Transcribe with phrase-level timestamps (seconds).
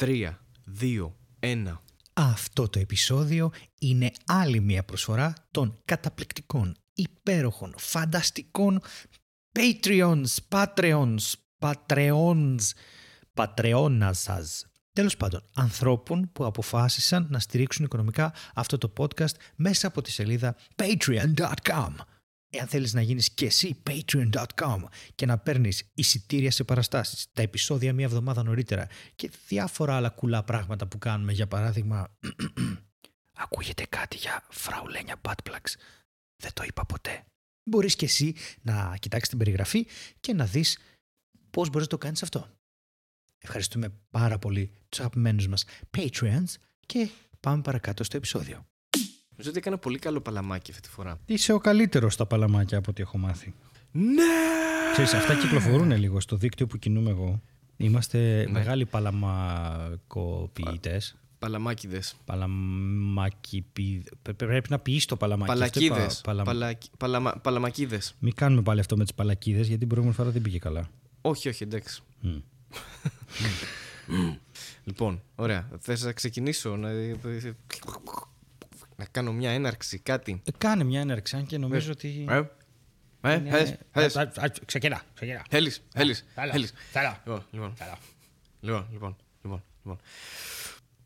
[0.00, 0.30] 3,
[0.80, 1.82] 2, 1.
[2.12, 8.80] Αυτό το επεισόδιο είναι άλλη μια προσφορά των καταπληκτικών, υπέροχων, φανταστικών
[9.58, 12.58] Patreons, Patreons, Patreons,
[13.34, 14.66] Πατρεώνα σας.
[14.92, 20.56] Τέλος πάντων, ανθρώπων που αποφάσισαν να στηρίξουν οικονομικά αυτό το podcast μέσα από τη σελίδα
[20.76, 21.94] patreon.com.
[22.52, 24.82] Εάν θέλεις να γίνεις και εσύ patreon.com
[25.14, 30.44] και να παίρνεις εισιτήρια σε παραστάσεις, τα επεισόδια μία εβδομάδα νωρίτερα και διάφορα άλλα κουλά
[30.44, 32.08] πράγματα που κάνουμε, για παράδειγμα...
[33.42, 35.72] Ακούγεται κάτι για φραουλένια buttplugs.
[36.36, 37.24] Δεν το είπα ποτέ.
[37.62, 39.86] Μπορείς και εσύ να κοιτάξεις την περιγραφή
[40.20, 40.78] και να δεις
[41.50, 42.48] πώς μπορείς να το κάνεις αυτό.
[43.38, 45.64] Ευχαριστούμε πάρα πολύ τους αγαπημένους μας
[45.96, 46.54] Patreons
[46.86, 47.08] και
[47.40, 48.69] πάμε παρακάτω στο επεισόδιο.
[49.40, 51.18] Νομίζω ότι έκανα πολύ καλό παλαμάκι αυτή τη φορά.
[51.26, 53.54] Είσαι ο καλύτερος στα παλαμάκια από ό,τι έχω μάθει.
[53.92, 54.22] Ναι!
[54.92, 57.40] Ξέρεις, αυτά κυκλοφορούν λίγο στο δίκτυο που κινούμε εγώ.
[57.76, 61.16] Είμαστε μεγάλοι παλαμακοποιητές.
[61.38, 62.14] Παλαμάκιδες.
[62.24, 64.02] Παλαμακιπι...
[64.22, 65.62] Πρέ- Πρέπει να ποιείς το παλαμάκι.
[65.62, 66.20] Αυτό είπα, Παλακίδες.
[66.20, 68.14] παλα- Παλακ- παλαμα- Παλαμακίδες.
[68.18, 70.88] Μην κάνουμε πάλι αυτό με τις παλακίδες γιατί την προηγούμενη φορά δεν πήγε καλά.
[71.20, 72.02] Όχι, όχι, εντάξει.
[72.20, 72.36] Μμ.
[74.84, 75.68] Λοιπόν, ωραία.
[75.78, 76.88] Θες να ξεκινήσω, να...
[79.00, 80.42] να κάνω μια έναρξη, κάτι.
[80.44, 82.26] Ε, Κάνε μια έναρξη, αν και νομίζω ότι...
[82.28, 82.42] Ε,
[83.22, 84.16] ε, είναι- χες, χες.
[84.16, 85.44] Α, α, α, Ξεκινά, ξεκινά.
[85.50, 86.72] Θέλεις, θέλεις, Καλά, θέλεις.
[86.92, 87.98] καλά, Λοιπόν, λοιπόν, καλά.
[88.60, 89.98] λοιπόν, λοιπόν, λοιπόν, λοιπόν.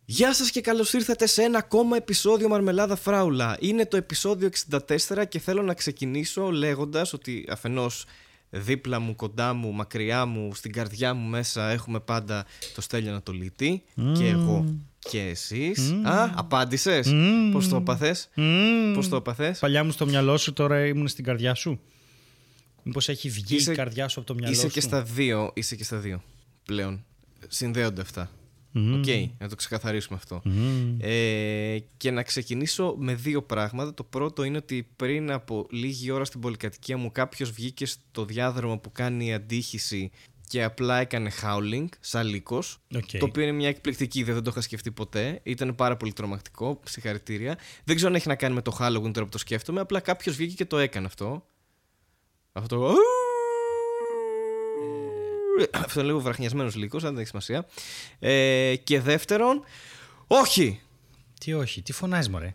[0.04, 3.56] Γεια σας και καλώς ήρθατε σε ένα ακόμα επεισόδιο Μαρμελάδα Φράουλα.
[3.60, 8.04] Είναι το επεισόδιο 64 και θέλω να ξεκινήσω λέγοντας ότι αφενός
[8.50, 13.82] δίπλα μου, κοντά μου, μακριά μου, στην καρδιά μου μέσα έχουμε πάντα το Στέλιο Ανατολίτη
[14.14, 14.64] και εγώ
[15.10, 17.12] και εσείς; Α, απάντησες.
[17.12, 17.50] Μμμ.
[17.52, 18.28] Πώς το έπαθες.
[18.34, 18.94] Μμμ.
[18.94, 19.58] Πώς το έπαθες.
[19.58, 21.80] Παλιά ήμουν στο μυαλό σου, τώρα ήμουν στην καρδιά σου.
[22.82, 25.50] Μήπως έχει βγει Είσαι- η καρδιά σου από το μυαλό Είσαι σου; και στα δύο,
[25.54, 26.22] είσαι και στα δύο
[26.64, 27.04] πλέον.
[27.48, 28.30] Συνδέονται αυτά.
[28.76, 28.94] Μμμ.
[28.94, 29.04] Οκ,
[29.38, 30.40] να το ξεκαθαρίσουμε αυτό.
[30.44, 30.96] Μμμ.
[31.00, 33.94] Ε, και να ξεκινήσω με δύο πράγματα.
[33.94, 38.78] Το πρώτο είναι ότι πριν από λίγη ώρα στην πολυκατοικία μου κάποιος βγήκε στο διάδρομο
[38.78, 40.10] που κάνει αντίχηση
[40.48, 43.10] και απλά έκανε howling, σαν λύκος, Οκ.
[43.18, 45.40] Το οποίο είναι μια εκπληκτική ιδέα, δεν το είχα σκεφτεί ποτέ.
[45.42, 47.58] Ήταν πάρα πολύ τρομακτικό, συγχαρητήρια.
[47.84, 50.36] Δεν ξέρω αν έχει να κάνει με το Halloween τώρα που το σκέφτομαι, απλά κάποιος
[50.36, 51.46] βγήκε και το έκανε αυτό.
[52.52, 52.94] Αυτό το.
[55.70, 57.66] Αυτό είναι λίγο βραχνιασμένο λύκο, αν δεν έχει σημασία.
[58.18, 59.64] Ε, και δεύτερον,
[60.26, 60.80] όχι!
[61.40, 62.54] Τι όχι, τι φωνάζει μωρέ.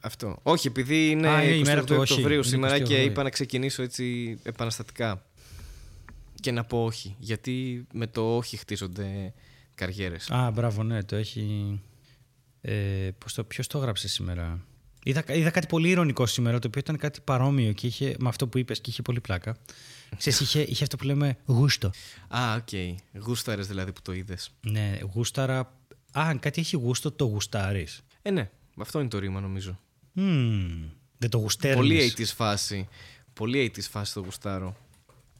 [0.00, 0.38] Αυτό.
[0.42, 2.12] Όχι, επειδή είναι Α, είναι η μέρα 28 του όχι.
[2.12, 2.82] Οκτωβρίου Είναι σήμερα 28.
[2.82, 5.26] και είπα να ξεκινήσω έτσι επαναστατικά.
[6.42, 7.16] Και να πω όχι.
[7.18, 9.32] Γιατί με το όχι χτίζονται
[9.74, 10.30] καριέρες.
[10.30, 11.80] Α, μπράβο, ναι, το έχει...
[12.60, 14.64] Ε, πώς το, ποιος το έγραψε σήμερα;
[15.04, 18.48] Είδα, είδα κάτι πολύ ειρωνικό σήμερα, το οποίο ήταν κάτι παρόμοιο και είχε, με αυτό
[18.48, 19.56] που είπες και είχε πολύ πλάκα.
[20.16, 21.90] Ξέρεις, είχε, είχε αυτό που λέμε γούστο.
[22.28, 22.68] Α, οκ.
[23.24, 24.50] Γούσταρες δηλαδή που το είδες.
[24.60, 25.58] Ναι, γούσταρα...
[25.58, 25.68] Α,
[26.12, 28.00] αν κάτι έχει γούστο, το γουστάρεις.
[28.22, 28.50] Ε, ναι.
[28.76, 29.78] Αυτό είναι το ρήμα νομίζω.
[30.12, 30.88] Μμμ,
[31.18, 31.76] δεν το γουστέρνεις.
[31.76, 32.88] Πολύ 80s φάση.
[33.32, 34.76] Πολύ 80s φάση το γουστάρω.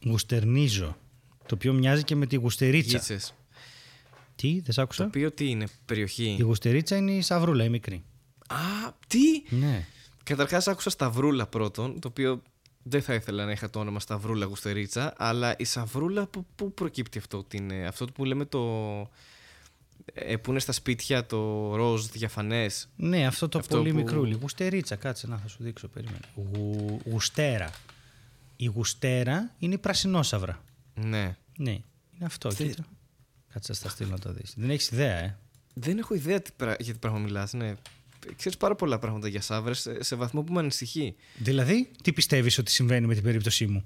[0.05, 0.97] Γουστερνίζω.
[1.47, 2.97] Το οποίο μοιάζει και με τη γουστερίτσα.
[2.97, 3.35] Γίτσες.
[4.37, 5.05] Τι, δεν σ' Το άκουσα.
[5.05, 8.03] οποίο τι είναι, περιοχή; Η γουστερίτσα είναι η σαβρούλα, η μικρή.
[8.49, 8.57] Α,
[9.07, 9.57] τι!
[9.57, 9.87] Ναι.
[10.25, 12.43] Καταρχάς άκουσα Σταυρούλα πρώτον, το οποίο
[12.83, 17.19] δεν θα ήθελα να είχα το όνομα Σταυρούλα Γουστερίτσα, αλλά η Σαβρούλα, πού, πού προκύπτει
[17.19, 18.61] αυτό, ότι είναι αυτό που λέμε το.
[20.15, 24.35] Ε, που είναι στα σπίτια το ροζ διαφανές; Ναι, αυτό το Αυτό πολύ που- μικρούλι.
[24.41, 26.19] Γουστερίτσα, κάτσε να θα σου δείξω, περίμενε.
[26.35, 27.71] Γου, γουστέρα.
[28.63, 30.65] Η γουστέρα είναι η πρασινόσαυρα.
[30.95, 31.37] Ναι.
[31.57, 32.49] Ναι, είναι αυτό.
[32.49, 32.85] Κοίτα.
[33.53, 34.55] Κάτσε να στα στείλω να το δεις.
[34.57, 35.39] Δεν έχεις ιδέα, ε.
[35.75, 37.53] Δεν έχω ιδέα τι, πρα- για τι πράγμα μιλάς.
[37.53, 37.75] Ναι.
[38.37, 41.15] Ξέρεις πάρα πολλά πράγματα για σαύρες σε, σε βαθμό που με ανησυχεί.
[41.37, 43.85] Δηλαδή, τι πιστεύεις ότι συμβαίνει με την περίπτωσή μου;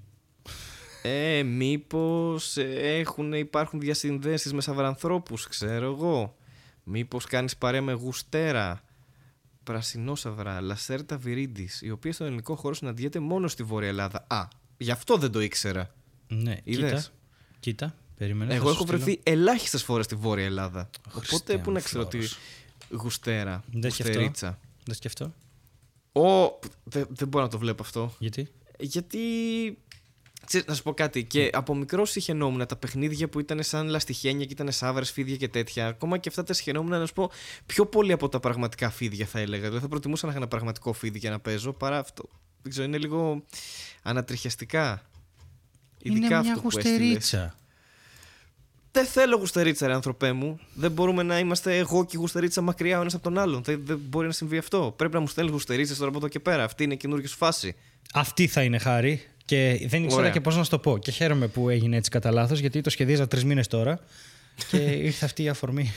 [1.02, 6.36] Ε, μήπως ε, έχουν, υπάρχουν διασυνδέσεις με σαβρανθρώπους, ξέρω εγώ.
[6.84, 8.82] Μήπως κάνεις παρέα με γουστέρα,
[9.62, 14.26] πρασινόσαυρα, λασέρτα βιρίντης, η οποία στον ελληνικό χώρο συναντιέται μόνο στη Βόρεια Ελλάδα.
[14.28, 15.94] Α, γι' αυτό δεν το ήξερα.
[16.28, 17.04] Ναι, Είδες; κοίτα.
[17.60, 18.50] Κοίτα, περίμενε.
[18.50, 18.98] θα Εγώ σου έχω στείλω.
[18.98, 20.90] βρεθεί ελάχιστες φορές στη Βόρεια Ελλάδα.
[21.10, 22.38] Χριστέ Οπότε πού μου, να ξέρω τι Φλόρος.
[22.90, 24.12] γουστέρα, Δεν σκεφτώ.
[24.12, 24.58] γουστερίτσα.
[24.84, 25.32] Δεν σκεφτώ.
[26.12, 28.14] Ω, δεν, δεν μπορώ να το βλέπω αυτό.
[28.18, 29.18] Γιατί; Γιατί.
[30.46, 31.24] Ξέρεις, να σου πω κάτι.
[31.24, 35.48] Και από μικρός συχαινόμουν τα παιχνίδια που ήταν σαν λαστιχένια και ήταν σάβρες, φίδια και
[35.48, 35.86] τέτοια.
[35.86, 37.30] Ακόμα και αυτά τα συχαινόμουν να σου πω
[37.66, 39.62] πιο πολύ από τα πραγματικά φίδια θα έλεγα.
[39.62, 42.28] Δηλαδή θα προτιμούσα να είχα ένα πραγματικό φίδι για να παίζω παρά αυτό.
[42.66, 43.42] Δεν ξέρω, είναι λίγο
[44.02, 45.02] ανατριχιαστικά.
[46.02, 46.90] Ειδικά είναι αυτό μια που έστειλες.
[46.98, 47.54] γουστερίτσα.
[48.90, 50.58] Δεν θέλω γουστερίτσα, ρε άνθρωπέ μου.
[50.74, 53.62] Δεν μπορούμε να είμαστε εγώ και η γουστερίτσα μακριά ο ένας από τον άλλον.
[53.62, 54.94] Δεν, δεν μπορεί να συμβεί αυτό.
[54.96, 56.64] Πρέπει να μου στέλνεις γουστερίτσες τώρα από εδώ και πέρα.
[56.64, 57.74] Αυτή είναι η καινούργια σου φάση.
[58.12, 59.22] Αυτή θα είναι χάρη.
[59.44, 60.30] Και δεν ήξερα Ωραία.
[60.32, 60.98] και πώς να σου το πω.
[60.98, 63.98] Και χαίρομαι που έγινε έτσι κατά λάθος, γιατί το σχεδίαζα τρεις μήνες τώρα.
[64.70, 64.76] και
[65.08, 65.92] ήρθε αυτή η αφορμή.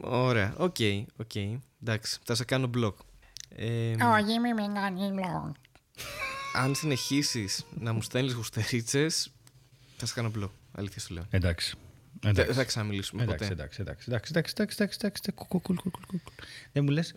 [0.00, 0.54] Ωραία.
[0.56, 0.76] Οκ.
[1.16, 1.34] οκ.
[1.82, 2.18] Εντάξει.
[2.24, 2.92] Θα σε κάνω block.
[3.58, 5.52] Ε, Όχι, μη με κάνεις block.
[6.54, 9.32] αν συνεχίσεις να μου στέλνεις γουστερίτσες,
[9.96, 10.50] θα σε κάνω block.
[10.72, 11.24] Αλήθεια σου λέω.
[11.30, 11.76] Εντάξει.
[12.20, 12.52] Δεν Εντάξει.
[12.52, 13.52] θα ξαναμιλήσουμε Εντάξει, ποτέ.
[13.52, 16.32] εντάξει, εντάξει, εντάξει, εντάξει, εντάξει, εντάξει, εντάξει, κου, κου, κου, κου, κου, κου.
[16.72, 17.14] Δεν μου λες;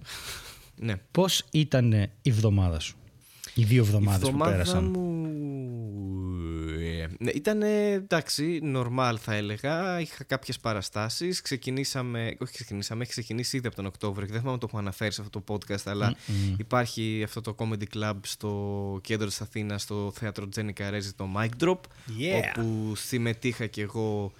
[0.75, 0.95] Ναι.
[1.12, 2.97] πώς ήταν η εβδομάδα σου;
[3.53, 4.83] Οι δύο Η εβδομάδες που εβδομάδα πέρασαν.
[4.83, 5.27] μου.
[7.19, 10.00] Ε, Ναι, ήταν εντάξει, normal θα έλεγα.
[10.00, 11.42] Είχα κάποιες παραστάσεις.
[11.42, 12.36] Ξεκινήσαμε.
[12.39, 13.01] Όχι, ξεκινήσαμε.
[13.01, 15.42] Έχει ξεκινήσει ήδη από τον Οκτώβριο και δεν θυμάμαι αν το έχω αναφέρει σε αυτό
[15.42, 15.83] το podcast.
[15.86, 16.16] Αλλά
[16.57, 21.63] υπάρχει αυτό το comedy club στο κέντρο της Αθήνας, στο θέατρο Τζένι Καρέζη, το Mic
[21.63, 21.74] Drop.
[21.74, 21.77] Yeah.
[22.57, 24.31] Όπου συμμετείχα και εγώ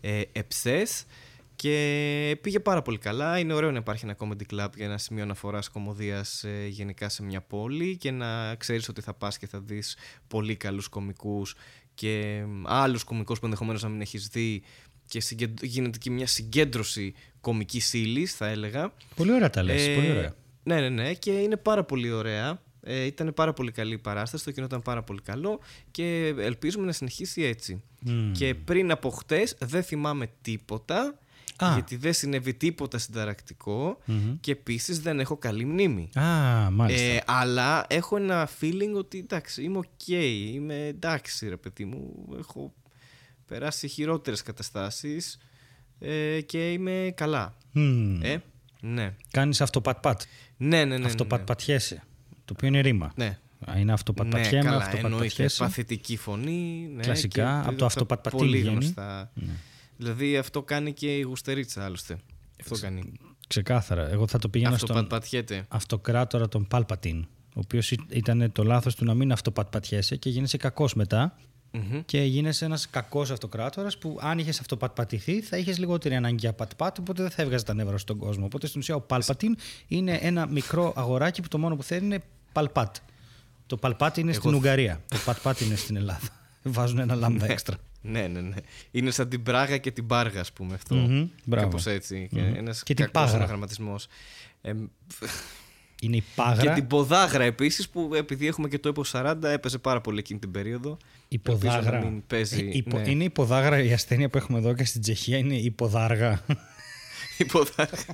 [0.00, 1.04] ε, εψές
[1.56, 3.38] και πήγε πάρα πολύ καλά.
[3.38, 7.22] Είναι ωραίο να υπάρχει ένα comedy club για ένα σημείο αναφοράς κομμωδίας ε, γενικά σε
[7.22, 9.96] μια πόλη και να ξέρεις ότι θα πας και θα δεις
[10.28, 11.54] πολύ καλούς κομικούς
[11.98, 14.62] και άλλου κομικού που ενδεχομένως να μην έχει δει
[15.06, 18.92] και συγκεντ- γίνεται και μια συγκέντρωση κομική ύλης, θα έλεγα.
[19.14, 20.34] Πολύ ωραία τα λες, Ε, πολύ ωραία.
[20.62, 21.14] Ναι, ναι, ναι.
[21.14, 22.62] Και είναι πάρα πολύ ωραία.
[22.82, 24.44] Ε, ήταν πάρα πολύ καλή η παράσταση.
[24.44, 25.60] Το κοινό ήταν πάρα πολύ καλό
[25.90, 27.82] και ελπίζουμε να συνεχίσει έτσι.
[28.00, 28.32] Μμμ.
[28.32, 31.18] Και πριν από χτες δεν θυμάμαι τίποτα.
[31.64, 31.72] Α.
[31.72, 34.36] Γιατί δεν συνέβη τίποτα συνταρακτικό Μμμ.
[34.40, 36.10] και επίσης δεν έχω καλή μνήμη.
[36.18, 37.06] Α, μάλιστα.
[37.06, 42.74] Ε, αλλά έχω ένα feeling ότι εντάξει, είμαι οκ, είμαι εντάξει ρε παιδί μου, έχω
[43.46, 45.38] περάσει χειρότερες καταστάσεις
[45.98, 47.56] ε, και είμαι καλά.
[47.72, 48.20] Μμμ.
[48.22, 48.42] Ε,
[48.80, 49.14] ναι.
[49.30, 50.20] Κάνεις αυτο pat-pat.
[50.56, 50.84] Ναι, ναι, ναι.
[50.84, 51.06] ναι, ναι.
[51.06, 52.02] Αυτοπατ-πατιέσαι.
[52.44, 53.12] Το οποίο είναι ρήμα.
[53.16, 53.38] Ναι.
[53.70, 55.06] Α, Είναι αυτοπατ-πατιέμαι, ναι, καλά, εννοείται.
[55.06, 55.62] αυτοπατ-πατιέσαι.
[55.62, 56.90] Παθητική φωνή.
[56.94, 58.94] Ναι, Κλασικά, και από το τα αυτοπατ-πατή Πολύ βγαίνει.
[59.34, 59.52] Ναι.
[59.98, 60.14] Γνωστά.
[60.14, 62.18] Δηλαδή αυτό κάνει και η γουστερίτσα άλλωστε.
[62.60, 63.12] Αυτό κάνει.
[63.48, 64.10] Ξεκάθαρα.
[64.10, 65.64] Εγώ θα το πήγαινα Αυτό στον πατπατιέται.
[65.68, 67.26] αυτοκράτορα τον Πάλπατιν.
[67.54, 71.38] Ο οποίος ήταν το λάθος του να μην αυτοπατπατιέσαι και γίνεσαι κακός μετά.
[71.70, 72.02] Μμμ.
[72.04, 76.98] Και γίνεσαι ένας κακός αυτοκράτορας που αν είχες αυτοπατπατηθεί θα είχες λιγότερη ανάγκη για πατπάτ,
[76.98, 78.44] οπότε δεν θα έβγαζε τα νεύρα στον κόσμο.
[78.44, 79.56] Οπότε στην ουσία ο Πάλπατιν
[79.88, 82.22] είναι ένα μικρό αγοράκι που το μόνο που θέλει είναι
[82.52, 82.96] παλπάτ.
[83.66, 85.02] Το παλπάτ είναι στην Ουγγαρία.
[85.08, 86.28] Το πατπάτ είναι στην Ελλάδα.
[86.62, 87.76] Βάζουν ένα λάμδα έξτρα.
[88.00, 88.56] Ναι, ναι, ναι.
[88.90, 90.94] Είναι σαν την Πράγα και την Πάργα, ας πούμε αυτό.
[90.94, 91.66] Μμμ, μπράβο.
[91.66, 92.28] Κάπως έτσι.
[92.32, 93.36] Και ένας Και την κακός Πάγρα.
[93.36, 94.06] αναγραμματισμός.
[94.62, 94.72] Ε,
[96.02, 96.72] Είναι η και πάγρα.
[96.72, 100.50] την Ποδάγρα επίσης, που επειδή έχουμε και το ΕΠΟ 40, έπαιζε πάρα πολύ εκείνη την
[100.50, 100.96] περίοδο.
[101.28, 102.04] Η Ελπίζω να ποδάγρα.
[102.04, 103.10] μην παίζει, Ε, η πο- ναι.
[103.10, 105.38] Είναι η ποδάγρα η ασθένεια που έχουμε εδώ και στην Τσεχία.
[105.38, 106.44] Είναι η ποδάργα.
[107.38, 108.04] Η Ποδάγρα.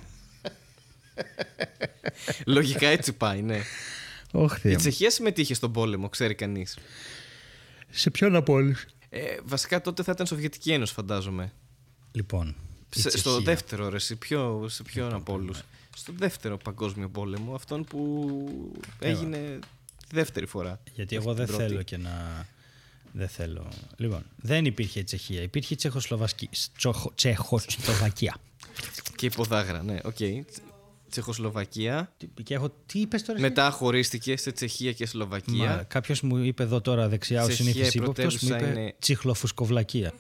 [2.47, 3.61] Λογικά έτσι πάει, ναι.
[4.33, 6.79] Όχι, Η Τσεχία συμμετείχε στον πόλεμο, ξέρει κανείς.
[7.91, 11.53] Σε ποιον από όλους; Ε, βασικά τότε θα ήταν Σοβιετική Ένωση, φαντάζομαι.
[12.13, 12.49] Λοιπόν,
[12.95, 13.31] η Σε- στο Τσεχία.
[13.31, 15.63] Λοιπόν, δεύτερο, ρε, σε, ποιο, σε ποιον από όλους;
[15.97, 18.29] Στο δεύτερο παγκόσμιο πόλεμο, αυτόν που
[18.99, 19.59] έγινε
[20.09, 20.81] τη δεύτερη φορά.
[20.95, 21.71] Γιατί Όχι εγώ δεν την πρώτη.
[21.71, 22.47] θέλω και να...
[23.13, 23.69] Δεν θέλω.
[23.97, 25.43] Λοιπόν, δεν υπήρχε η Τσεχία.
[25.43, 26.49] Υπήρχε η Τσεχοσλοβασκή...
[26.77, 27.13] Τσοχο...
[27.15, 28.37] Τσεχοσλοβακία.
[29.17, 30.17] Και η Ποδάγρα, ναι, οκ.
[31.15, 32.13] Τσεχοσλοβακία.
[32.17, 32.71] Τι- και έχω...
[32.87, 35.55] Τι είπες τώρα εσύ; Μετά χωρίστηκε σε Τσεχία και Σλοβακία.
[35.77, 38.81] Μα, κάποιος μου είπε εδώ τώρα δεξιά ο Τσεχία, συνήθις η ύποπτος μου πρωτεύουσα είπε
[38.81, 40.13] είναι- τσιχλοφουσκοβλακία.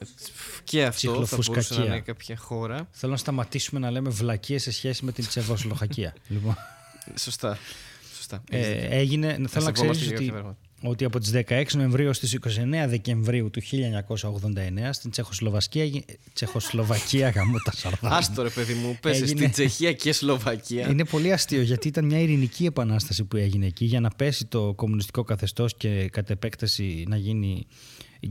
[0.64, 1.84] Και αυτό θα μπορούσε Τσιχλοφουσκακία.
[1.88, 2.88] να είναι κάποια χώρα.
[2.90, 6.14] Θέλω να σταματήσουμε να λέμε βλακίες σε σχέση με την Τσεχοσλοβακία.
[6.28, 6.56] λοιπόν,
[7.18, 7.58] Σωστά.
[8.16, 8.42] Σωστά.
[8.50, 10.58] ε, έγινε, θέλω να σεβόμαστε ξέρεις για ότι, κάποια πράγματα.
[10.86, 12.48] Ότι από τις 16 Νοεμβρίου στις 29
[12.88, 18.12] Δεκεμβρίου του 1989 στην Τσεχοσλοβακία, έγινε- Τσεχοσλοβακία γαμώ τα σαρδάμ.
[18.12, 20.88] Άστο ρε παιδί μου, πέσε Έγινε- στην Τσεχία και Σλοβακία.
[20.90, 24.72] Είναι πολύ αστείο γιατί ήταν μια ειρηνική επανάσταση που έγινε εκεί για να πέσει το
[24.76, 27.66] κομμουνιστικό καθεστώς και κατ' επέκταση να γίνει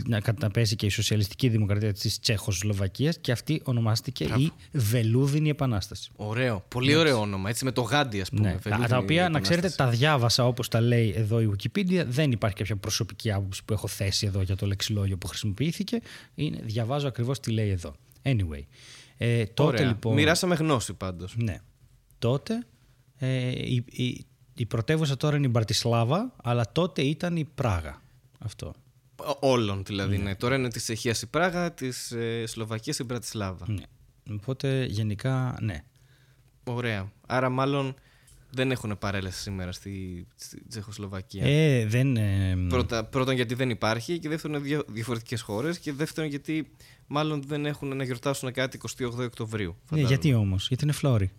[0.06, 6.12] να καταπέσει και η σοσιαλιστική δημοκρατία της Τσεχοσλοβακίας και αυτή ονομάστηκε η Βελούδινη Επανάσταση.
[6.16, 6.66] Ωραίο.
[6.68, 7.50] Πολύ ωραίο όνομα.
[7.50, 8.42] Έτσι με το γάντι, ας πούμε.
[8.42, 9.60] Ναι, τα, Βελούδινη τα οποία, να Επανάσταση.
[9.62, 12.04] ξέρετε, τα διάβασα όπως τα λέει εδώ η Wikipedia.
[12.08, 16.02] Δεν υπάρχει κάποια προσωπική άποψη που έχω θέσει εδώ για το λεξιλόγιο που χρησιμοποιήθηκε.
[16.36, 17.96] Είναι, διαβάζω ακριβώς τι λέει εδώ.
[18.24, 18.64] Anyway.
[19.18, 19.88] Ε, τότε Ωραία.
[19.88, 20.14] λοιπόν...
[20.14, 21.36] Μοιράσαμε γνώση πάντως.
[21.38, 21.58] Ναι.
[22.20, 22.66] Τότε
[23.18, 24.26] ε, η, η,
[24.56, 28.02] η πρωτεύουσα τώρα είναι η Μπρατισλάβα, αλλά τότε ήταν η Πράγα.
[28.40, 28.74] Αυτό.
[29.40, 30.18] Όλων δηλαδή.
[30.18, 30.36] Ναι.
[30.36, 33.66] Τώρα είναι της Τσεχία η Πράγα, της ε, Σλοβακίας η Μπρατισλάβα.
[33.72, 33.84] Ναι.
[34.36, 35.84] Οπότε γενικά ναι.
[36.64, 37.12] Ωραία.
[37.28, 37.94] Άρα μάλλον
[38.52, 41.44] δεν έχουν παρέλαση σήμερα στη, στη Τσεχοσλοβακία.
[41.46, 42.18] Ε, δεν...
[42.18, 46.72] ε, Πρώτα, πρώτον γιατί δεν υπάρχει και δεύτερον είναι δύο διαφορετικές χώρες και δεύτερον γιατί
[47.08, 49.70] μάλλον δεν έχουν να γιορτάσουν κάτι 28 Οκτωβρίου.
[49.70, 50.08] ναι, φαντάζομαι.
[50.16, 51.32] γιατί όμως, γιατί είναι φλόρη.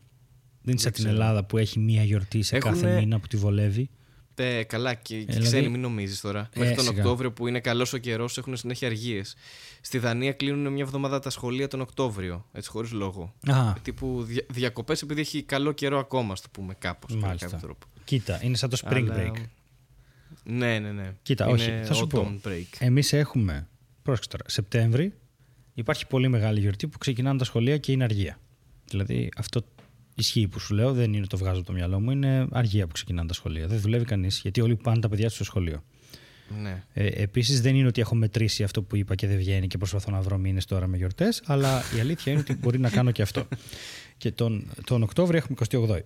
[0.62, 1.14] Δεν είναι σαν την ξέρω.
[1.20, 3.90] Ελλάδα που έχει μία γιορτή σε κάθε Έχουνε- μήνα που τη βολεύει.
[4.36, 6.48] Ε, καλά και, και δηλαδή- ξένοι μην νομίζεις τώρα.
[6.52, 6.98] Ε, Μέχρι τον σιγά.
[7.02, 9.34] Οκτώβριο που είναι καλός ο καιρός έχουν συνέχεια αργίες.
[9.80, 13.34] Στη Δανία κλείνουν μια εβδομάδα τα σχολεία τον Οκτώβριο, έτσι χωρίς λόγο.
[13.46, 17.14] Α, Τύπου δια, διακοπές επειδή έχει καλό καιρό ακόμα, ας το πούμε κάπως.
[17.14, 17.46] κατά Μάλιστα.
[17.46, 17.86] κάποιο τρόπο.
[18.04, 19.42] κοίτα, είναι σαν το spring Αλλά- break.
[20.44, 21.14] Ναι, ναι, ναι.
[21.22, 22.38] Κοίτα, είναι όχι, θα σου πω.
[22.42, 22.64] autumn break.
[22.78, 23.68] Εμείς έχουμε,
[24.02, 25.12] πρόσεξε τώρα, Σεπτέμβρη,
[25.74, 28.38] υπάρχει πολύ μεγάλη γιορτή που ξεκινάνε τα σχολεία και είναι αργία.
[28.88, 29.62] Δηλαδή αυτό
[30.14, 32.92] ισχύει που σου λέω, δεν είναι το βγάζω από το μυαλό μου, είναι αργία που
[32.92, 33.66] ξεκινάνε τα σχολεία.
[33.66, 35.82] Δεν δουλεύει κανείς, γιατί όλοι πάνε τα παιδιά τους στο σχολείο.
[36.62, 36.84] Ναι.
[36.92, 40.10] Ε, Επίσης, δεν είναι ότι έχω μετρήσει αυτό που είπα και δεν βγαίνει και προσπαθώ
[40.10, 43.22] να βρω μήνες τώρα με γιορτές, αλλά η αλήθεια είναι ότι μπορεί να κάνω και
[43.22, 43.48] αυτό.
[44.16, 45.56] Και τον, τον Οκτώβριο έχουμε
[45.96, 46.00] 28.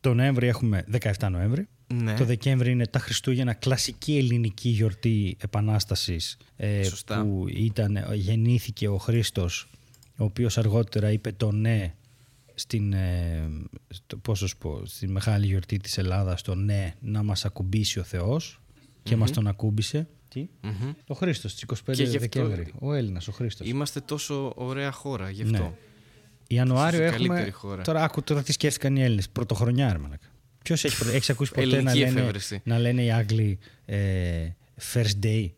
[0.00, 1.68] Τον Νοέμβρη έχουμε 17 Νοέμβρη.
[1.94, 2.14] Ναι.
[2.14, 7.22] Το Δεκέμβρη είναι τα Χριστούγεννα, κλασική ελληνική γιορτή επανάστασης ε, Σωστά.
[7.22, 9.68] που ήταν, γεννήθηκε ο Χρήστος,
[10.16, 11.94] ο οποίος αργότερα είπε το ναι
[12.60, 13.48] στην, ε,
[13.88, 17.98] στο, πώς θα σου πω, στη μεγάλη γιορτή της Ελλάδας, το ναι να μας ακουμπήσει
[17.98, 18.60] ο Θεός
[19.02, 20.08] και μας τον ακούμπησε.
[20.28, 20.92] Τι; Μμμ.
[21.06, 22.72] Ο Χρήστος στις 25 Και γι' αυτό- Δεκέμβρη.
[22.78, 23.68] Ο Έλληνας, ο Χρήστος.
[23.68, 25.56] Είμαστε τόσο ωραία χώρα γι' αυτό.
[25.58, 25.72] Ναι.
[26.48, 27.26] Ιανουάριο η έχουμε.
[27.26, 27.82] καλύτερη χώρα.
[27.82, 29.28] Τώρα άκου τώρα τι σκέφτηκαν οι Έλληνες.
[29.28, 30.26] Πρωτοχρονιά, ρε μαλάκα.
[30.64, 32.60] Ποιος έχει, πρωτο- έχεις ακούσει ποτέ να Ελληνική λένε, εφεύρεση.
[32.64, 34.48] να λένε οι Άγγλοι ε,
[34.92, 35.50] first day;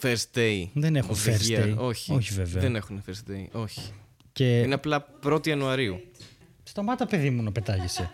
[0.00, 0.64] First day.
[0.74, 1.64] Δεν έχουν of the first year.
[1.64, 1.76] day.
[1.76, 2.12] Όχι.
[2.12, 2.62] Όχι, βέβαια.
[2.62, 3.46] Δεν έχουν first day.
[3.52, 3.80] Όχι.
[4.34, 6.00] Και Είναι απλά 1η Ιανουαρίου.
[6.62, 8.10] σταμάτα, παιδί μου, να πετάγεσαι.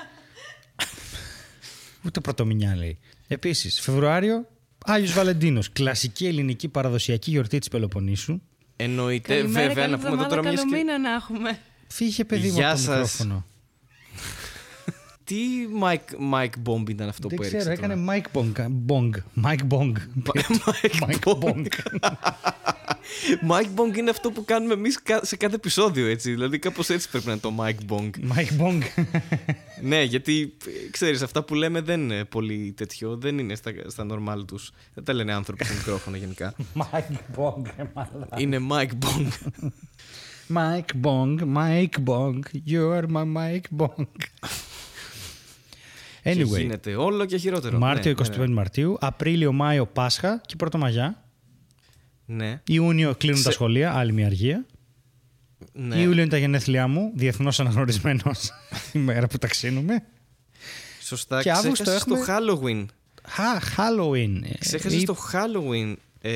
[2.07, 2.99] Ούτε πρωτομηνιά λέει.
[3.29, 4.47] Επίσης, Φεβρουάριο,
[4.85, 5.73] Άγιος Βαλεντίνος.
[5.73, 8.41] Κλασική ελληνική παραδοσιακή γιορτή της Πελοποννήσου.
[8.77, 10.77] Εννοείται, Καλημέρα, βέβαια, καλή να πούμε εδώ εβδομάδα, τώρα μια καλό σκη...
[10.85, 11.59] μήνα να έχουμε.
[11.89, 12.93] Φύγε, παιδί μου, Γεια από το σας.
[12.97, 13.47] μικρόφωνο.
[15.31, 15.37] Τι
[15.83, 18.53] mic, mic bomb ήταν αυτό Δεν που ξέρω, έριξε έκανε τώρα; Mike Bong.
[18.87, 19.11] Bong.
[19.45, 19.93] Mike Bong.
[20.25, 21.67] Mike Mike Bong.
[23.51, 26.31] Mic bong είναι αυτό που κάνουμε εμείς σε κάθε επεισόδιο, έτσι.
[26.31, 28.11] Δηλαδή, κάπως έτσι πρέπει να είναι το mic bong.
[28.35, 28.83] Mike Bong.
[29.83, 30.57] ναι, γιατί
[30.91, 33.17] ξέρεις, αυτά που λέμε δεν είναι πολύ τέτοιο.
[33.17, 34.73] Δεν είναι στα, στα normal τους.
[34.95, 36.55] Δεν τα λένε άνθρωποι στο μικρόφωνο γενικά.
[36.81, 38.37] Mike Bong, ρε μαλάκα.
[38.41, 39.29] είναι mic bong.
[40.53, 44.07] Mike Bong, Mike Bong, you're my Mike Bong.
[46.35, 47.79] Και Anyway, γίνεται όλο και χειρότερο.
[47.79, 51.25] Μάρτιο, ναι, 25 ναι, Μαρτίου, Απρίλιο, Μάιο, Πάσχα και Πρωτομαγιά.
[52.27, 52.61] ναι.
[52.67, 54.67] Ιούνιο κλείνουν Σε- τα σχολεία, άλλη μια αργία.
[55.73, 55.97] ναι.
[56.01, 58.51] Ιούλιο είναι τα γενέθλιά μου, διεθνώς αναγνωρισμένος
[58.93, 60.03] η μέρα που ταξίνουμε.
[61.03, 61.43] Σωστά.
[61.43, 62.85] Και Αύγουστο Ξέχασες έχουμε- το Halloween.
[63.29, 64.41] Χα, Halloween.
[64.43, 66.33] Ε, Ξέχασες ή- το Halloween ε,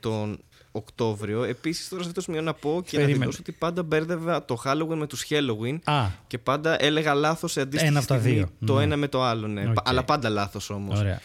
[0.00, 0.38] τον
[0.76, 1.42] Οκτώβριο.
[1.44, 3.18] Επίσης τώρα σε αυτό το σημείο να πω και να Περίμενε.
[3.18, 7.60] δηλώσω ότι πάντα μπέρδευα το Halloween με τους Helloween Α, και πάντα έλεγα λάθος σε
[7.60, 8.48] αντίστοιχη Ένα από τα στιγμή δύο.
[8.66, 8.82] το Ναι.
[8.82, 9.46] ένα με το άλλο.
[9.46, 9.68] Ναι.
[9.70, 9.76] Οκ.
[9.84, 10.98] Αλλά πάντα λάθος όμως.
[10.98, 11.20] ωραία.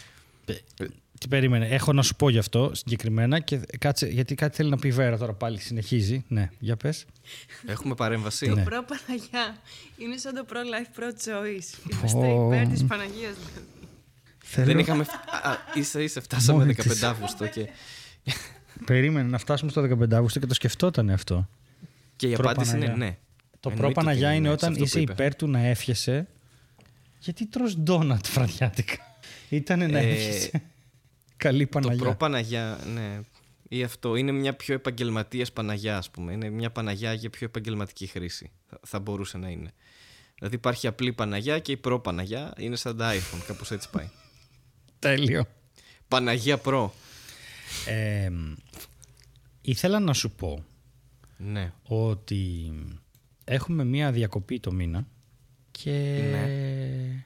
[0.46, 0.54] Ε,
[1.20, 4.78] Τι περίμενε, έχω να σου πω γι' αυτό συγκεκριμένα και κάτσε, γιατί κάτι θέλει να
[4.78, 6.24] πει η Βέρα τώρα πάλι, συνεχίζει.
[6.28, 7.06] Ναι, για πες.
[7.66, 8.48] Έχουμε παρέμβαση.
[8.48, 8.64] Ναι.
[8.64, 9.58] Pro Παναγιά.
[9.98, 11.90] Είναι σαν το Pro Life Pro Choice.
[11.92, 12.54] Είμαστε Ω.
[12.54, 13.34] υπέρ της Παναγίας.
[13.36, 13.68] δηλαδή.
[14.44, 14.66] Θέλω...
[14.66, 15.04] Δεν είχαμε.
[15.04, 15.14] φ-
[15.46, 17.04] Α, ίσα ίσα φτάσαμε Μόνη 15 της.
[17.04, 17.68] Αύγουστο και,
[18.86, 21.50] Περίμενε να φτάσουμε στο 15 Αύγουστο και το σκεφτόταν αυτό.
[22.16, 23.06] και η Προ απάντηση είναι Παναγιά.
[23.06, 23.18] ναι.
[23.60, 25.12] Το Εννοείται προ ότι Παναγιά ναι, είναι σε όταν αυτό που είσαι είπε.
[25.12, 26.28] υπέρ του να εύχεσαι.
[27.20, 28.96] Γιατί τρως ντόνατ βραδιάτικα.
[29.50, 30.62] Ήτανε να Ε, εύχεσαι.
[31.38, 32.02] Καλή Το Παναγιά.
[32.04, 33.20] προ Παναγιά, ναι.
[33.70, 36.32] Ή αυτό είναι μια πιο επαγγελματίας Παναγιά, ας πούμε.
[36.34, 38.52] Είναι μια Παναγιά για πιο επαγγελματική χρήση.
[38.70, 39.72] Θα, θα μπορούσε να είναι.
[40.38, 43.42] Δηλαδή υπάρχει απλή Παναγιά και η προ Παναγιά είναι σαν τα iPhone.
[43.48, 44.10] Κάπως έτσι πάει.
[45.00, 45.46] Τέλειο.
[46.08, 46.94] Παναγία προ.
[47.88, 48.30] Ε,
[49.62, 50.64] ήθελα να σου πω
[51.38, 51.74] Ναι.
[51.84, 52.72] ότι
[53.44, 55.08] έχουμε μία διακοπή το μήνα
[55.72, 55.92] και
[56.32, 57.26] Ναι.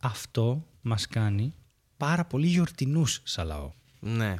[0.00, 1.54] αυτό μας κάνει
[1.96, 3.72] πάρα πολύ γιορτινούς σαν λαό.
[4.00, 4.34] Ναι.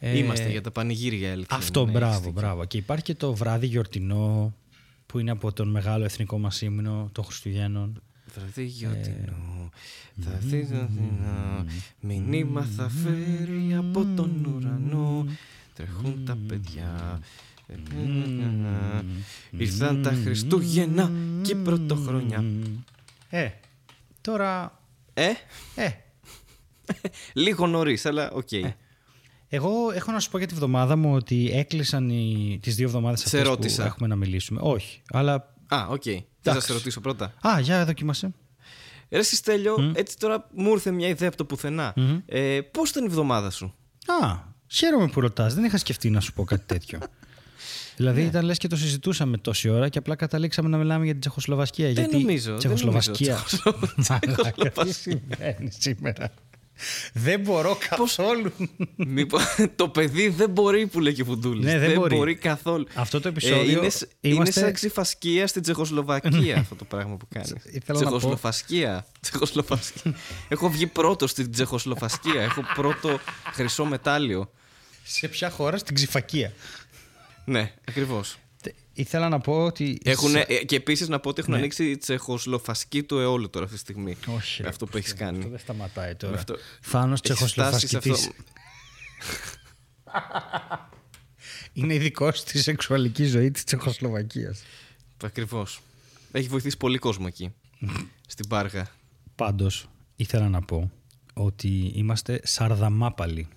[0.00, 1.56] Ε, Είμαστε για τα πανηγύρια, αλήθεια.
[1.56, 2.40] Αυτό, είναι, ναι, μπράβο, έχεις δίκιο.
[2.40, 2.64] μπράβο.
[2.64, 4.54] Και υπάρχει και το βράδυ γιορτινό
[5.06, 8.02] που είναι από τον μεγάλο εθνικό μας ύμνο των Χριστουγέννων.
[8.34, 9.70] Βραδύ γιορτινό,
[10.20, 11.64] θα έρθει Αθηνά,
[12.00, 15.26] μηνύμα θα φέρει από τον ουρανό,
[15.78, 17.20] τρέχουν τα παιδιά.
[19.50, 21.10] Ήρθαν τα Χριστούγεννα
[21.42, 22.44] και η πρωτοχρονιά.
[23.30, 23.48] Ε,
[24.20, 24.80] τώρα...
[25.14, 25.30] Ε,
[25.74, 25.88] Ε,
[27.44, 28.48] λίγο νωρίς, αλλά οκ.
[29.48, 33.18] εγώ έχω να σου πω για τη βδομάδα μου ότι έκλεισαν οι, τις δύο εβδομάδες
[33.20, 33.84] Σε αυτές που ρώτησα.
[33.84, 34.60] έχουμε να μιλήσουμε.
[34.62, 35.54] Όχι, αλλά...
[35.68, 36.02] Α, οκ.
[36.02, 36.66] Θα Εντάξει.
[36.66, 37.34] σε ρωτήσω πρώτα.
[37.48, 38.34] Α, για δοκίμασε.
[39.10, 41.94] Ρε Στέλιο, έτσι τώρα μου ήρθε μια ιδέα από το πουθενά.
[42.26, 43.74] Ε, Πώς ήταν η εβδομάδα σου,
[44.22, 45.54] Α, χαίρομαι που ρωτάς.
[45.54, 46.98] Δεν είχα σκεφτεί να σου πω κάτι τέτοιο.
[47.96, 51.20] δηλαδή ήταν λες και το συζητούσαμε τόση ώρα και απλά καταλήξαμε να μιλάμε για την
[51.20, 51.84] Τσεχοσλοβασκία.
[51.86, 52.16] Δεν γιατί...
[52.16, 53.44] νομίζω, δεν Τσεχοσλοβασκία.
[53.66, 53.92] νομίζω.
[54.08, 56.32] Μαλάκα, τι συμβαίνει σήμερα;
[57.12, 58.52] Δεν μπορώ καθόλου.
[58.96, 59.42] Μήπως
[59.76, 61.64] το παιδί δεν μπορεί που λέει και ο Φουντούλης.
[61.64, 62.34] Ναι, δεν μπορεί.
[62.34, 62.86] καθόλου.
[62.94, 67.26] Αυτό το επεισόδιο είναι, σ- είμαστε- είναι σαν ξιφασκία στην Τσεχοσλοβακία αυτό το πράγμα που
[67.34, 67.44] κάνει.
[67.46, 69.06] Ήθελα να πω- Τσεχοσλοφασκία.
[69.20, 70.14] Τσεχοσλοφασκία.
[70.48, 72.42] έχω βγει πρώτος στην Τσεχοσλοφασκία.
[72.42, 73.18] έχω πρώτο
[73.52, 74.50] χρυσό μετάλλιο.
[75.10, 76.52] Σε ποια χώρα, στην Ξυφακία.
[77.44, 78.36] Ναι, ακριβώς.
[78.62, 80.00] Τε- Ήθελα να πω ότι.
[80.66, 81.58] και επίσης να πω ότι έχουν Ναι.
[81.58, 84.16] ανοίξει η Τσεχοσλοφασκή του αιώλου τώρα αυτή τη στιγμή.
[84.36, 84.56] Όχι.
[84.60, 85.46] Με ρε, αυτό που έχεις Αυτό κάνει.
[85.48, 86.32] δεν σταματάει τώρα.
[86.32, 88.30] Με αυτό- Θάνος Έχεις φτάσει σε Τσεχοσλοφασκητής.
[90.04, 90.86] αυτό.
[91.72, 94.62] Είναι ειδικό στη σεξουαλική ζωή της Τσεχοσλοβακίας.
[95.24, 95.80] Ακριβώς.
[96.32, 97.54] Έχει βοηθήσει πολύ κόσμο εκεί.
[98.26, 98.88] στην Πάργα.
[99.34, 100.90] Πάντως, ήθελα να πω
[101.34, 103.48] ότι είμαστε σαρδαμάπαλοι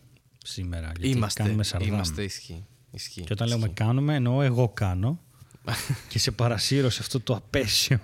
[0.43, 0.91] σήμερα.
[0.97, 1.43] Γιατί Είμαστε.
[1.43, 1.89] κάνουμε σαρδάμ.
[1.93, 2.65] Είμαστε ισχύει.
[2.91, 3.21] ισχύει.
[3.21, 3.73] Και όταν λέμε ισχύει.
[3.73, 5.19] κάνουμε, εννοώ εγώ κάνω.
[6.09, 7.99] και σε παρασύρω σε αυτό το απέσιο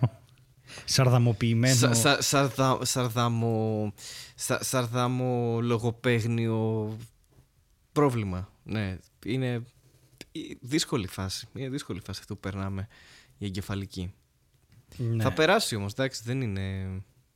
[0.85, 1.75] σαρδαμοποιημένο.
[1.75, 3.93] Σα- σα- σαρδα- Σαρδάμο.
[4.35, 6.97] σα- Σαρδάμο λογοπαίγνιο
[7.91, 8.51] πρόβλημα.
[8.63, 9.63] Ναι, είναι
[10.61, 11.47] δύσκολη φάση.
[11.55, 12.87] Είναι δύσκολη φάση αυτό που περνάμε
[13.37, 14.13] η εγκεφαλική.
[14.97, 15.23] Ναι.
[15.23, 16.85] Θα περάσει όμως, εντάξει, δεν είναι.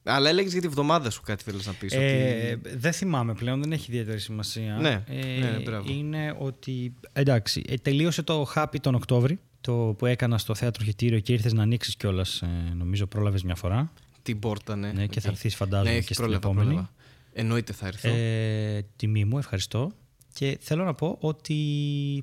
[0.04, 1.94] Αλλά έλεγες για τη βδομάδα σου κάτι θέλεις να πεις.
[1.94, 2.76] Ε, ότι...
[2.78, 4.76] Δεν θυμάμαι πλέον, δεν έχει ιδιαίτερη σημασία.
[4.76, 5.92] Ναι, Ε, ναι, μπράβο.
[5.92, 6.94] είναι ότι.
[7.14, 11.54] Εντάξει, ε, τελείωσε το Happy τον Οκτώβρη, το που έκανα στο θέατρο Χυτήριο και ήρθες
[11.54, 12.42] να ανοίξεις κιόλας.
[12.42, 13.92] Ε, νομίζω πρόλαβες μια φορά.
[14.24, 14.92] Την πόρτα, ναι.
[14.92, 15.36] Ναι, και θα Οκ.
[15.36, 16.68] έρθεις, φαντάζομαι, ναι, και έχει στην πρόλαβα, επόμενη.
[16.68, 16.92] πρόλαβα.
[17.34, 18.10] Εννοείται θα έρθω.
[18.10, 19.92] Ε, τιμή μου, ευχαριστώ.
[20.34, 21.56] Και θέλω να πω ότι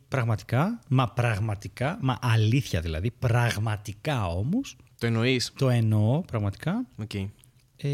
[0.08, 5.52] πραγματικά, μα πραγματικά, μα αλήθεια δηλαδή, πραγματικά όμως, Το εννοείς.
[5.56, 7.26] το εννοώ πραγματικά, Okay.
[7.82, 7.88] Ε,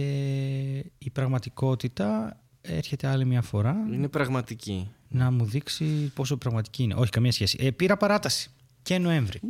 [0.99, 4.91] η πραγματικότητα έρχεται άλλη μια φορά Είναι πραγματική.
[5.09, 6.95] να μου δείξει πόσο πραγματική είναι.
[6.95, 7.59] Όχι, καμία σχέση.
[7.61, 8.51] Ε, πήρα παράταση
[8.83, 9.41] και Νοέμβρη.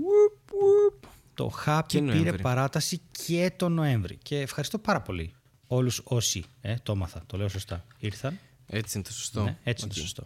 [1.35, 2.43] Το Happy Και πήρε Νοέμβρη.
[2.43, 4.19] παράταση και το Νοέμβρη.
[4.23, 5.33] Και ευχαριστώ πάρα πολύ
[5.67, 8.39] όλους όσοι, ε, το έμαθα, το λέω σωστά, ήρθαν.
[8.67, 9.43] Έτσι είναι το σωστό.
[9.43, 10.01] Ναι, έτσι είναι Οκ.
[10.01, 10.25] το σωστό.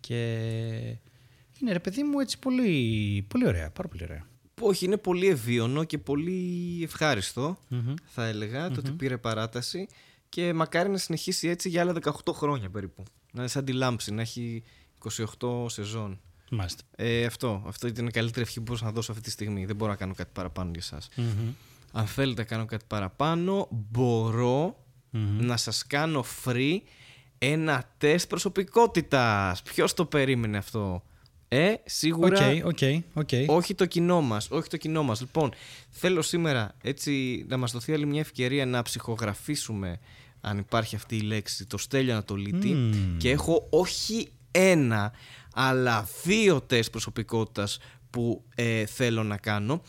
[0.00, 0.16] Και
[1.60, 4.26] είναι ρε παιδί μου έτσι πολύ, πολύ ωραία, πάρα πολύ ωραία.
[4.62, 7.58] Όχι, είναι πολύ ευοίωνο και πολύ ευχάριστο,
[8.04, 9.86] θα έλεγα, το ότι πήρε παράταση
[10.28, 13.02] και μακάρι να συνεχίσει έτσι για άλλα 18 χρόνια περίπου.
[13.32, 14.62] Να είναι σαν τη Λάμψη, να έχει
[15.38, 16.20] 28 σεζόν.
[16.50, 16.82] Μάλιστα.
[16.96, 19.64] Ε, αυτό, αυτό ήταν η καλύτερη ευχή που μπορούσα να δώσω αυτή τη στιγμή.
[19.64, 21.08] Δεν μπορώ να κάνω κάτι παραπάνω για εσάς.
[21.92, 24.84] Αν θέλετε να κάνω κάτι παραπάνω, μπορώ
[25.38, 26.78] να σας κάνω free
[27.38, 29.62] ένα τεστ προσωπικότητας.
[29.62, 31.02] Ποιος το περίμενε αυτό;
[31.54, 32.78] Ε, σίγουρα OK, OK,
[33.14, 33.28] OK.
[33.46, 35.20] όχι το κοινό μας, όχι το κοινό μας.
[35.20, 35.52] Λοιπόν,
[35.90, 39.98] θέλω σήμερα έτσι να μας δοθεί άλλη μια ευκαιρία να ψυχογραφήσουμε,
[40.40, 42.76] αν υπάρχει αυτή η λέξη, το Στέλιο Ανατολίτη
[43.16, 45.12] και έχω όχι ένα,
[45.54, 47.78] αλλά δύο τεστ προσωπικότητας
[48.12, 49.82] που ε, θέλω να κάνω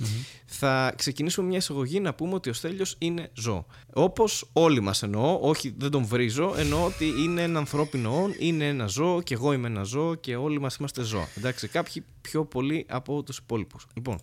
[0.45, 3.65] Θα ξεκινήσουμε μια εισαγωγή να πούμε ότι ο Στέλιος είναι ζώο.
[3.93, 8.67] Όπως όλοι μας εννοώ, όχι δεν τον βρίζω, εννοώ ότι είναι ένα ανθρώπινο ον, είναι
[8.67, 11.27] ένα ζώο και εγώ είμαι ένα ζώο και όλοι μας είμαστε ζώα.
[11.37, 13.87] Εντάξει, κάποιοι πιο πολύ από τους υπόλοιπους.
[13.93, 14.19] Λοιπόν,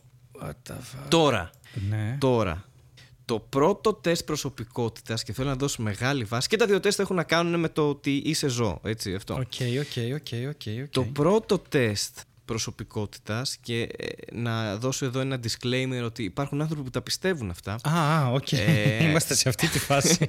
[1.08, 1.50] τώρα,
[1.88, 2.16] Ναι.
[2.20, 2.64] τώρα,
[3.24, 7.16] το πρώτο τεστ προσωπικότητας και θέλω να δώσω μεγάλη βάση και τα δύο τεστ έχουν
[7.16, 9.34] να κάνουν με το ότι είσαι ζώο, έτσι αυτό.
[9.34, 9.40] Οκ,
[9.80, 10.88] οκ, οκ, οκ, οκ.
[10.90, 12.18] Το πρώτο τεστ
[12.50, 17.78] προσωπικότητας και ε, να δώσω εδώ ένα disclaimer ότι υπάρχουν άνθρωποι που τα πιστεύουν αυτά.
[17.82, 18.52] Α, α, οκ.
[18.52, 20.26] Ε, Είμαστε σε αυτή τη φάση.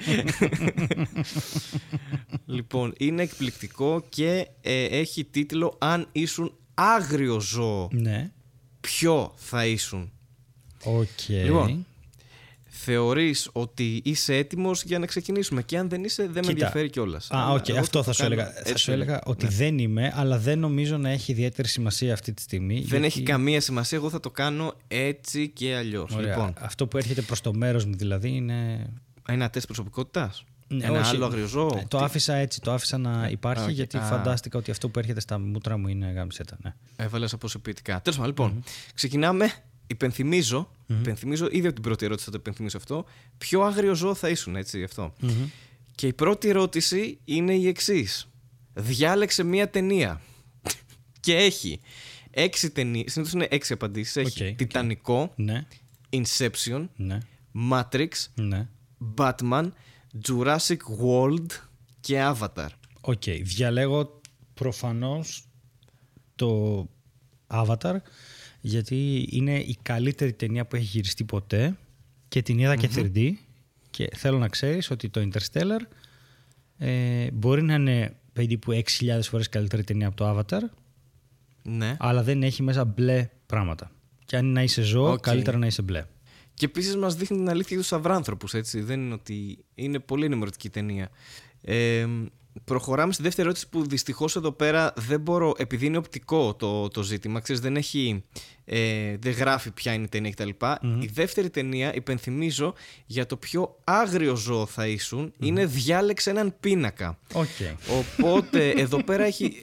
[2.56, 8.32] λοιπόν, είναι εκπληκτικό και ε, έχει τίτλο «Αν ήσουν άγριο ζώο, ναι.
[8.82, 10.12] ποιο θα ήσουν».
[10.84, 11.28] Οκ.
[11.28, 11.86] Λοιπόν,
[12.74, 16.52] θεωρείς ότι είσαι έτοιμος για να ξεκινήσουμε; Και αν δεν είσαι δεν με Κοίτα.
[16.52, 17.32] ενδιαφέρει κιόλας.
[17.32, 18.52] Α, οκ, αυτό θα σου έλεγα.
[18.66, 22.42] Θα σου έλεγα ότι δεν είμαι, αλλά δεν νομίζω να έχει ιδιαίτερη σημασία αυτή τη
[22.42, 22.74] στιγμή.
[22.76, 26.12] Δεν γιατί- έχει καμία σημασία, εγώ θα το κάνω έτσι και αλλιώς.
[26.16, 26.28] Ωραία.
[26.36, 28.88] Λοιπόν, Αυτό που έρχεται προς το μέρος μου δηλαδή είναι...
[29.28, 31.16] ένα τεστ προσωπικότητας; Ναι, ένα όχι.
[31.16, 33.72] άλλο αγριοζώο; Ε, Το άφησα έτσι, το άφησα να υπάρχει Α, οκ.
[33.72, 34.02] γιατί Α.
[34.02, 36.58] φαντάστηκα ότι αυτό που έρχεται στα μούτρα μου είναι γάμησέ τα.
[36.64, 36.74] Ναι.
[36.96, 38.02] Έβαλες αποσιωπητικά.
[38.02, 39.52] Τέλος πάντων, λοιπόν, ξεκινάμε.
[39.92, 43.06] Υπενθυμίζω, υπενθυμίζω, ήδη από την πρώτη ερώτηση θα το υπενθυμίσω αυτό.
[43.38, 45.14] Ποιο άγριο ζώο θα ήσουν, έτσι, αυτό.
[45.96, 48.28] Και η πρώτη ερώτηση είναι η εξής.
[48.74, 50.22] Διάλεξε μία ταινία.
[51.20, 51.80] και έχει
[52.32, 53.04] έξι ταινίες.
[53.08, 54.16] Συνήθως είναι έξι απαντήσεις.
[54.16, 54.56] Έχει OK, OK.
[54.58, 55.66] Τιτανικό, Ναι,
[56.10, 57.18] Inception, ναι,
[57.72, 58.68] Matrix, ναι.
[59.18, 59.72] Batman,
[60.28, 61.46] Jurassic World
[62.00, 62.68] και Avatar.
[63.02, 64.22] OK, διαλέγω
[64.54, 65.44] προφανώς
[66.36, 66.88] το
[67.48, 67.96] Avatar
[68.62, 71.78] γιατί είναι η καλύτερη ταινία που έχει γυριστεί ποτέ
[72.28, 73.32] και την είδα και 3D
[73.90, 75.80] και θέλω να ξέρεις ότι το Interstellar
[76.78, 80.62] ε, μπορεί να είναι περίπου 6.000 φορές καλύτερη ταινία από το Avatar
[81.64, 81.96] Ναι.
[82.00, 83.92] αλλά δεν έχει μέσα μπλε πράγματα.
[84.26, 85.20] Και αν είναι να είσαι ζώο, Οκ.
[85.20, 86.06] καλύτερα να είσαι μπλε.
[86.54, 88.82] Και επίσης μας δείχνει την αλήθεια για τους αβράνθρωπους, έτσι.
[88.82, 89.66] Δεν είναι ότι.
[89.76, 91.10] Είναι πολύ ενημερωτική ταινία.
[91.62, 92.08] Ε,
[92.64, 97.04] προχωράμε στη δεύτερη ερώτηση που δυστυχώς εδώ πέρα δεν μπορώ, επειδή είναι οπτικό το, το
[97.04, 98.24] ζήτημα, ξέρεις, δεν, έχει,
[98.66, 100.50] ε, δεν γράφει ποια είναι η ταινία κτλ.
[101.00, 102.74] Η δεύτερη ταινία, υπενθυμίζω,
[103.06, 107.20] για το ποιο άγριο ζώο θα ήσουν, είναι διάλεξε έναν πίνακα.
[107.34, 107.48] Οκ.
[107.90, 109.54] Οπότε εδώ πέρα έχει.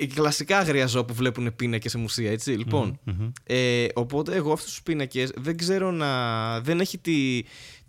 [0.00, 2.50] ε, κλασικά άγρια ζώα που βλέπουν πίνακες σε μουσεία, έτσι.
[2.50, 2.98] Λοιπόν,
[3.44, 6.60] ε, οπότε εγώ αυτούς τους πίνακες δεν ξέρω να.
[6.60, 7.42] Δεν έχει τη,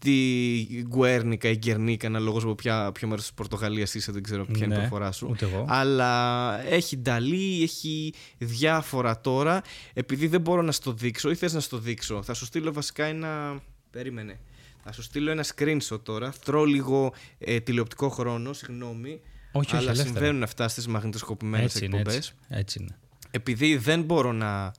[0.04, 4.66] τη Γκουέρνικα ή Γκερνίκα, αναλόγως από ποια, ποιο μέρος της Πορτογαλίας είσαι, δεν ξέρω ποια
[4.66, 5.28] είναι η Ναι, προφορά σου.
[5.30, 5.66] ούτε εγώ.
[5.68, 9.62] Αλλά έχει Νταλή, έχει διάφορα τώρα.
[9.94, 13.06] Επειδή δεν μπορώ να στο δείξω, ή θες να στο δείξω, θα σου στείλω βασικά
[13.06, 13.62] ένα.
[13.92, 14.40] Περίμενε.
[14.84, 16.32] Θα σου στείλω ένα screenshot τώρα.
[16.32, 19.10] Θρώ λίγο ε, τηλεοπτικό χρόνο, συγγνώμη.
[19.52, 20.10] Όχι, όχι, αλλά ελεύθερα.
[20.10, 22.16] συμβαίνουν αυτά στις μαγνητοσκοπημένες Έτσι είναι, εκπομπές.
[22.18, 22.98] έτσι, έτσι είναι.
[23.32, 24.72] Επειδή δεν μπορώ να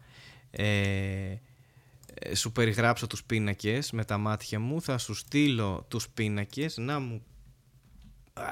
[0.50, 1.40] ε, ε,
[2.34, 7.22] σου περιγράψω τους πίνακες με τα μάτια μου, θα σου στείλω τους πίνακες να μου,
[8.32, 8.42] Α,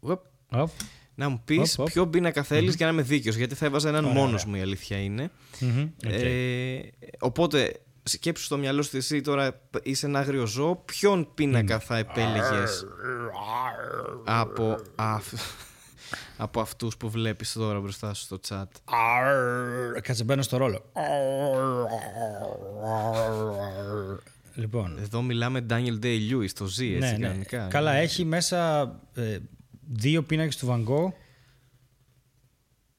[0.00, 0.70] ουεπ, Οπ.
[1.14, 1.86] να μου πεις Οπ, οπ.
[1.92, 4.54] ποιο πίνακα θέλεις για να είμαι δίκαιος, γιατί θα έβαζα έναν Ωραία, μόνος ωραία.
[4.54, 5.30] μου η αλήθεια είναι.
[5.60, 6.12] Μμμ, οκ.
[6.12, 6.80] Ε,
[7.18, 12.84] οπότε σκέψου στο μυαλό σου εσύ τώρα είσαι ένα άγριο ζώο, ποιον πίνακα θα επέλεγες
[14.24, 15.32] από, αφ,
[16.36, 18.64] από αυτούς που βλέπεις τώρα μπροστά σου στο chat.
[18.84, 20.00] Αρρρρ.
[20.00, 20.82] Κάτσε μπαίνω στο ρόλο.
[24.54, 27.26] Λοιπόν, Εδώ μιλάμε Daniel Day-Lewis, το ζει έτσι ναι, ναι.
[27.26, 27.66] κανονικά.
[27.66, 28.82] Καλά, έχει μέσα
[29.14, 29.38] ε,
[29.92, 31.12] δύο πίνακες του Van Gogh.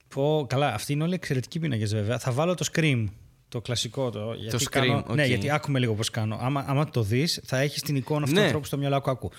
[0.08, 2.20] Πω, καλά, αυτοί είναι όλοι εξαιρετικοί πίνακες βέβαια.
[2.20, 3.06] Θα βάλω το Scream,
[3.49, 4.10] το κλασικό.
[4.10, 5.15] Το, γιατί Scream, κάνω, οκ.
[5.15, 6.38] Ναι, γιατί άκουμε λίγο πώς κάνω.
[6.41, 8.39] Άμα, άμα το δεις, θα έχεις την εικόνα αυτού Ναι.
[8.39, 9.10] του ανθρώπου στο μυαλό σου.
[9.12, 9.31] Άκου.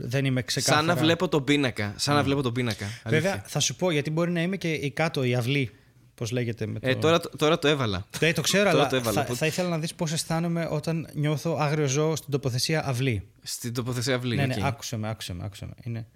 [0.00, 0.76] Δεν είμαι ξεκάθαρα.
[0.78, 1.92] Σαν να βλέπω τον πίνακα.
[1.96, 2.84] Σαν να βλέπω τον πίνακα.
[2.84, 3.30] αλήθεια.
[3.30, 5.70] Βέβαια, θα σου πω γιατί μπορεί να είμαι και η κάτω, η αυλή.
[6.14, 6.88] Πώς λέγεται με το.
[6.88, 8.06] Ε, τώρα, το- τώρα το έβαλα.
[8.20, 10.68] Ναι, το ξέρω, Τώρα αλλά το έβαλα, θα, οπότε- θα ήθελα να δεις πώς αισθάνομαι
[10.70, 13.28] όταν νιώθω άγριο ζώο στην τοποθεσία αυλή.
[13.42, 14.36] Στην τοποθεσία αυλή.
[14.36, 14.64] ναι, ναι, οκ.
[14.64, 15.72] άκουσε με, άκουσε με, άκουσε με.
[15.84, 16.06] Είναι.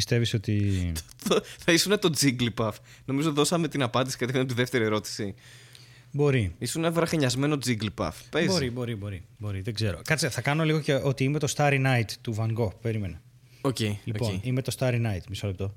[0.00, 0.92] Πιστεύεις ότι.
[1.28, 2.70] Το- θα ήσουν το Jigglypuff.
[3.04, 5.34] Νομίζω δώσαμε την απάντηση κατευθείαν από τη δεύτερη ερώτηση.
[6.12, 6.54] Μπορεί.
[6.58, 8.10] Ήσουν ένα βραχνιασμένο Jigglypuff.
[8.30, 8.48] Παίζει.
[8.48, 9.60] Μπορεί, μπορεί, μπορεί, μπορεί.
[9.60, 10.00] Δεν ξέρω.
[10.04, 12.74] Κάτσε, θα κάνω λίγο και ότι είμαι το Starry Night του Van Gogh.
[12.80, 13.20] Περίμενε.
[13.60, 14.44] Οκ, Λοιπόν, οκ.
[14.44, 15.20] είμαι το Starry Night.
[15.28, 15.74] Μισό λεπτό.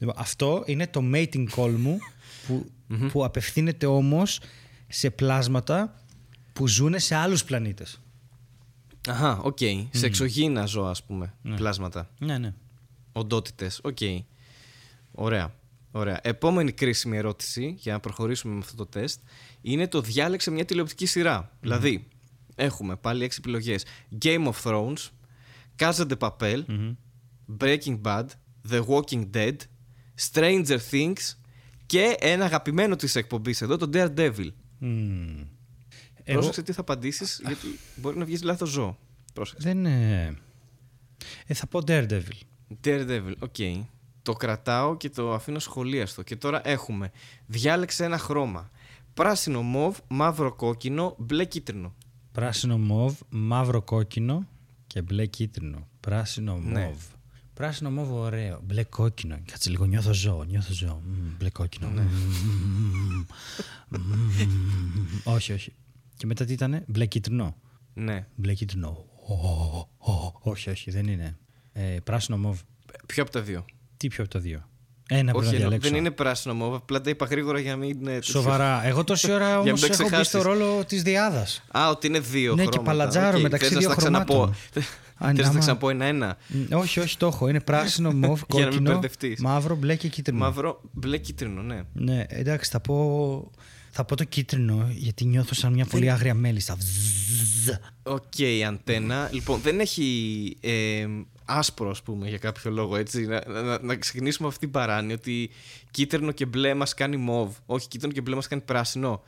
[0.00, 1.98] Λοιπόν, αυτό είναι το mating call μου
[2.46, 2.70] που,
[3.12, 4.40] που απευθύνεται όμως
[4.88, 6.02] σε πλάσματα
[6.52, 8.00] που ζουν σε άλλους πλανήτες.
[9.08, 9.58] Αχά, οκ.
[9.90, 11.34] Σε εξωγήινα ζώα, ας πούμε.
[11.56, 12.10] Πλάσματα.
[12.18, 12.54] Ναι, ναι.
[13.12, 13.80] Οντότητες.
[13.82, 13.98] Οκ.
[15.12, 15.54] Ωραία.
[15.90, 16.20] Ωραία.
[16.22, 19.20] Επόμενη κρίσιμη ερώτηση για να προχωρήσουμε με αυτό το τεστ
[19.60, 21.56] είναι το διάλεξε μια τηλεοπτική σειρά.
[21.60, 22.08] Δηλαδή,
[22.54, 23.84] έχουμε πάλι έξι επιλογές.
[24.22, 25.08] Game of Thrones,
[25.76, 26.64] Casa de Papel,
[27.58, 28.26] Breaking Bad,
[28.70, 29.56] The Walking Dead,
[30.30, 31.34] Stranger Things
[31.86, 34.48] και ένα αγαπημένο της εκπομπής εδώ, το Daredevil.
[34.78, 35.44] Μμμ.
[36.30, 37.66] Εγώ Πρόσεξε τι θα απαντήσεις, γιατί
[37.96, 38.98] μπορεί να βγεις λάθος ζώο.
[39.32, 39.68] Πρόσεξε.
[39.68, 39.86] δεν...
[39.86, 40.38] Ε...
[41.46, 42.40] ε, θα πω Daredevil.
[42.84, 43.56] Daredevil, οκ.
[44.22, 46.22] Το κρατάω και το αφήνω σχολίαστο.
[46.22, 47.10] Και τώρα έχουμε.
[47.46, 48.70] Διάλεξε ένα χρώμα.
[49.14, 51.94] Πράσινο μοβ, μαύρο κόκκινο, μπλε κίτρινο.
[52.32, 54.48] Πράσινο μοβ, μαύρο κόκκινο
[54.86, 55.88] και μπλε κίτρινο.
[56.00, 56.84] Πράσινο Ναι.
[56.84, 57.02] μοβ.
[57.54, 58.60] Πράσινο μοβ ωραίο.
[58.64, 59.38] Μπλε κόκκινο.
[59.52, 60.44] Κάτσε λίγο, νιώθω ζώο.
[60.44, 61.02] Νιώθω ζώο.
[61.06, 61.90] Μμμ, μπλε κόκκινο.
[61.90, 62.02] Ναι.
[62.02, 63.24] Μμμ,
[63.88, 65.20] μμμ.
[65.24, 65.72] όχι, όχι.
[66.20, 67.56] Και μετά τι ήτανε, μπλε κίτρινο.
[67.94, 68.26] Ναι.
[68.34, 69.04] Μπλε κίτρινο.
[69.26, 69.34] Ω,
[69.98, 70.32] ω, ω.
[70.40, 71.36] όχι, όχι, δεν είναι.
[71.72, 72.58] Ε, πράσινο μοβ.
[73.06, 73.64] Ποιο από τα δύο;
[73.96, 74.68] Τι πιο από τα δύο;
[75.08, 75.88] Ένα πρέπει Όχι, να εννοώ, διαλέξω.
[75.90, 76.74] δεν είναι πράσινο μοβ.
[76.74, 78.12] Απλά τα είπα γρήγορα για να μην είναι.
[78.12, 78.32] τέτοιο.
[78.32, 78.86] Σοβαρά.
[78.86, 80.28] Εγώ τόση ώρα Για όμως μην το έχω μπει ξεχάσεις.
[80.28, 81.62] στο ρόλο της διάδας.
[81.78, 82.90] Α, ότι είναι δύο Ναι, και χρώματα.
[82.90, 84.32] παλατζάρω Οκ, μεταξύ θες να δύο στα ξαναπώ.
[84.32, 84.54] χρωμάτων.
[84.72, 84.84] Θες
[85.16, 86.36] Αν- να άμα- τα ξαναπώ ένα-ένα.
[86.72, 87.48] όχι, όχι, το έχω.
[87.48, 89.40] Είναι πράσινο, μοβ, Για να μην κόκκινο, μπερδευτείς.
[89.40, 90.38] μαύρο, μπλε και κίτρινο.
[90.38, 91.80] Μαύρο, μπλε κίτρινο, ναι.
[91.92, 93.50] Ναι, εντάξει, θα πω,
[93.90, 96.74] θα πω το κίτρινο γιατί νιώθω σαν μια πολύ άγρια μέλισσα.
[96.74, 97.68] Βζζζ.
[98.02, 98.34] Οκ,
[98.66, 99.30] αντένα.
[99.32, 101.06] Λοιπόν, δεν έχει ε,
[101.44, 103.26] άσπρο, ας πούμε, για κάποιο λόγο έτσι.
[103.26, 105.50] Να, να, να ξεκινήσουμε αυτή την παράνοια ότι
[105.90, 107.56] κίτρινο και μπλε μας κάνει μοβ.
[107.66, 109.22] Όχι, κίτρινο και μπλε μας κάνει πράσινο.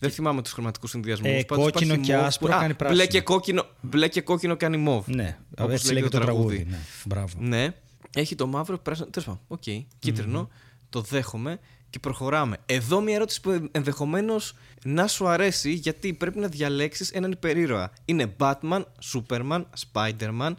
[0.00, 1.30] Δεν θυμάμαι τους χρωματικούς συνδυασμούς.
[1.30, 3.00] Ε, κόκκινο και άσπρο κάνει πράσινο.
[3.00, 5.08] Μπλε και, κόκκινο, μπλε και κόκκινο κάνει μοβ.
[5.08, 6.66] Ναι, Όπως έτσι λέει και λέγεται το τραγούδι.
[6.70, 7.34] Ναι, μπράβο.
[7.38, 7.74] Ναι.
[8.14, 9.08] Έχει το μαύρο, πράσινο.
[9.10, 9.40] Τέλος πάντων.
[9.48, 9.86] Οκ.
[9.98, 10.48] κίτρινο
[10.88, 11.58] Το δέχομαι
[11.96, 12.56] και προχωράμε.
[12.66, 14.54] Εδώ μια ερώτηση που ενδεχομένως
[14.84, 17.92] να σου αρέσει γιατί πρέπει να διαλέξεις έναν υπερήρωα.
[18.04, 20.54] Είναι Batman, Superman, Spider-Man,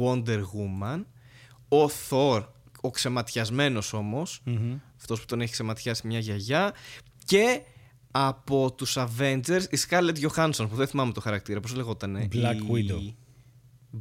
[0.00, 1.04] Wonder Woman,
[1.68, 2.44] ο Thor,
[2.80, 4.42] ο ξεματιασμένος όμως,
[4.96, 6.74] αυτός που τον έχει ξεματιάσει μια γιαγιά
[7.24, 7.60] και
[8.10, 12.28] από τους Avengers η Scarlett Johansson που δεν θυμάμαι το χαρακτήρα, πώς λεγότανε.
[12.32, 12.66] Black η...
[12.70, 13.14] Widow.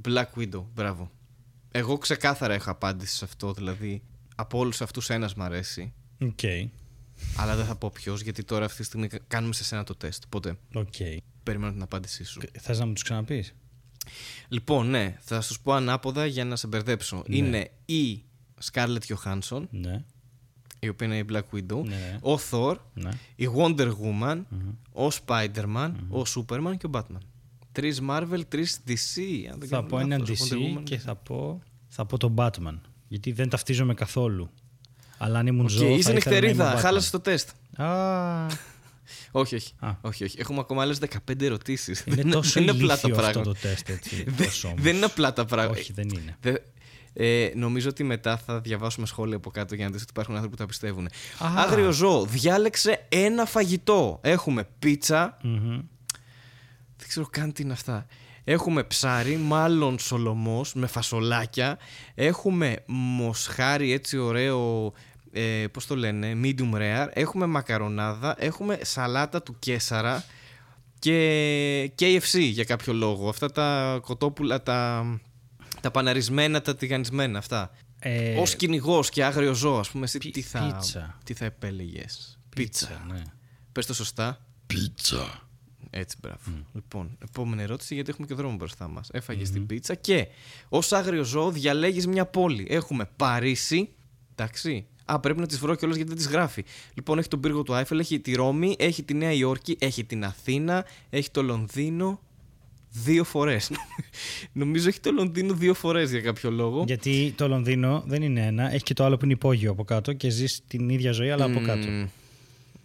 [0.07, 1.11] Black Widow, μπράβο.
[1.71, 4.01] Εγώ ξεκάθαρα έχω απάντηση σε αυτό, δηλαδή
[4.35, 5.93] από όλους αυτούς ένας μ' αρέσει.
[6.21, 6.39] Οκ.
[7.37, 10.23] Αλλά δεν θα πω ποιος, γιατί τώρα αυτή τη στιγμή κάνουμε σε σένα το τεστ.
[10.25, 10.93] Οπότε Οκ.
[11.43, 12.41] περιμένω την απάντησή σου.
[12.59, 13.53] Θες να μου τους ξαναπείς;
[14.47, 17.23] Λοιπόν, ναι, θα σου πω ανάποδα για να σε μπερδέψω.
[17.27, 18.23] Είναι η
[18.71, 20.03] Scarlett Johansson, Ναι.
[20.79, 22.19] η οποία είναι η Black Widow, Ναι.
[22.21, 23.09] ο Thor, Ναι.
[23.35, 24.41] η Wonder Woman,
[24.93, 27.21] ο Spider-Man, ο Superman και ο Batman.
[27.71, 29.21] Τρεις Marvel, τρεις DC.
[29.51, 30.83] αν δεν Θα κάνω πω έναν λάθος, ο DC Wonder Woman.
[30.83, 32.79] και θα πω, θα πω τον Batman.
[33.07, 34.49] Γιατί δεν ταυτίζομαι καθόλου.
[35.19, 35.81] Αλλά αν ήμουν Οκ, ζώος.
[35.83, 36.81] θα είσαι ήθελα να είμαι νυχτερίδα, ο Batman.
[36.81, 37.49] χάλασε το τεστ.
[37.77, 38.45] Α,
[39.31, 39.73] Όχι, όχι.
[39.79, 39.89] Α.
[40.01, 40.37] όχι, όχι.
[40.39, 42.03] Έχουμε ακόμα άλλες 15 ερωτήσεις.
[42.05, 43.59] είναι δεν, τόσο δεν είναι απλά τα ηλίθιο αυτό πράγματα.
[43.61, 44.23] το τεστ έτσι.
[44.27, 44.81] Δεν- τόσο όμως.
[44.81, 45.79] δεν είναι απλά τα πράγματα.
[45.79, 46.37] Όχι, δεν είναι.
[46.41, 46.53] Δε-
[47.13, 50.55] ε, νομίζω ότι μετά θα διαβάσουμε σχόλια από κάτω για να δεις ότι υπάρχουν άνθρωποι
[50.55, 51.05] που τα πιστεύουν.
[51.05, 51.09] Α.
[51.55, 54.19] Άγριο ζώο, διάλεξε ένα φαγητό.
[54.23, 55.37] Έχουμε πίτσα.
[55.41, 55.81] Μμμ.
[56.97, 58.05] Δεν ξέρω καν τι είναι αυτά.
[58.43, 61.77] Έχουμε ψάρι, μάλλον σολομός με φασολάκια.
[62.15, 64.93] Έχουμε μοσχάρι έτσι ωραίο,
[65.31, 67.07] ε, πώς το λένε, medium rare.
[67.13, 70.23] Έχουμε μακαρονάδα, έχουμε σαλάτα του Κέσαρα
[70.99, 73.29] και KFC για κάποιο λόγο.
[73.29, 75.05] Αυτά τα κοτόπουλα, τα,
[75.81, 77.71] τα παναρισμένα, τα τηγανισμένα αυτά.
[77.99, 81.17] Ε, Ως κυνηγός και άγριο ζώο, ας πούμε, εσύ πι- τι θα, πίτσα.
[81.23, 83.21] τι θα επέλεγες; Πίτσα, ναι.
[83.71, 84.45] Πες το σωστά.
[84.67, 85.47] Πίτσα.
[85.89, 86.39] Έτσι, μπράβο.
[86.73, 89.09] Λοιπόν, επόμενη ερώτηση, γιατί έχουμε και δρόμο μπροστά μας.
[89.11, 90.27] Έφαγες την πίτσα και
[90.69, 92.67] ως άγριο ζώο διαλέγεις μια πόλη.
[92.69, 93.89] Έχουμε Παρίσι.
[94.35, 94.85] Εντάξει.
[95.11, 96.63] Α, πρέπει να τις βρω κιόλας γιατί δεν τις γράφει.
[96.93, 100.25] Λοιπόν, έχει τον πύργο του Άιφελ, έχει τη Ρώμη, έχει τη Νέα Υόρκη, έχει την
[100.25, 102.19] Αθήνα, έχει το Λονδίνο.
[102.91, 103.71] Δύο φορές.
[104.51, 106.83] Νομίζω έχει το Λονδίνο δύο φορές για κάποιο λόγο.
[106.87, 110.13] Γιατί το Λονδίνο δεν είναι ένα, έχει και το άλλο που είναι υπόγειο από κάτω
[110.13, 111.87] και ζεις την ίδια ζωή αλλά από κάτω.
[111.87, 112.07] Μμμ.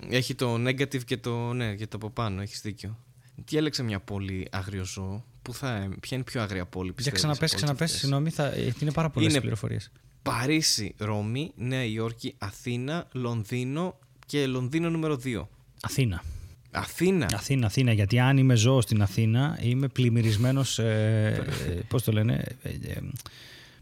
[0.09, 1.53] Έχει το negative και το.
[1.53, 2.99] Ναι, και το από πάνω, έχεις δίκιο.
[3.45, 5.25] Τι έλεξε μια πόλη άγριο ζώο.
[5.43, 8.01] Πού θα, ποια είναι η πιο άγρια πόλη, Για πιστεύεις, ξαναπες, από όλες ξαναπες, αυτές;
[8.01, 9.91] συγγνώμη, θα, ε, είναι πάρα πολλές Είναι- πληροφορίες.
[10.25, 15.43] Παρίσι, Ρώμη, Νέα Υόρκη, Αθήνα, Λονδίνο και Λονδίνο νούμερο 2.
[15.81, 16.23] Αθήνα.
[16.71, 17.29] Αθήνα.
[17.35, 17.93] Αθήνα, Αθήνα.
[17.93, 20.79] Γιατί αν είμαι ζώο στην Αθήνα, είμαι πλημμυρισμένος.
[20.79, 22.45] Ε, ε, Πώς το λένε.
[22.63, 23.01] Ε, ε,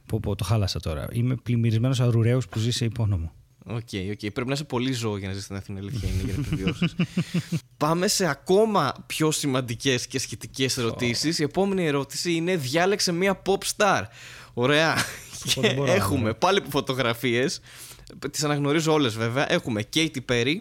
[0.06, 1.08] πω, πω, το χάλασα τώρα.
[1.12, 3.32] Είμαι πλημμυρισμένος αρουραίο που ζει σε υπόνομο.
[3.66, 4.18] Οκ, οκ.
[4.18, 6.42] Πρέπει να είσαι πολύ ζώο για να ζεις στην Αθήνα, η αλήθεια είναι, για να
[6.46, 6.94] επιβιώσεις.
[7.76, 11.38] Πάμε σε ακόμα πιο σημαντικές και σχετικές ερωτήσεις.
[11.38, 14.02] Η επόμενη ερώτηση είναι διάλεξε μία pop star.
[14.54, 14.94] Ωραία.
[14.94, 16.34] Πω, Και δεν μπορώ, έχουμε ναι.
[16.34, 17.60] πάλι φωτογραφίες.
[18.30, 19.52] Τις αναγνωρίζω όλες βέβαια.
[19.52, 20.56] Έχουμε Katy Perry,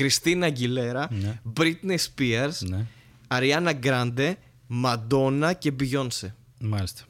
[0.00, 1.40] Christina Aguilera, Ναι.
[1.56, 2.86] Britney Spears, Ναι.
[3.28, 4.32] Ariana Grande,
[4.84, 6.28] Madonna και Beyoncé.
[6.60, 7.02] Μάλιστα.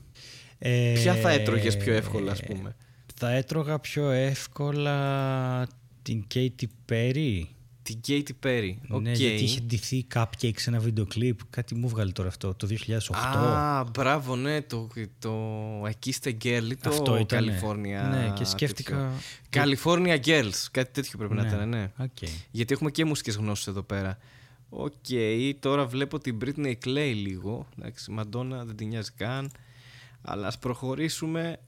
[0.58, 2.76] Ε, Ποια θα έτρωγες πιο εύκολα, ας πούμε;
[3.14, 5.66] Θα έτρωγα πιο εύκολα
[6.02, 7.42] την Katy Perry.
[7.86, 8.74] Την Katy Perry.
[8.88, 9.02] Οκ.
[9.02, 11.38] Ναι, γιατί είχε ντυθεί cupcake σε ένα βίντεο κλιπ.
[11.50, 13.14] Κάτι μου βγάλε τώρα αυτό, το 2008.
[13.14, 15.32] Α, μπράβο, ναι, το, το
[15.86, 17.60] I Kissed a Girl ή το Αυτό ήτανε.
[17.62, 18.08] California.
[18.10, 19.10] Ναι, και σκέφτηκα-
[19.50, 19.76] τέτοιο.
[19.84, 21.48] California Girls, κάτι τέτοιο πρέπει να Ναι.
[21.48, 21.90] ήταν, ναι.
[21.98, 22.28] Οκ.
[22.50, 24.18] Γιατί έχουμε και μουσικές γνώσεις εδώ πέρα.
[24.68, 24.92] Οκ,
[25.60, 27.66] τώρα βλέπω την Britney Clay λίγο.
[27.78, 29.50] Εντάξει, Μαντόνα δεν την νοιάζει καν.
[30.22, 31.58] Αλλά ας προχωρήσουμε.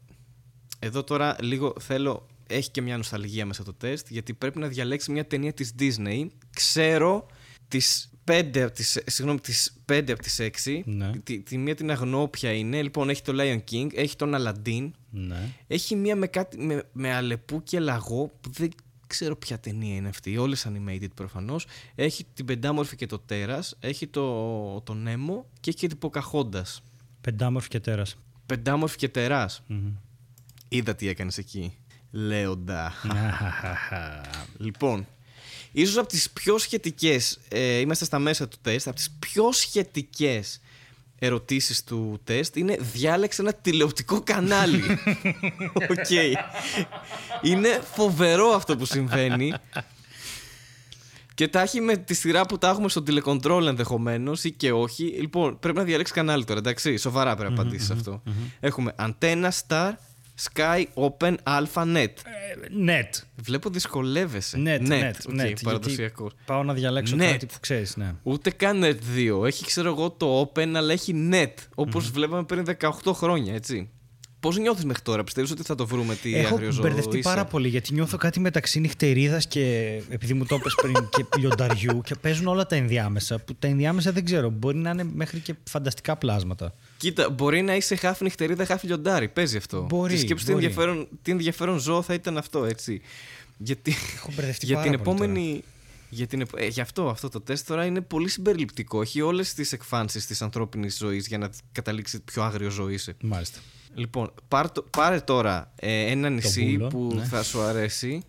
[0.78, 2.26] Εδώ τώρα λίγο θέλω...
[2.50, 6.26] Έχει και μια νοσταλγία μέσα το τεστ, γιατί πρέπει να διαλέξει μια ταινία της Disney.
[6.50, 7.26] Ξέρω
[7.68, 10.82] τις 5 από τις, συγγνώμη, τις 5 από τις 6.
[10.84, 11.10] Ναι.
[11.22, 12.82] Τη, τη μία την αγνοώ ποια είναι.
[12.82, 15.54] Λοιπόν, έχει το Lion King, έχει τον Aladdin, Ναι.
[15.66, 18.70] έχει μία με, κάτι, με, με αλεπού και λαγό που δεν
[19.06, 20.36] ξέρω ποια ταινία είναι αυτή.
[20.36, 21.66] Όλες animated προφανώς.
[21.94, 26.82] Έχει την Πεντάμορφη και το Τέρας, έχει το, το Νέμο και έχει και την Ποκαχόντας.
[27.20, 28.16] Πεντάμορφη και τέρας.
[28.46, 29.62] Πεντάμορφη και Τεράς.
[29.66, 29.92] Μμμ.
[30.68, 31.76] Είδα τι έκανες εκεί.
[32.10, 32.92] Λέοντα.
[34.56, 35.06] λοιπόν,
[35.72, 40.60] ίσως από τις πιο σχετικές, ε, είμαστε στα μέσα του τεστ, από τις πιο σχετικές
[41.18, 44.82] ερωτήσεις του τεστ είναι διάλεξε ένα τηλεοπτικό κανάλι.
[45.90, 46.10] Οκ.
[47.42, 49.54] Είναι φοβερό αυτό που συμβαίνει.
[51.34, 55.02] Και τα έχει με τη σειρά που τα έχουμε στο τηλεκοντρόλ ενδεχομένως ή και όχι.
[55.04, 56.96] Λοιπόν, πρέπει να διαλέξεις κανάλι τώρα, εντάξει.
[56.96, 58.22] Σοβαρά πρέπει να απαντήσεις αυτό.
[58.60, 59.90] Έχουμε Antenna Star,
[60.42, 62.12] Sky Open Alpha Net.
[62.88, 63.22] Net.
[63.42, 64.62] Βλέπω δυσκολεύεσαι.
[64.64, 66.22] Net, net, net, net, OK, παραδοσιακό.
[66.22, 67.18] γιατί Πάω να διαλέξω Net.
[67.18, 68.14] κάτι που ξέρεις, ναι.
[68.22, 68.96] Ούτε καν Net
[69.40, 69.44] 2.
[69.46, 71.52] Έχει, ξέρω εγώ, το Open, αλλά έχει Net.
[71.74, 73.90] όπως βλέπαμε πριν 18 χρόνια, έτσι.
[74.40, 77.28] Πώς νιώθεις μέχρι τώρα, πιστεύεις ότι θα το βρούμε τι Έχω άγριο ζώο μπερδευτεί είσαι;
[77.28, 79.62] πάρα πολύ γιατί νιώθω κάτι μεταξύ νυχτερίδας και
[80.08, 84.12] επειδή μου το είπες πριν και λιονταριού και παίζουν όλα τα ενδιάμεσα που τα ενδιάμεσα
[84.12, 86.74] δεν ξέρω μπορεί να είναι μέχρι και φανταστικά πλάσματα.
[86.96, 89.28] Κοίτα, μπορεί να είσαι χάφ νυχτερίδα, χάφ λιοντάρι.
[89.28, 89.86] Παίζει αυτό.
[89.88, 90.64] Μπορεί, Και σκέψου τι μπορεί.
[90.64, 93.00] ενδιαφέρον, τι ενδιαφέρον ζώο θα ήταν αυτό, έτσι.
[93.58, 95.62] Γιατί, Έχω μπερδευτεί για πάρα την πολύ επόμενη.
[96.10, 99.00] Για την, επ- ε, γι' αυτό, αυτό το τεστ τώρα είναι πολύ συμπεριληπτικό.
[99.02, 103.16] Έχει όλες τις εκφάνσεις της ανθρώπινης ζωής για να καταλήξει πιο άγριο ζώο είσαι.
[103.22, 103.58] Μάλιστα.
[103.98, 107.24] Λοιπόν, πάρ το- πάρε τώρα ε, ένα νησί μπούλο, που ναι.
[107.24, 108.22] θα σου αρέσει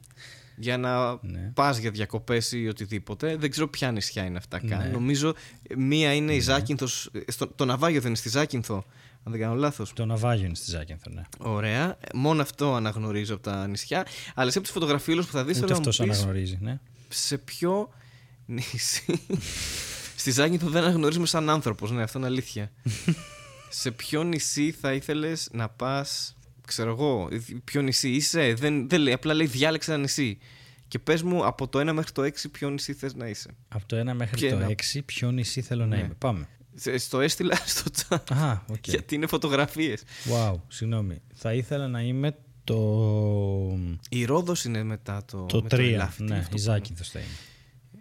[0.55, 1.51] για να Ναι.
[1.53, 3.35] πας για διακοπές ή οτιδήποτε.
[3.35, 4.79] Δεν ξέρω ποια νησιά είναι αυτά καν.
[4.79, 4.87] Ναι.
[4.87, 5.33] Νομίζω
[5.67, 8.75] ε, μία είναι η Ζάκυνθος, ε, στο, το ναυάγιο δεν είναι στη Ζάκυνθο,
[9.23, 9.93] αν δεν κάνω λάθος.
[9.93, 11.21] Το ναυάγιο είναι στη Ζάκυνθο, ναι.
[11.37, 11.97] Ωραία.
[12.13, 14.05] Μόνο αυτό αναγνωρίζω από τα νησιά.
[14.35, 16.57] Αλλά εσύ από τις φωτογραφίες που θα δεις, Ούτε θέλω να μου αυτό πεις αναγνωρίζει,
[16.61, 16.79] ναι.
[17.09, 17.89] σε ποιο
[18.45, 19.21] νησί.
[20.15, 22.71] Στη Ζάκυνθο δεν αναγνωρίζουμε σαν άνθρωπος, ναι, αυτό είναι αλήθεια.
[23.69, 27.29] σε ποιο νησί θα ήθελες να πας, ξέρω εγώ,
[27.63, 28.53] ποιο νησί είσαι.
[28.53, 30.37] Δεν, δεν λέει, απλά λέει διάλεξε ένα νησί.
[30.87, 33.49] Και πες μου από το 1 μέχρι το 6 ποιο νησί θες να είσαι.
[33.67, 36.01] Από το 1 μέχρι Ποιο το είναι; 6, ποιο νησί θέλω να Ναι.
[36.03, 36.13] είμαι.
[36.17, 36.47] Πάμε.
[36.75, 38.31] Σε- Στο έστειλα στο chat.
[38.35, 38.87] Α, οκ.
[38.87, 40.03] Γιατί είναι φωτογραφίες.
[40.33, 41.21] Wow, συγγνώμη.
[41.33, 42.77] Θα ήθελα να είμαι το.
[44.09, 45.45] Η Ρόδος είναι μετά το.
[45.45, 45.79] Το με 3.
[45.79, 46.17] ελάφι.
[46.17, 47.27] Τι είναι ναι, αυτό η που είναι; Ζάκυνθος θα είμαι.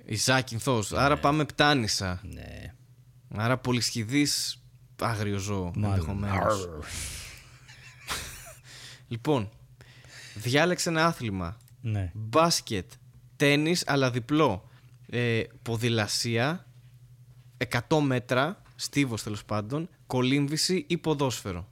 [0.05, 0.93] Η Ζάκυνθος.
[0.93, 2.21] Άρα πάμε Επτάνησα.
[2.33, 2.75] Ναι.
[3.35, 4.58] Άρα πολυσχιδής
[5.01, 5.71] άγριο ζώο.
[5.75, 5.91] Μάλλον.
[5.91, 6.65] ενδεχομένως.
[6.65, 6.79] Αρρρ.
[9.09, 9.51] Λοιπόν,
[10.35, 11.57] διάλεξε ένα άθλημα.
[11.81, 12.11] Ναι.
[12.15, 12.91] Μπάσκετ,
[13.37, 14.69] τένις αλλά διπλό.
[15.11, 16.67] Ε, ποδηλασία,
[17.89, 21.69] 100 μέτρα, στίβος τέλος πάντων, κολύμβηση ή ποδόσφαιρο.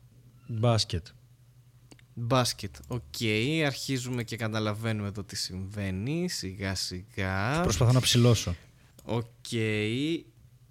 [0.47, 1.07] Μπάσκετ.
[2.15, 2.77] Μπάσκετ.
[2.87, 3.03] Οκ,
[3.67, 6.29] αρχίζουμε και καταλαβαίνουμε εδώ τι συμβαίνει.
[6.29, 7.61] Σιγά σιγά.
[7.63, 8.57] Προσπαθώ να ψηλώσω.
[9.05, 9.25] Οκ.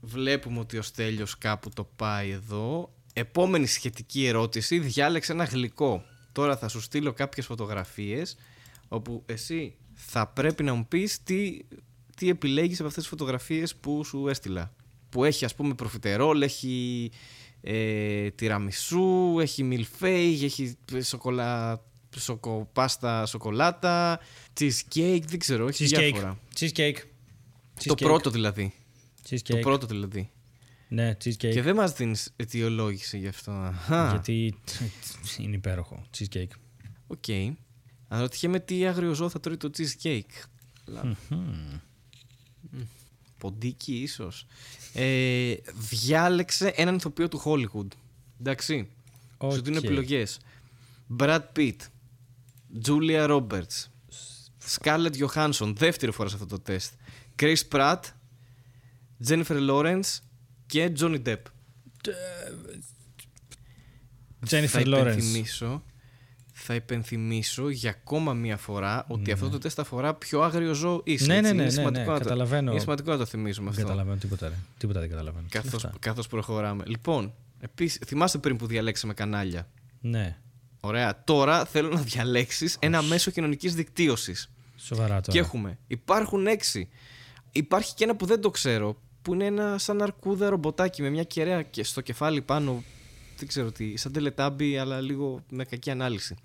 [0.06, 2.94] Βλέπουμε ότι ο Στέλιος κάπου το πάει εδώ.
[3.14, 4.80] Επόμενη σχετική ερώτηση.
[4.80, 6.04] Διάλεξε ένα γλυκό.
[6.32, 8.36] Τώρα θα σου στείλω κάποιες φωτογραφίες
[8.88, 11.60] όπου εσύ θα πρέπει να μου πεις τι,
[12.16, 14.74] τι επιλέγεις από αυτές τις φωτογραφίες που σου έστειλα.
[15.10, 17.12] Που έχει ας πούμε προφιτερόλ, έχει
[17.62, 21.82] ε, τιραμισού, έχει μιλφέιγ, έχει σοκολα,
[22.18, 24.20] σοκοπάστα σοκολάτα,
[24.60, 25.98] cheesecake, δεν ξέρω, έχει Cheesecake.
[25.98, 26.40] διάφορα.
[26.60, 26.98] Cheesecake.
[27.86, 27.98] Το Cheesecake.
[27.98, 28.74] πρώτο δηλαδή.
[29.30, 29.62] Το Cheesecake.
[29.62, 30.30] πρώτο δηλαδή.
[30.88, 31.36] Ναι, cheesecake.
[31.52, 33.52] Και δεν μας δίνεις αιτιολόγηση γι' αυτό.
[33.52, 34.10] Αχα.
[34.10, 34.56] Γιατί
[35.40, 36.06] είναι υπέροχο.
[36.18, 36.52] Cheesecake.
[37.08, 37.24] OK.
[38.08, 40.44] Αναρωτιέμαι τι άγριο ζώο θα τρώει το cheesecake.
[40.88, 41.78] Αλλά- Μμ.
[43.38, 44.46] Ποντίκι ίσως.
[44.94, 45.54] Ε,
[45.90, 47.88] διάλεξε έναν ηθοποιό του Hollywood.
[48.40, 48.90] Εντάξει.
[49.52, 49.84] Σου δίνω Οκ.
[49.84, 50.40] επιλογές.
[51.18, 51.76] Brad Pitt.
[52.86, 53.86] Julia Roberts.
[54.78, 55.74] Scarlett Johansson.
[55.76, 56.94] Δεύτερη φορά σε αυτό το τεστ.
[57.40, 58.00] Chris Pratt.
[59.28, 60.20] Jennifer Lawrence
[60.66, 61.42] και Johnny Depp.
[64.46, 65.00] θα Jennifer Lawrence.
[65.00, 65.84] υπενθυμίσω,
[66.54, 71.26] θα υπενθυμίσω για ακόμα μία φορά ότι αυτό το τεστ αφορά πιο άγριο ζώο είσαι.
[71.26, 71.42] Ναι, έτσι.
[71.42, 72.72] ναι, Είναι ναι, ναι, σημαντικό ναι, να το- καταλαβαίνω.
[72.72, 73.88] Είναι σημαντικό να το θυμίζουμε Δεν αυτό.
[73.88, 74.48] καταλαβαίνω τίποτα.
[74.50, 74.56] Ρε.
[74.78, 75.46] Τίποτα δεν καταλαβαίνω.
[75.46, 76.84] Τι Καθώς, είναι αυτά; καθώς προχωράμε.
[76.88, 79.68] Λοιπόν, επίσης, θυμάστε πριν που διαλέξαμε κανάλια;
[80.02, 80.38] Ναι.
[80.80, 81.24] Ωραία.
[81.24, 84.50] Τώρα θέλω να διαλέξεις ένα μέσο κοινωνικής δικτύωσης.
[84.78, 85.32] Σοβαρά τώρα.
[85.32, 85.78] Και έχουμε.
[85.88, 86.90] Υπάρχουν έξι.
[87.52, 91.24] Υπάρχει και ένα που δεν το ξέρω, που είναι ένα σαν αρκούδα ρομποτάκι με μια
[91.24, 92.84] κεραία και στο κεφάλι πάνω.
[93.38, 96.36] Δεν ξέρω τι, σαν τελετάμπι, αλλά λίγο με κακή ανάλυση.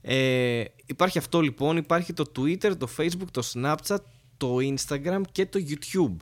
[0.00, 3.98] Ε, υπάρχει αυτό λοιπόν, υπάρχει το Twitter, το Facebook, το Snapchat,
[4.36, 6.16] το Instagram και το YouTube.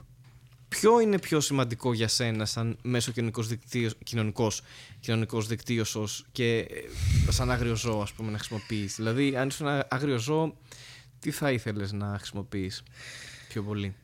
[0.69, 4.63] Ποιο είναι πιο σημαντικό για σένα σαν μέσο κοινωνικός δικτύος, κοινωνικός,
[5.01, 9.87] κοινωνικός δικτύωσος και ε, σαν άγριο ζώο ας πούμε να χρησιμοποιείς; Δηλαδή αν είσαι ένα
[9.91, 10.57] άγριο ζώο
[11.19, 12.83] τι θα ήθελες να χρησιμοποιείς
[13.49, 13.95] πιο πολύ;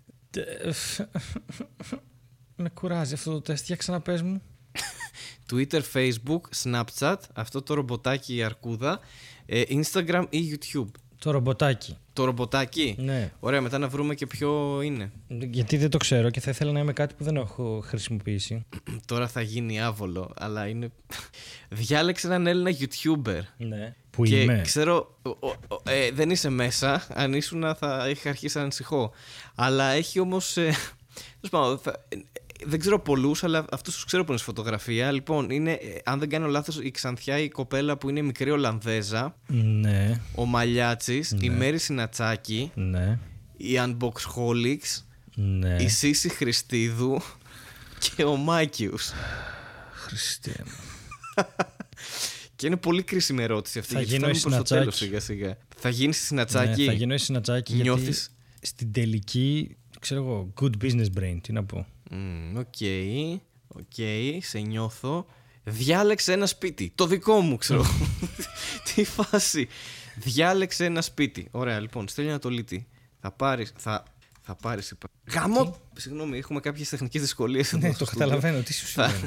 [2.57, 3.67] Με κουράζει αυτό το τεστ.
[3.67, 4.43] Για ξαναπες μου.
[5.53, 9.01] Twitter, Facebook, Snapchat, αυτό το ρομποτάκι η αρκούδα,
[9.47, 10.91] ε, Instagram ή YouTube.
[11.19, 11.97] Το ρομποτάκι.
[12.13, 13.33] Το ρομποτάκι; Ναι.
[13.41, 15.13] Ωραία, μετά να βρούμε και ποιο είναι.
[15.29, 18.67] Γιατί δεν το ξέρω και θα ήθελα να είμαι κάτι που δεν έχω χρησιμοποιήσει.
[19.07, 20.91] Τώρα θα γίνει άβολο, αλλά είναι...
[21.69, 23.41] Διάλεξε έναν Έλληνα YouTuber.
[23.57, 23.95] Ναι.
[24.21, 24.61] Που και είμαι.
[24.65, 27.07] ξέρω, ο- ο- ο- ε, δεν είσαι μέσα.
[27.15, 29.13] Αν ήσουν θα είχα αρχίσει να ανησυχώ.
[29.55, 30.57] Αλλά έχει όμως.
[30.57, 30.63] Ε,
[31.41, 32.17] τέλος πάντων, θα- ε,
[32.65, 35.11] δεν ξέρω πολλούς, αλλά αυτούς τους ξέρω που είναι στη φωτογραφία.
[35.13, 39.35] Λοιπόν, είναι, ε, αν δεν κάνω λάθος, η Ξανθιά η κοπέλα που είναι μικρή Ολλανδέζα,
[39.47, 40.21] Ναι.
[40.35, 43.19] ο Μαλιάτσης, η Μέρη Σινατσάκη, Ναι.
[43.57, 45.03] η Unboxholics,
[45.35, 45.77] Ναι.
[45.81, 47.21] η Σίσσυ Χρηστίδου
[47.99, 49.11] και ο Mikeius.
[49.93, 50.73] Χριστέ μου.
[52.61, 53.93] Και είναι πολύ κρίσιμη ερώτηση αυτή.
[53.95, 55.27] Θα γιατί γίνω η φτάνουμε προς το τέλος Σινατσάκη.
[55.29, 55.59] σιγά σιγά.
[55.77, 56.81] Θα γίνεις Σινατσάκη.
[56.81, 61.53] Ναι, θα γίνω η Σινατσάκη γιατί Νιώθεις- στην τελική, ξέρω εγώ, good business brain, τι
[61.53, 61.87] να πω.
[62.11, 62.75] Μμμ, OK,
[63.69, 63.93] OK,
[64.41, 65.27] σε νιώθω.
[65.65, 66.93] Διάλεξε ένα σπίτι.
[66.95, 67.85] Το δικό μου, ξέρω.
[68.95, 69.69] Τι φάση.
[70.17, 71.49] Διάλεξε ένα σπίτι.
[71.51, 72.87] Ωραία, λοιπόν, στέλνει ανατολίτη.
[73.21, 73.73] Θα πάρεις.
[73.77, 74.05] Θα,
[74.51, 74.95] θα πάρεις.
[75.33, 75.77] Γαμό!
[75.97, 77.73] Συγγνώμη, έχουμε κάποιες τεχνικές δυσκολίες.
[77.73, 78.61] Ναι, το καταλαβαίνω.
[78.63, 79.21] Τι σου συμβαίνει;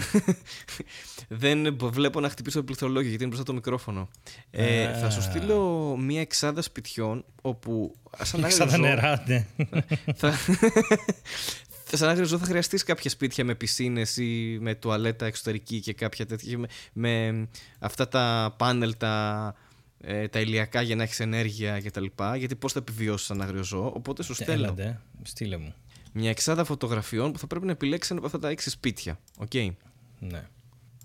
[1.63, 4.09] Δεν μπο- βλέπω να χτυπήσω το πληκτρολόγιο γιατί είναι μπροστά το μικρόφωνο.
[4.51, 4.97] Ε, Α.
[4.97, 7.95] θα σου στείλω μία εξάδα σπιτιών όπου.
[8.21, 9.45] Σαν Σαν τα άγριο ζώο- νερά, ναι.
[10.19, 10.33] θα...
[11.95, 16.25] Σαν άγριο ζώο θα χρειαστείς κάποια σπίτια με πισίνες ή με τουαλέτα εξωτερική και κάποια
[16.25, 16.57] τέτοια.
[16.57, 17.47] Με, με
[17.79, 19.55] αυτά τα πάνελ, τα,
[20.05, 22.05] ε, τα ηλιακά για να έχεις ενέργεια κτλ.
[22.37, 23.91] Γιατί πώς θα επιβιώσεις σαν άγριο ζώο.
[23.95, 25.73] Οπότε σου στέλνω Έλα ντε, στείλε μου.
[26.13, 29.19] μια εξάδα φωτογραφιών που θα πρέπει να επιλέξεις ένα από αυτά τα έξι σπίτια.
[29.37, 29.53] Οκ;
[30.19, 30.43] Ναι.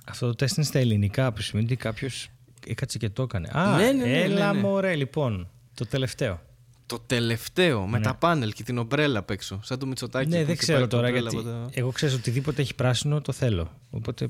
[0.07, 2.29] Αυτό το τεστ είναι στα ελληνικά, που σημαίνει ότι κάποιος
[2.67, 3.49] έκατσε και το έκανε.
[3.53, 4.67] Α, Ναι, ναι, ναι, έλα ναι, ναι.
[4.67, 5.51] μωρέ, λοιπόν.
[5.75, 6.41] Το τελευταίο.
[6.87, 9.61] Το τελευταίο με τα πάνελ και την ομπρέλα απ' έξω.
[9.63, 10.29] Σαν το Μητσοτάκη.
[10.29, 11.49] ναι, που δεν είχε ξέρω πάρει την τώρα ομπρέλα γιατί.
[11.49, 13.71] από τα- Εγώ ξέρω οτιδήποτε έχει πράσινο το θέλω.
[13.91, 14.29] Οπότε.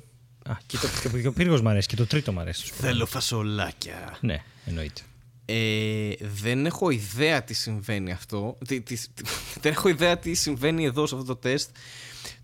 [0.49, 2.72] Α, και, το, και ο πύργος μου αρέσει και το τρίτο μου αρέσει.
[2.80, 4.16] Θέλω φασολάκια.
[4.20, 5.01] Ναι, εννοείται.
[5.44, 8.59] Ε, δεν έχω ιδέα τι συμβαίνει αυτό.
[8.66, 9.22] Τι, τι- τι-
[9.62, 11.70] δεν έχω ιδέα τι συμβαίνει εδώ σε αυτό το τεστ.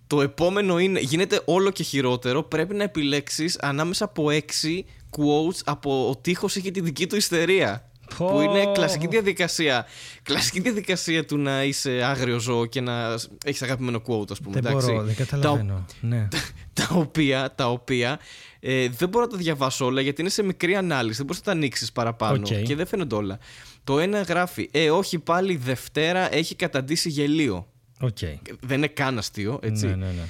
[0.06, 2.42] Το επόμενο είναι, γίνεται όλο και χειρότερο.
[2.42, 7.90] Πρέπει να επιλέξεις ανάμεσα από έξι quotes από ο τείχος είχε τη δική του ιστερία.
[8.18, 8.26] Πω.
[8.26, 9.86] Που είναι κλασική διαδικασία.
[10.22, 14.60] Κλασική διαδικασία του να είσαι άγριο ζώο και να έχεις αγαπημένο quote, ας πούμε.
[14.60, 14.86] Δεν εντάξει.
[14.90, 15.84] μπορώ, δεν Τα- καταλαβαίνω.
[16.00, 16.28] Ναι.
[16.72, 18.18] τα οποία, τα οποία
[18.60, 21.16] ε, δεν μπορώ να τα διαβάσω όλα γιατί είναι σε μικρή ανάλυση.
[21.16, 22.62] Δεν μπορείς να τα ανοίξεις παραπάνω Οκ.
[22.62, 23.38] και δεν φαίνονται όλα.
[23.84, 27.66] Το ένα γράφει, Ε, όχι πάλι Δευτέρα έχει καταντήσει γελίο.
[28.00, 28.18] Οκ.
[28.60, 29.86] Δεν είναι καν αστείο, έτσι.
[29.86, 30.22] Ναι, ναι, ναι.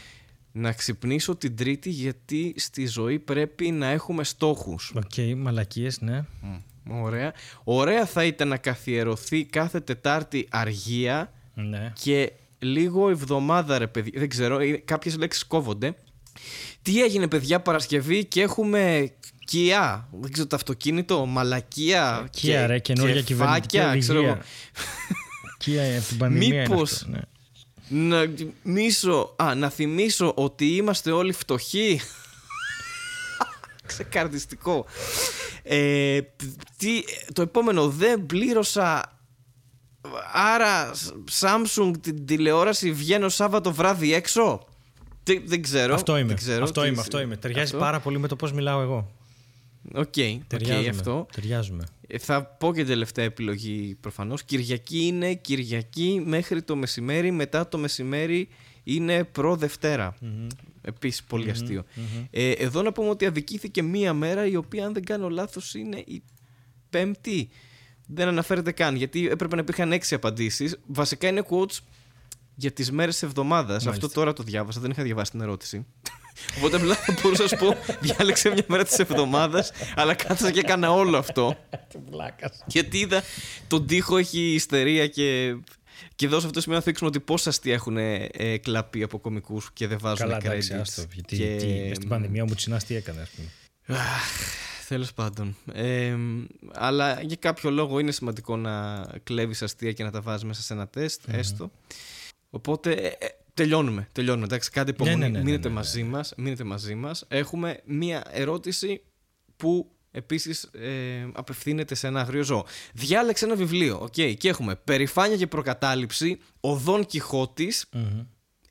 [0.56, 4.92] Να ξυπνήσω την Τρίτη γιατί στη ζωή πρέπει να έχουμε στόχους.
[4.94, 6.24] Οκ, μαλακίες, ναι.
[6.40, 6.56] Μμ,
[6.90, 7.32] Ωραία.
[7.64, 11.92] Ωραία θα ήταν να καθιερωθεί κάθε Τετάρτη αργία Ναι.
[12.02, 14.20] και λίγο εβδομάδα ρε παιδιά.
[14.20, 15.94] Δεν ξέρω, ε, κάποιες λέξεις κόβονται.
[16.82, 19.10] Τι έγινε παιδιά Παρασκευή και έχουμε
[19.52, 24.28] Kia, δεν ξέρω το αυτοκίνητο, μαλακία Κία, ρε, καινούργια κυβερνητική φάκια, ξέρω εγώ.
[24.30, 24.44] οδηγία.
[25.58, 27.20] Κία από την πανδημία είναι Μήπως- αυτό, ναι.
[27.88, 28.24] Να,
[28.62, 32.00] μίσω, α, να θυμίσω ότι είμαστε όλοι φτωχοί.
[33.86, 34.86] Ξεκαρδιστικό.
[35.62, 36.20] Ε,
[36.76, 39.18] τι, το επόμενο, δεν πλήρωσα.
[40.32, 40.90] Άρα,
[41.40, 44.66] Samsung την τηλεόραση βγαίνω Σάββατο βράδυ έξω;
[45.22, 45.94] Τι- δεν ξέρω.
[45.94, 46.26] Αυτό είμαι.
[46.28, 47.36] Δεν ξέρω αυτό τι- είμαι, αυτό είμαι.
[47.36, 47.78] Ταιριάζει αυτό.
[47.78, 49.10] πάρα πολύ με το πώς μιλάω εγώ.
[49.94, 50.14] OK, OK,
[50.46, 50.88] Ταιριάζουμε.
[50.88, 51.26] αυτό.
[51.34, 51.84] Ταιριάζουμε.
[52.06, 54.42] Ε, Θα πω και τελευταία επιλογή προφανώς.
[54.44, 57.30] Κυριακή είναι Κυριακή μέχρι το μεσημέρι.
[57.30, 58.48] Μετά το μεσημέρι
[58.84, 60.16] είναι προ-Δευτέρα.
[60.84, 61.84] Επίσης πολύ αστείο.
[62.30, 65.96] Ε, εδώ να πούμε ότι αδικήθηκε μία μέρα η οποία αν δεν κάνω λάθος είναι
[65.96, 66.22] η
[66.90, 67.48] Πέμπτη.
[68.06, 70.78] Δεν αναφέρεται καν γιατί έπρεπε να υπήρχαν έξι απαντήσεις.
[70.86, 71.78] Βασικά είναι quotes
[72.54, 73.86] για τις μέρες της εβδομάδας.
[73.86, 75.86] Αυτό τώρα το διάβασα, δεν είχα διαβάσει την ερώτηση.
[76.58, 77.76] Οπότε απλά θα μπορούσα να σου πω
[78.06, 81.56] διάλεξε μια μέρα της εβδομάδας αλλά κάθεσα και έκανα όλο αυτό.
[82.66, 83.22] Γιατί είδα
[83.68, 85.56] τον τοίχο έχει ιστερία και,
[86.14, 89.18] και εδώ σε αυτό το σημείο να θίξουμε ότι πόσα αστεία έχουν ε, κλαπεί από
[89.18, 90.44] κομικούς και δεν βάζουν Καλά, credits.
[90.44, 91.02] εντάξει, άστο.
[91.12, 91.56] Γιατί και...
[91.56, 93.48] τι, στην πανδημία μου τσινά τι έκανε, ας πούμε.
[94.88, 95.56] Τέλος πάντων.
[95.72, 96.16] Ε,
[96.72, 100.72] αλλά για κάποιο λόγο είναι σημαντικό να κλέβεις αστεία και να τα βάζεις μέσα σε
[100.72, 101.70] ένα τεστ, έστω.
[102.50, 104.08] Οπότε ε, ε, τελειώνουμε.
[104.12, 104.44] Τελειώνουμε.
[104.44, 105.16] Εντάξει, κάντε υπομονή.
[105.16, 105.74] ναι, ναι, ναι, μείνετε, ναι, ναι.
[105.74, 107.24] μαζί μας, μείνετε μαζί μας.
[107.28, 109.02] Έχουμε μία ερώτηση
[109.56, 112.64] που επίσης ε, απευθύνεται σε ένα αγρίο ζώο.
[112.92, 113.98] Διάλεξε ένα βιβλίο.
[114.02, 117.84] οκ, και έχουμε Περηφάνια και προκατάληψη, Ο Δον Κιχώτης,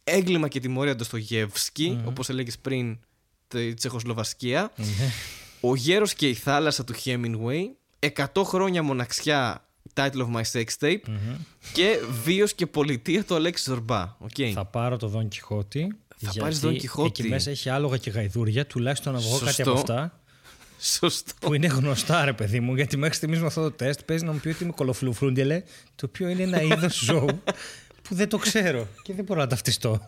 [0.04, 3.00] Έγκλημα και τιμωρία Ντοστογιέφσκι, όπως έλεγες πριν,
[3.48, 4.72] τη Τσεχοσλοβασκία.
[5.60, 7.64] Ο γέρος και η θάλασσα του Hemingway,
[8.34, 11.00] 100 χρόνια μοναξιά, title of my sex tape
[11.74, 14.16] και βίος και πολιτεία του Αλέξη Ζορμπά.
[14.18, 14.30] Οκ.
[14.54, 15.88] Θα πάρω το Δον Κιχώτη.
[16.08, 17.22] Θα γιατί πάρεις Δον Κιχώτη.
[17.22, 19.72] Εκεί μέσα έχει άλογα και γαϊδούρια, τουλάχιστον να βγω κάτι Σωστό.
[19.72, 20.23] από αυτά.
[20.84, 21.34] Σωστό.
[21.40, 24.32] Που είναι γνωστά, ρε παιδί μου, γιατί μέχρι στιγμής με αυτό το τεστ παίζει να
[24.32, 25.64] μου πει ότι είμαι κολοφλουφρούντελε,
[25.96, 27.44] το οποίο είναι ένα είδος ζώου
[28.02, 30.06] που δεν το ξέρω και δεν μπορώ να ταυτιστώ.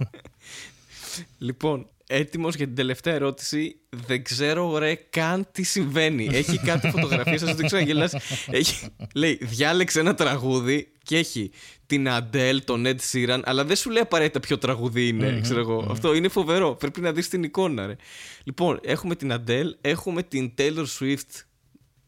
[1.38, 3.76] Λοιπόν, έτοιμος για την τελευταία ερώτηση.
[3.90, 6.30] Δεν ξέρω ρε καν τι συμβαίνει.
[6.32, 8.14] Έχει κάτι φωτογραφίε, σας δείξω να γελάς.
[8.52, 11.52] Έχει, λέει, διάλεξε ένα τραγούδι και έχει
[11.86, 15.88] την Αντέλ, τον Ed Sheeran, αλλά δεν σου λέει απαραίτητα ποιο τραγούδι είναι, ξέρω εγώ.
[15.90, 16.76] Αυτό είναι φοβερό.
[16.76, 17.96] Πρέπει να δεις την εικόνα, ρε.
[18.44, 21.44] Λοιπόν, έχουμε την Αντέλ, έχουμε την Taylor Swift,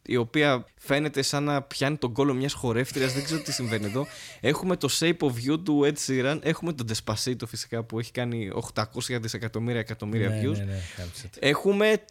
[0.08, 4.08] η οποία φαίνεται σαν να πιάνει τον κόλο μιας χορεύτριας, δεν ξέρω τι συμβαίνει εδώ.
[4.40, 8.52] Έχουμε το Shape of You του Ed Sheeran, έχουμε τον Despacito φυσικά που έχει κάνει
[8.74, 8.84] 800
[9.22, 10.58] δισεκατομμύρια εκατομμύρια ναι, views.
[10.58, 11.38] ναι, ναι, κάμψε το.
[11.40, 12.04] Έχουμε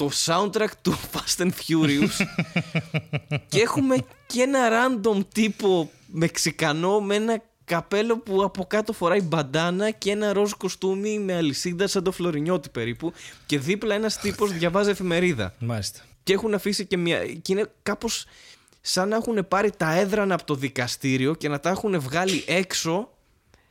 [0.00, 2.26] το soundtrack του Fast and Furious
[3.48, 3.96] και έχουμε
[4.26, 10.32] και ένα random τύπο Μεξικανό με ένα καπέλο που από κάτω φοράει μπαντάνα και ένα
[10.32, 13.12] ροζ κοστούμι με αλυσίδα σαν το Φλωρινιώτη περίπου
[13.46, 15.54] και δίπλα ένας τύπος διαβάζει εφημερίδα.
[15.58, 16.00] Μάλιστα.
[16.22, 17.26] Και έχουν αφήσει και μια.
[17.26, 18.26] και είναι κάπως
[18.80, 23.10] σαν να έχουν πάρει τα έδρανα από το δικαστήριο και να τα έχουν βγάλει έξω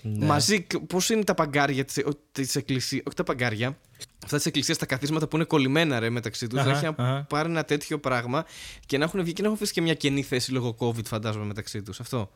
[0.03, 0.67] μαζί.
[0.87, 1.85] Πώς είναι τα παγκάρια
[2.31, 3.01] της εκκλησία.
[3.05, 3.77] Όχι τα παγκάρια.
[4.23, 6.59] Αυτά της εκκλησίας, τα καθίσματα που είναι κολλημένα ρε μεταξύ τους.
[6.59, 7.25] Αχα, Να έχει αχα.
[7.29, 8.45] πάρει ένα τέτοιο πράγμα
[8.85, 11.45] και να έχουν βγει και να έχουν αφήσει και μια κενή θέση λόγω COVID, φαντάζομαι
[11.45, 11.99] μεταξύ τους.
[11.99, 12.31] Αυτό.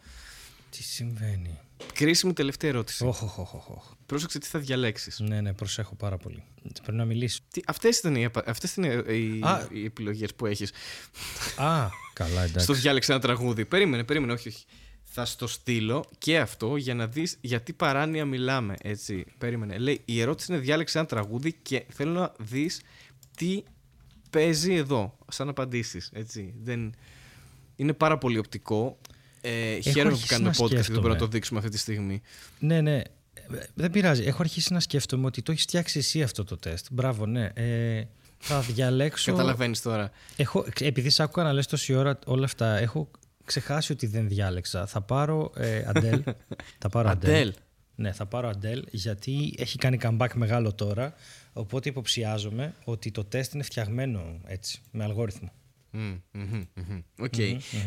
[0.69, 1.59] Τι συμβαίνει.
[1.93, 3.05] Κρίσιμη τελευταία ερώτηση.
[3.05, 3.83] Όχ, όχ, όχ, όχ.
[4.05, 5.19] Πρόσεξε τι θα διαλέξεις.
[5.19, 6.43] Ναι, ναι, προσέχω πάρα πολύ.
[6.81, 7.39] Πρέπει να μιλήσω.
[7.65, 9.67] Αυτές ήταν οι, απα- αυτές είναι οι, Α.
[9.71, 10.71] οι επιλογές που έχεις.
[11.55, 12.59] Α, καλά, εντάξει.
[12.59, 13.65] Στο διάλεξε ένα τραγούδι.
[13.65, 14.65] Περίμενε, περίμενε, όχι, όχι.
[15.15, 18.75] Θα στο στείλω και αυτό για να δεις γιατί παράνοια μιλάμε.
[18.81, 19.77] Έτσι, περίμενε.
[19.77, 22.81] Λέει, η ερώτηση είναι διάλεξε ένα τραγούδι και θέλω να δεις
[23.37, 23.63] τι
[24.29, 26.53] παίζει εδώ, σαν απαντήσεις, έτσι.
[26.63, 26.93] Δεν...
[27.75, 28.97] Είναι πάρα πολύ οπτικό.
[29.41, 30.99] Ε, χαίρομαι που αρχίσει κάνουμε να podcast και δεν σκέφτομαι.
[30.99, 32.21] μπορούμε να το δείξουμε αυτή τη στιγμή.
[32.59, 32.97] Ναι, ναι.
[32.97, 33.03] Ε,
[33.73, 34.23] Δεν πειράζει.
[34.23, 36.85] Έχω αρχίσει να σκέφτομαι ότι το έχεις φτιάξει εσύ αυτό το τεστ.
[36.91, 37.51] Μπράβο, ναι.
[37.53, 38.03] Ε,
[38.37, 39.31] θα διαλέξω.
[39.31, 40.11] Καταλαβαίνεις τώρα.
[40.35, 43.11] Έχω, επειδή σ' άκουγα να λες τόση ώρα όλα αυτά, έχω
[43.45, 44.85] ξεχάσει ότι δεν διάλεξα.
[44.87, 46.23] Θα πάρω ε, Αντέλ.
[46.81, 47.51] θα πάρω Αντέλ.
[47.53, 47.57] Adele.
[47.95, 51.13] Ναι, θα πάρω Αντέλ γιατί έχει κάνει comeback μεγάλο τώρα.
[51.53, 55.51] Οπότε υποψιάζομαι ότι το τεστ είναι φτιαγμένο έτσι, με αλγόριθμο.
[55.91, 57.01] Μμμ, μμμ, μμμ.
[57.19, 57.33] Οκ.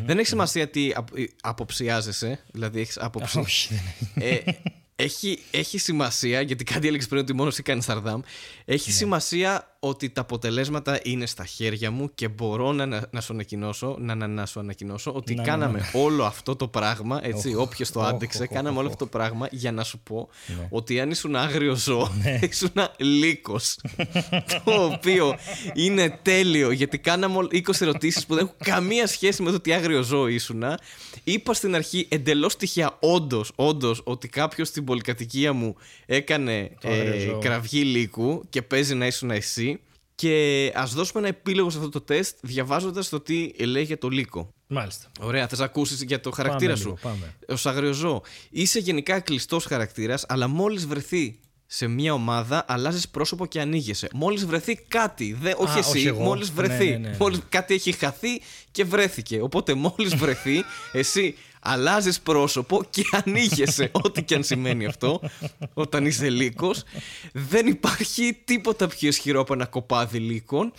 [0.05, 3.39] Δεν έχει σημασία τι απο- ε, αποψιάζεσαι, δηλαδή έχεις άποψη.
[3.39, 3.83] Όχι, δεν
[4.15, 4.29] είναι.
[4.45, 4.51] ε,
[4.95, 8.21] έχει, έχει σημασία, γιατί κάτι έλεγες πριν ότι μόνος εσύ κάνεις Σαρδάμ.
[8.65, 8.95] Έχει Ναι.
[8.95, 13.95] σημασία ότι τα αποτελέσματα είναι στα χέρια μου και μπορώ να, να, να σου ανακοινώσω,
[13.99, 15.99] να, να, να σου ανακοινώσω ότι Να, να, κάναμε να.
[16.01, 17.19] όλο αυτό το πράγμα.
[17.23, 18.91] Έτσι, Οχ, όποιος το οχ, άντεξε, οχ, κάναμε οχ, όλο οχ.
[18.93, 20.67] αυτό το πράγμα για να σου πω Ναι.
[20.69, 22.09] ότι αν ήσουν άγριο ζώο,
[22.49, 23.77] ήσουν λύκος.
[24.65, 25.35] το οποίο
[25.73, 29.73] είναι τέλειο γιατί κάναμε όλ- 20 ερωτήσεις που δεν έχουν καμία σχέση με το τι
[29.73, 30.63] άγριο ζώο ήσουν.
[31.23, 35.75] Είπα στην αρχή εντελώς τυχαία, όντως, όντως, ότι κάποιος στην πολυκατοικία μου
[36.05, 37.39] έκανε Το άγριο ε, ζώο.
[37.39, 39.76] κραυγή λύκου και παίζει να ήσουν εσύ.
[40.21, 44.09] Και ας δώσουμε ένα επίλογο σε αυτό το τεστ διαβάζοντας το τι λέει για το
[44.09, 44.53] λύκο.
[44.67, 45.11] Μάλιστα.
[45.19, 47.35] Ωραία, θες να ακούσεις για το χαρακτήρα Πάμε σου; λίγο, πάμε.
[47.49, 48.21] Ω αγριοζώο.
[48.49, 54.07] Είσαι γενικά κλειστός χαρακτήρας, αλλά μόλις βρεθεί σε μια ομάδα, αλλάζεις πρόσωπο και ανοίγεσαι.
[54.13, 55.37] Μόλις βρεθεί κάτι.
[55.41, 56.23] Δε, όχι όχι εσύ, εγώ.
[56.23, 56.85] μόλις βρεθεί.
[56.85, 57.17] Ναι, ναι, ναι, ναι.
[57.19, 58.41] Μόλις κάτι έχει χαθεί
[58.71, 59.41] και βρέθηκε.
[59.41, 61.35] Οπότε μόλις βρεθεί, εσύ
[61.67, 63.89] αλλάζεις πρόσωπο και ανοίγεσαι.
[63.91, 65.21] Ό,τι και αν σημαίνει αυτό,
[65.73, 66.83] όταν είσαι λύκος.
[67.33, 70.71] Δεν υπάρχει τίποτα πιο ισχυρό από ένα κοπάδι λύκων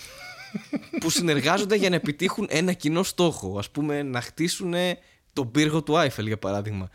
[1.01, 3.59] που συνεργάζονται για να επιτύχουν ένα κοινό στόχο.
[3.59, 4.75] Α πούμε, να χτίσουν
[5.33, 6.91] τον πύργο του Άιφελ, για παράδειγμα.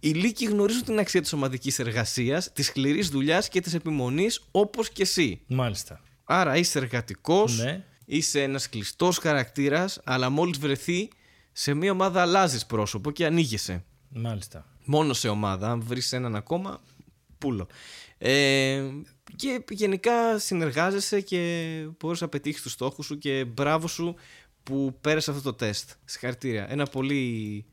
[0.00, 4.90] Οι λύκοι γνωρίζουν την αξία της ομαδικής εργασίας, της σκληρής δουλειάς και της επιμονής, όπως
[4.90, 5.40] και εσύ.
[5.46, 6.00] Μάλιστα.
[6.24, 7.84] Άρα είσαι εργατικός, Ναι.
[8.04, 11.08] είσαι ένας κλειστός χαρακτήρας, αλλά μόλις βρεθεί
[11.52, 13.84] σε μια ομάδα αλλάζεις πρόσωπο και ανοίγεσαι.
[14.08, 14.66] Μάλιστα.
[14.84, 15.70] Μόνο σε ομάδα.
[15.70, 16.80] Αν βρεις έναν ακόμα,
[17.38, 17.66] πούλο.
[18.18, 18.82] Ε,
[19.36, 21.40] και γενικά συνεργάζεσαι και
[21.98, 24.14] μπορείς να πετύχεις τους στόχους σου και μπράβο σου
[24.62, 25.90] που πέρασε αυτό το τεστ.
[26.04, 26.70] Συγχαρητήρια.
[26.70, 27.64] Ένα πολύ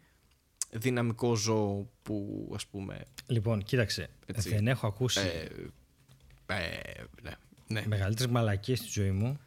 [0.71, 3.05] δυναμικό ζώο που ας πούμε...
[3.27, 4.09] Λοιπόν, κοίταξε.
[4.25, 4.49] Έτσι.
[4.49, 7.31] Δεν έχω ακούσει Ε, ε, ναι,
[7.67, 7.83] ναι.
[7.87, 9.39] μεγαλύτερες μαλακίες στη ζωή μου.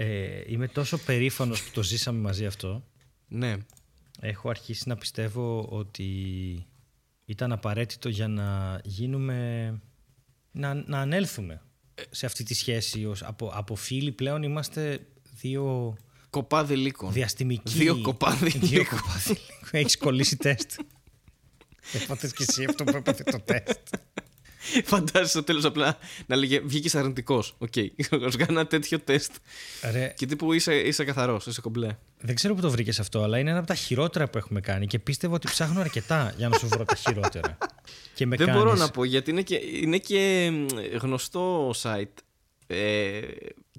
[0.00, 2.84] Ε, είμαι τόσο περήφανος που το ζήσαμε μαζί αυτό.
[3.28, 3.56] ναι.
[4.20, 6.06] Έχω αρχίσει να πιστεύω ότι
[7.24, 9.68] ήταν απαραίτητο για να γίνουμε...
[10.52, 11.62] να, να ανέλθουμε
[12.10, 13.06] σε αυτή τη σχέση.
[13.06, 15.06] Ως, από, από φίλοι πλέον είμαστε
[15.40, 15.96] δύο
[16.30, 17.12] Κοπάδι λύκων.
[17.12, 17.72] διαστημικοί...
[17.78, 18.98] Δύο κοπάδι Δύο λύκων.
[18.98, 19.68] κοπάδι λύκων.
[19.70, 20.70] Έχεις κολλήσει τεστ.
[21.92, 23.94] Έπαθες και εσύ αυτό που έπαθε το τεστ.
[24.84, 27.54] Φαντάζεσαι στο τέλος απλά να λέγε βγήκες αρνητικός.
[27.58, 27.72] Οκ.
[28.10, 28.36] Okay.
[28.36, 29.32] κάνω ένα τέτοιο τεστ.
[29.92, 31.96] Ρε, Και τύπου είσαι, είσαι καθαρός, είσαι κομπλέ.
[32.20, 34.86] δεν ξέρω που το βρήκες αυτό, αλλά είναι ένα από τα χειρότερα που έχουμε κάνει
[34.86, 37.58] και πίστευα ότι ψάχνω αρκετά για να σου βρω τα χειρότερα.
[38.14, 38.62] Και με Δεν κάνεις...
[38.62, 40.66] μπορώ να πω γιατί είναι και, είναι και μ,
[41.00, 42.22] γνωστό site.
[42.66, 43.20] Ε,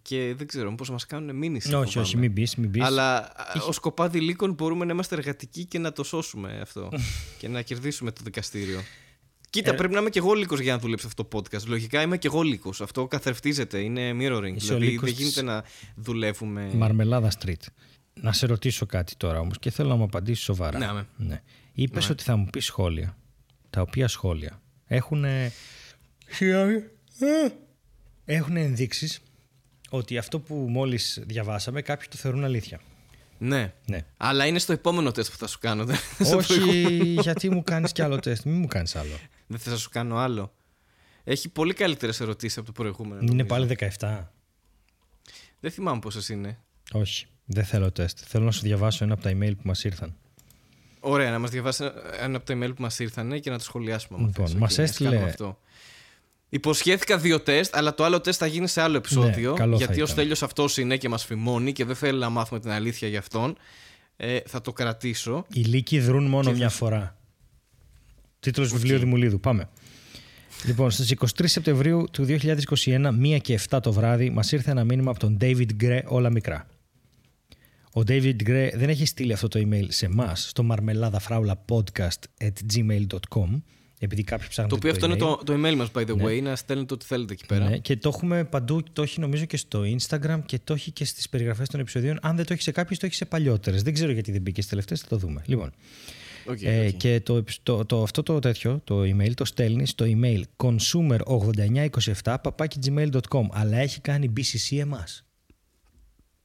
[0.01, 1.73] και δεν ξέρω πώ μας κάνουν μήνυση.
[1.73, 2.05] Όχι, φοβάμαι.
[2.07, 2.83] όχι, μην μπει, μην πεις.
[2.83, 3.31] Αλλά
[3.67, 6.89] ως κοπάδι λύκων μπορούμε να είμαστε εργατικοί και να το σώσουμε αυτό.
[7.37, 8.79] και να κερδίσουμε το δικαστήριο.
[9.49, 11.65] Κοίτα, Ε, πρέπει να είμαι και εγώ λύκος για να δουλέψει αυτό το podcast.
[11.65, 12.81] Λογικά είμαι και εγώ λύκος.
[12.81, 13.79] Αυτό καθρεφτίζεται.
[13.79, 14.53] Είναι mirroring.
[14.55, 15.63] Είσαι ο δηλαδή λύκος δεν γίνεται της- να
[15.95, 16.69] δουλεύουμε.
[16.73, 17.61] Μαρμελάδα Street.
[18.13, 20.77] Να σε ρωτήσω κάτι τώρα όμως και θέλω να μου απαντήσεις σοβαρά.
[20.77, 21.07] Ναι, αμέ.
[21.17, 21.41] ναι.
[21.73, 23.17] Είπες ότι θα μου πεις σχόλια.
[23.69, 25.25] Τα οποία σχόλια έχουν...
[28.25, 29.19] Έχουν ενδείξεις
[29.89, 32.79] ότι αυτό που μόλις διαβάσαμε κάποιοι το θεωρούν αλήθεια.
[33.37, 33.73] Ναι.
[33.85, 34.05] Ναι.
[34.17, 35.85] Αλλά είναι στο επόμενο τεστ που θα σου κάνω.
[35.85, 35.95] Δεν
[36.25, 37.21] στο Όχι, προηγούμενο.
[37.21, 38.43] γιατί μου κάνεις κι άλλο τεστ.
[38.45, 39.13] Μην μου κάνεις άλλο.
[39.51, 40.53] Δεν θες να σου κάνω άλλο.
[41.23, 43.21] Έχει πολύ καλύτερες ερωτήσεις από το προηγούμενο.
[43.21, 43.45] Είναι νομίζω.
[43.47, 43.65] πάλι
[43.99, 44.27] 17.
[45.59, 46.59] Δεν θυμάμαι πόσες είναι.
[46.91, 48.19] Όχι, δεν θέλω τεστ.
[48.25, 50.15] Θέλω να σου διαβάσω ένα από τα email που μας ήρθαν.
[50.99, 53.63] Ωραία, να μας διαβάσει ένα- ένα από τα email που μας ήρθαν και να το
[53.63, 54.17] σχολιάσουμε.
[54.17, 54.55] άμα Λοιπόν, θες.
[54.55, 55.59] μας Οκ, ας έστειλε- κάνουμε Αυτό.
[56.49, 59.51] Υποσχέθηκα δύο τεστ, αλλά το άλλο τεστ θα γίνει σε άλλο επεισόδιο.
[59.51, 60.07] Ναι, καλό θα γιατί ο ήταν.
[60.07, 63.57] Στέλιος αυτός είναι και μας φιμώνει και δεν θέλει να μάθουμε την αλήθεια για αυτόν.
[64.17, 65.45] Ε, θα το κρατήσω.
[65.53, 67.17] Οι λύκοι δρούν μόνο Και μια θα- φορά.
[68.39, 69.39] Τίτλος βιβλίου Δημουλίδου.
[69.39, 69.69] Πάμε.
[70.65, 75.11] Λοιπόν, στις 23 Σεπτεμβρίου του 2021, 1 και 7 το βράδυ, μας ήρθε ένα μήνυμα
[75.11, 76.67] από τον David Gray, όλα μικρά.
[77.93, 83.61] Ο David Gray δεν έχει στείλει αυτό το email σε εμάς στο marmeladafraulapodcast@gmail.com
[83.99, 85.19] επειδή κάποιοι ψάχνουν Το οποίο αυτό είναι email.
[85.19, 87.69] το, το email μας, by the way, να στέλνετε ό,τι θέλετε εκεί πέρα.
[87.69, 91.05] Ναι, και το έχουμε παντού, το έχει νομίζω και στο Instagram και το έχει και
[91.05, 92.19] στις περιγραφές των επεισοδίων.
[92.21, 93.83] Αν δεν το έχει σε κάποιες, το έχει σε παλιότερες.
[93.83, 95.41] Δεν ξέρω γιατί δεν μπήκε στις τελευταίες, θα το δούμε.
[95.45, 95.71] Λοιπόν,
[96.45, 96.93] Οκ, Ε, οκ.
[96.97, 103.47] Και το, το, το, αυτό το τέτοιο, το email, το στέλνεις στο email consumer8927 papakigmail.com
[103.51, 105.23] αλλά έχει κάνει BCC εμάς.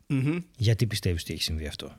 [0.06, 0.38] Μμμ.
[0.56, 1.96] Γιατί πιστεύεις ότι έχει συμβεί αυτό;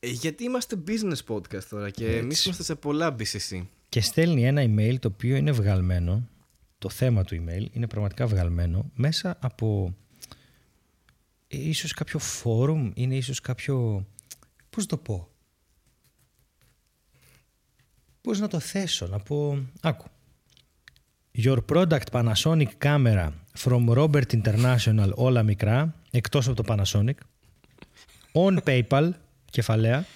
[0.00, 2.42] Ε, Γιατί είμαστε business podcast τώρα και εμείς Έτσι.
[2.44, 3.62] είμαστε σε πολλά BCC.
[3.88, 6.28] Και στέλνει ένα email το οποίο είναι βγαλμένο,
[6.78, 9.94] το θέμα του email είναι πραγματικά βγαλμένο μέσα από
[11.48, 14.06] ε, ίσως κάποιο φόρουμ, είναι ίσως κάποιο,
[14.70, 15.28] πώς το πω,
[18.24, 20.06] πώς να το θέσω, να πω, άκου.
[21.36, 27.14] Your product Panasonic camera from Robert International όλα μικρά, εκτός από το Panasonic,
[28.32, 29.10] on PayPal,
[29.50, 30.06] κεφαλαία,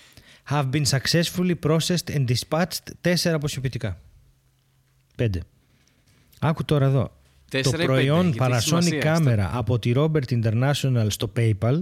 [0.51, 4.01] have been successfully processed and dispatched τέσσερα αποσιοποιητικά.
[5.17, 5.43] Πέντε.
[6.39, 7.13] Άκου τώρα εδώ.
[7.51, 11.33] Τέσσερα το ή προϊόν πέντε, γιατί έχει Panasonic σημασία κάμερα από τη Robert International στο
[11.37, 11.81] PayPal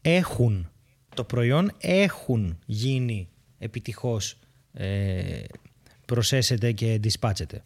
[0.00, 0.70] έχουν,
[1.14, 3.28] το προϊόν έχουν γίνει
[3.58, 4.38] επιτυχώς
[4.72, 5.42] ε,
[6.06, 7.58] προσέσετε και dispatchete.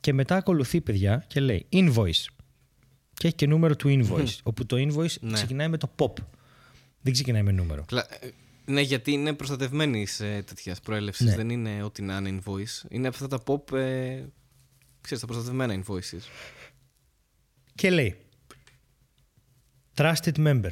[0.00, 2.24] Και μετά ακολουθεί παιδιά και λέει invoice.
[3.14, 4.36] Και έχει και νούμερο του invoice.
[4.42, 5.32] όπου το invoice Ναι.
[5.32, 6.12] ξεκινάει με το pop.
[7.00, 7.84] Δεν ξεκινάει με νούμερο.
[7.86, 8.30] Κλα- ε,
[8.64, 11.26] Ναι, γιατί είναι προστατευμένη σε τέτοιας προέλευσης.
[11.26, 11.36] Ναι.
[11.36, 12.88] Δεν είναι ό,τι να είναι invoice.
[12.90, 13.72] Είναι από αυτά τα pop.
[13.76, 14.22] Ε,
[15.00, 16.20] ξέρεις, τα προστατευμένα invoices.
[17.74, 18.16] Και λέει
[19.94, 20.70] Trusted member.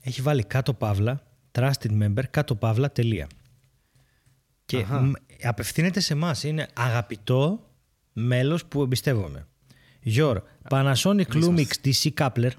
[0.00, 3.26] Έχει βάλει κάτω παύλα Trusted member κάτω παύλα τελεία.
[4.70, 5.00] Και Αχα.
[5.00, 5.12] μ,
[5.42, 6.34] απευθύνεται σε εμά.
[6.42, 7.70] Είναι αγαπητό
[8.12, 9.46] μέλος που εμπιστεύομαι.
[10.04, 10.36] Your
[10.70, 12.50] Panasonic Lumix DC Coupler.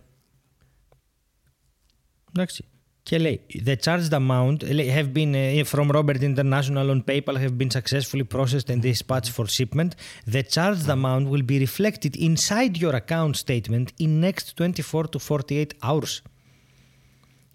[2.30, 2.66] Εντάξει.
[3.04, 7.58] Και λέει, the charged amount λέει, have been uh, from Robert International on PayPal have
[7.58, 9.92] been successfully processed and dispatched for shipment.
[10.32, 15.74] The charged amount will be reflected inside your account statement in next 24 to 48
[15.82, 16.22] hours.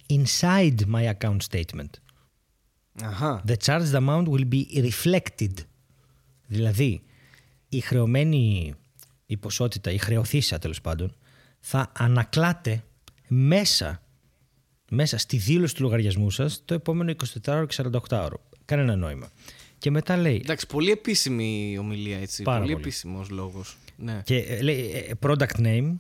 [0.09, 2.01] Inside my account statement.
[3.03, 3.43] Αχα.
[3.49, 5.53] The charged amount will be reflected.
[6.47, 7.03] Δηλαδή,
[7.69, 8.75] η χρεωμένη
[9.27, 11.15] η ποσότητα, η χρεωθήσα τέλος πάντων,
[11.61, 12.85] θα ανακλάται
[13.29, 14.03] μέσα,
[14.91, 17.13] μέσα στη δήλωση του λογαριασμού σας το επόμενο
[17.45, 18.35] 24ωρο και 48ωρο.
[18.65, 19.31] Κανένα νόημα.
[19.79, 22.43] Και μετά λέει, Εντάξει, πολύ επίσημη η ομιλία έτσι.
[22.43, 22.85] Πάρα πολύ, πολύ.
[22.85, 23.77] επίσημος λόγος.
[23.97, 24.21] Ναι.
[24.25, 25.97] και ε, λέει ε, product name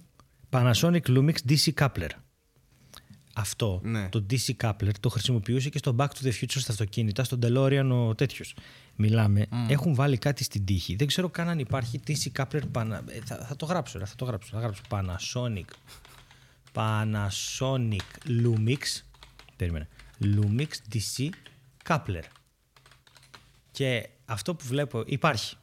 [0.50, 2.08] Panasonic Lumix DC Coupler.
[3.38, 4.08] Αυτό Ναι.
[4.08, 7.88] το DC Coupler το χρησιμοποιούσε και στο Back to the Future στα αυτοκίνητα, στον DeLorean
[7.92, 8.54] ο τέτοιος.
[8.96, 10.96] Μιλάμε, έχουν βάλει κάτι στην τύχη.
[10.96, 12.60] Δεν ξέρω καν αν υπάρχει DC Coupler.
[12.72, 13.02] Πανα...
[13.08, 14.50] ε, Θα, θα το γράψω, ρε, θα το γράψω.
[14.52, 15.64] Θα γράψω Panasonic.
[16.72, 18.06] Panasonic
[18.44, 19.02] Lumix.
[19.56, 19.88] Περίμενε.
[20.22, 21.28] Lumix DC
[21.88, 22.22] Coupler.
[23.70, 25.56] Και αυτό που βλέπω υπάρχει.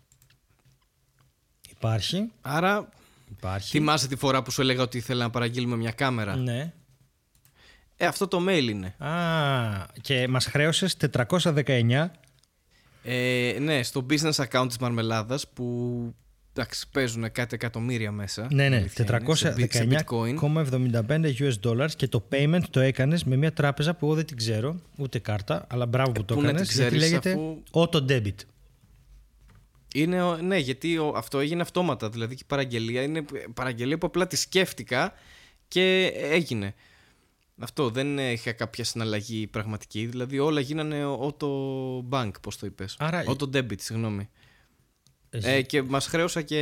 [1.70, 2.32] Υπάρχει.
[2.42, 2.90] Άρα,
[3.30, 3.70] Υπάρχει.
[3.70, 6.74] θυμάσαι τη φορά που σου έλεγα ότι ήθελα να παραγγείλουμε μια κάμερα; Ναι.
[7.98, 8.88] Ε, αυτό το mail είναι.
[8.98, 12.12] Α, και μας χρέωσες 419
[13.04, 16.16] Ε, ναι, στο business account της Μαρμελάδας που
[16.54, 18.48] εντάξει, παίζουν κάτι εκατομμύρια μέσα.
[18.52, 20.36] Ναι, ναι, Αλήθεια είναι, σε bit- σε bitcoin.
[20.36, 24.38] 419,75 US dollars και το payment το έκανες με μια τράπεζα που εγώ δεν την
[24.38, 27.64] ξέρω, ούτε κάρτα, αλλά μπράβο που το πού να την έκανες, γιατί ξέρεις, λέγεται αφού-
[27.72, 28.36] auto debit.
[29.96, 32.10] Είναι, ο- ναι, γιατί ο- αυτό έγινε αυτόματα.
[32.10, 33.24] Δηλαδή και η παραγγελία είναι
[33.54, 35.14] παραγγελία που απλά τη σκέφτηκα
[35.68, 36.74] και έγινε.
[37.60, 40.06] Αυτό δεν είχα κάποια συναλλαγή πραγματική.
[40.06, 41.48] Δηλαδή όλα γίνανε auto
[42.10, 42.96] bank, πώς το είπες.
[43.00, 44.30] Άρα- Auto debit, συγγνώμη.
[45.30, 46.60] Εσύ- Ε, και μας χρέωσα και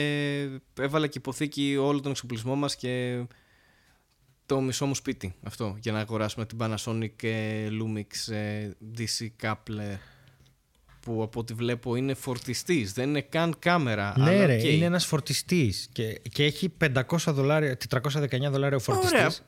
[0.79, 3.23] έβαλα και υποθήκη όλο τον εξοπλισμό μας και
[4.45, 5.35] το μισό μου σπίτι.
[5.43, 9.97] Αυτό, για να αγοράσουμε την Panasonic ε, Lumix ε, DC Coupler
[10.99, 14.13] που από ό,τι βλέπω είναι φορτιστής, δεν είναι καν κάμερα.
[14.17, 14.63] ναι, αλλά ρε, οκ.
[14.63, 19.43] είναι ένας φορτιστής και, και έχει 500 δολάρια, 419 δολάρια ο φορτιστής.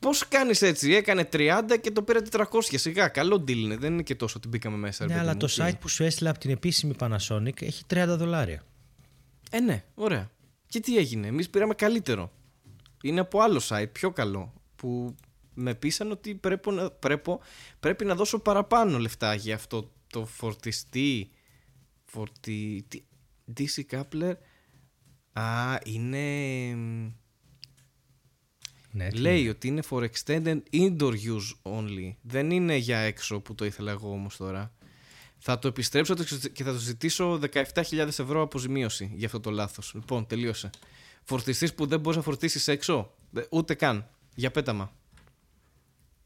[0.00, 0.12] Ωραία.
[0.12, 2.44] Πώς κάνεις έτσι, έκανε 30 και το πήρα 400.
[2.60, 4.98] Σιγά, καλό deal είναι, δεν είναι και τόσο ότι μπήκαμε μέσα.
[5.06, 5.68] ρε Ναι, παιδί αλλά μου, το οκ.
[5.70, 8.62] site που σου έστειλα από την επίσημη Panasonic έχει 30 δολάρια.
[9.50, 10.30] Ε, ναι, ωραία.
[10.66, 12.32] Και τι έγινε, εμείς πήραμε καλύτερο.
[13.02, 15.14] Είναι από άλλο site, πιο καλό, που
[15.54, 17.36] με πείσαν ότι πρέπει να, πρέπει,
[17.80, 21.30] πρέπει να δώσω παραπάνω λεφτά για αυτό το φορτιστή,
[22.04, 22.84] φορτι...
[22.88, 23.02] τι-
[23.56, 24.32] DC coupler.
[25.32, 26.20] Α, είναι...
[28.96, 32.14] Ναι, τι Λέει ότι είναι for extended indoor use only.
[32.22, 34.72] Δεν είναι για έξω που το ήθελα εγώ όμως τώρα.
[35.38, 36.14] Θα το επιστρέψω
[36.52, 39.92] και θα το ζητήσω 17.000 ευρώ αποζημίωση για αυτό το λάθος.
[39.94, 40.70] Λοιπόν, τελείωσε.
[41.24, 43.12] Φορτιστής που δεν μπορείς να φορτίσεις έξω.
[43.30, 44.08] Δε- Ούτε καν.
[44.34, 44.92] Για πέταμα.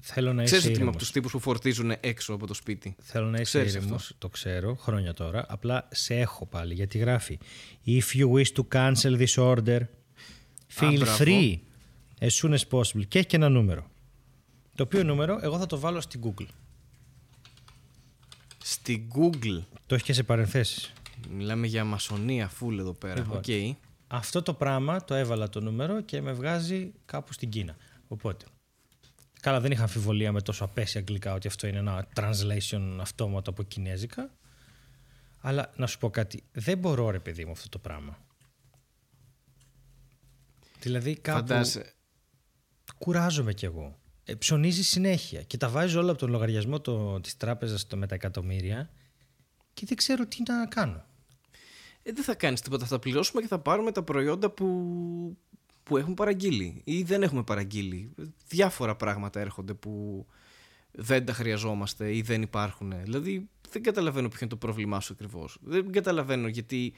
[0.03, 1.03] Θέλω να Ξέρεις είσαι ότι είμαι από ήρεμος.
[1.03, 4.75] τους τύπους που φορτίζουν έξω από το σπίτι; Θέλω να είσαι Ξέρεις ήρεμος, το ξέρω,
[4.75, 5.45] χρόνια τώρα.
[5.49, 7.39] Απλά σε έχω πάλι, γιατί γράφει
[7.87, 9.81] If you wish to cancel this order,
[10.81, 11.17] feel μπράβο.
[11.25, 11.57] free
[12.21, 13.07] as soon as possible.
[13.09, 13.91] Και έχει και ένα νούμερο.
[14.75, 16.47] Το οποίο νούμερο εγώ θα το βάλω στην Google.
[18.63, 19.63] Στην Google.
[19.87, 20.93] Το έχεις και σε παρενθέσεις.
[21.31, 23.21] Μιλάμε για μασονία full εδώ πέρα.
[23.21, 23.37] Λοιπόν.
[23.37, 23.77] Οκ.
[24.07, 27.77] Αυτό το πράγμα το έβαλα το νούμερο και με βγάζει κάπου στην Κίνα.
[28.09, 28.45] Οπότε.
[29.41, 33.63] Καλά, δεν είχα αμφιβολία με τόσο απαίσια αγγλικά ότι αυτό είναι ένα translation αυτόματο από
[33.63, 34.31] κινέζικα.
[35.41, 36.43] Αλλά να σου πω κάτι.
[36.53, 38.19] Δεν μπορώ, ρε παιδί μου, αυτό το πράγμα.
[40.81, 41.95] Δηλαδή κάπου Φαντάζεσαι.
[43.01, 43.99] Κουράζομαι κι εγώ.
[44.25, 48.07] Ε, ψωνίζει συνέχεια και τα βάζει όλα από τον λογαριασμό το, της τράπεζας το, με
[48.07, 48.91] τα εκατομμύρια
[49.75, 51.05] και δεν ξέρω τι να κάνω.
[52.03, 52.87] Ε, δεν θα κάνεις τίποτα.
[52.87, 54.67] Θα πληρώσουμε και θα πάρουμε τα προϊόντα που,
[55.83, 58.15] που έχουμε παραγγείλει ή δεν έχουμε παραγγείλει.
[58.49, 60.27] Διάφορα πράγματα έρχονται που
[60.91, 63.03] δεν τα χρειαζόμαστε ή δεν υπάρχουν.
[63.03, 65.59] Δηλαδή δεν καταλαβαίνω ποιο είναι το πρόβλημά σου ακριβώς.
[65.61, 66.93] Δεν καταλαβαίνω γιατί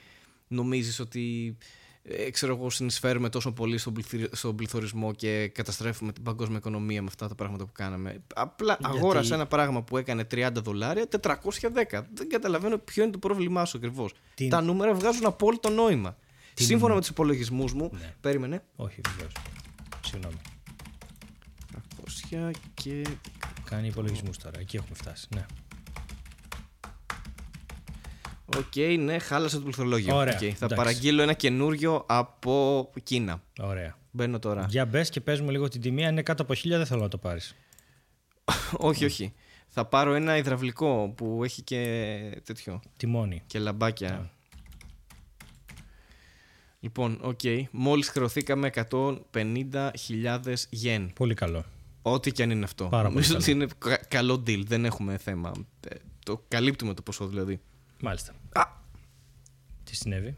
[0.48, 1.56] νομίζεις ότι
[2.04, 7.02] ε, ξέρω εγώ, συνεισφέρουμε τόσο πολύ στον, πληθυ- στον πληθωρισμό και καταστρέφουμε την παγκόσμια οικονομία
[7.02, 8.22] με αυτά τα πράγματα που κάναμε.
[8.34, 12.06] Απλά Γιατί- αγόρασα ένα πράγμα που έκανε 30 δολάρια, 410.
[12.14, 14.12] Δεν καταλαβαίνω ποιο είναι το πρόβλημά σου ακριβώς.
[14.34, 16.16] Τι- Τα νούμερα βγάζουν απόλυτο νόημα.
[16.54, 18.14] Τι- Σύμφωνα με τους υπολογισμούς μου, Ναι.
[18.20, 18.62] περίμενε.
[18.76, 19.32] Όχι, βεβαίως.
[20.06, 20.36] Συγγνώμη.
[22.30, 23.02] 300 και.
[23.64, 24.60] Κάνει υπολογισμούς τώρα.
[24.60, 25.26] Εκεί έχουμε φτάσει.
[25.34, 25.46] Ναι.
[28.56, 30.16] Οκ, ναι, χάλασε το πληκτρολόγιο.
[30.16, 30.74] Ωραία, Οκ, θα εντάξει.
[30.74, 33.42] παραγγείλω ένα καινούριο από Κίνα.
[33.60, 33.96] Ωραία.
[34.10, 34.66] Μπαίνω τώρα.
[34.68, 36.04] Για μπες και πες μου λίγο την τιμή.
[36.06, 37.54] Αν είναι κάτω από χίλια, δεν θέλω να το πάρεις.
[38.78, 39.32] όχι, όχι.
[39.68, 42.80] Θα πάρω ένα υδραυλικό που έχει και τέτοιο.
[42.96, 43.42] Τιμόνι.
[43.46, 44.30] Και λαμπάκια.
[46.80, 47.40] Λοιπόν, οκ.
[47.70, 51.12] Μόλις χρεωθήκαμε 150.000 γεν.
[51.14, 51.64] Πολύ καλό.
[52.02, 52.84] Ό,τι και αν είναι αυτό.
[52.84, 53.40] Πάρα πολύ Νομίζω καλό.
[53.42, 54.62] ότι είναι κα- καλό deal.
[54.66, 55.52] Δεν έχουμε θέμα.
[55.88, 55.94] Ε,
[56.24, 57.60] Το καλύπτουμε το ποσό δηλαδή.
[58.00, 58.32] Μάλιστα.
[59.82, 60.36] Α, Τι συνέβη;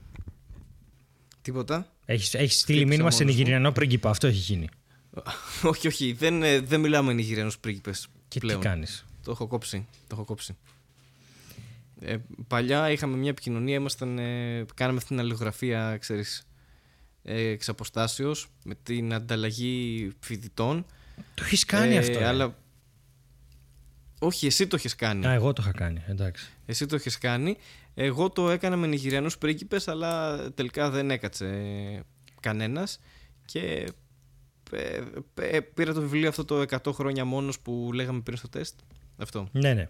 [1.42, 1.92] τίποτα.
[2.04, 3.38] Έχεις έχεις στείλει Χτύπησα μήνυμα σε μόνος μου.
[3.40, 4.10] Νιγηριανό πρίγκιπα.
[4.10, 4.68] Αυτό έχει γίνει.
[5.70, 6.12] όχι, όχι.
[6.12, 8.60] Δεν, ε, δεν μιλάμε Νιγηριανούς πρίγκιπες Και πλέον.
[8.60, 9.86] τι κάνεις; Το έχω κόψει.
[10.06, 10.56] Το έχω κόψει.
[12.00, 12.16] Ε,
[12.46, 16.46] παλιά είχαμε μια επικοινωνία, ήμασταν, ε, κάναμε αυτή την αλληλογραφία, ξέρεις,
[17.22, 20.86] ε, εξ αποστάσεως, με την ανταλλαγή φοιτητών.
[21.34, 22.18] Το έχεις κάνει Ε, αυτό.
[22.18, 22.24] ρε.
[22.26, 22.56] Αλλά...
[24.18, 25.26] Όχι, εσύ το έχεις κάνει.
[25.26, 26.02] Α, εγώ το είχα κάνει.
[26.06, 26.48] Εντάξει.
[26.66, 27.56] Εσύ το έχεις κάνει.
[27.94, 32.00] Εγώ το έκανα με Νιγηριανούς πρίγκιπες, αλλά τελικά δεν έκατσε ε,
[32.40, 33.00] κανένας.
[33.44, 33.88] Και
[34.72, 35.00] ε,
[35.34, 38.78] ε, πήρα το βιβλίο αυτό το 100 χρόνια μόνος που λέγαμε πριν στο τεστ.
[39.16, 39.48] Αυτό.
[39.52, 39.88] Ναι, ναι.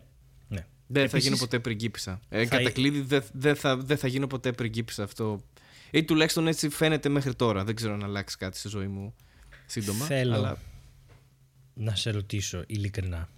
[0.49, 0.67] ναι.
[0.87, 2.21] Δεν θα Επίσης, γίνω ποτέ πριγκίπισσα.
[2.29, 5.41] Ε, θα- Κατά κλείδι δεν δεν θα, δεν θα γίνω ποτέ πριγκίπισσα αυτό.
[5.91, 7.65] Ή τουλάχιστον έτσι φαίνεται μέχρι τώρα.
[7.65, 9.15] Δεν ξέρω αν αλλάξει κάτι στη ζωή μου
[9.67, 10.05] σύντομα.
[10.05, 10.59] Θέλω Αλλά
[11.75, 13.29] να σε ρωτήσω ειλικρινά.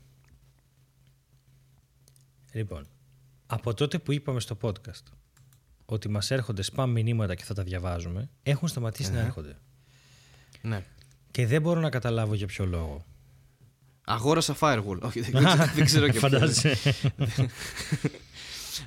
[2.52, 2.86] Λοιπόν,
[3.46, 5.02] από τότε που είπαμε στο podcast
[5.86, 9.58] ότι μας έρχονται spam μηνύματα και θα τα διαβάζουμε, έχουν σταματήσει να έρχονται.
[10.62, 10.84] ναι.
[11.30, 13.04] Και δεν μπορώ να καταλάβω για ποιο λόγο.
[14.04, 14.98] Αγόρασα firewall.
[15.00, 16.76] Όχι, δεν, ξέρω- δεν ξέρω για ποιο, Φαντάζεσαι.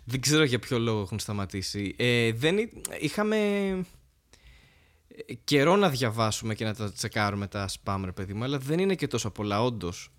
[0.06, 1.96] δεν ξέρω για ποιο λόγο έχουν σταματήσει.
[1.98, 3.38] Ε, δεν, εί- είχαμε
[5.28, 8.80] ε, καιρό να διαβάσουμε και να τα τσεκάρουμε τα spam, ρε παιδί μου, αλλά δεν
[8.80, 10.12] είναι και τόσο πολλά, όντως.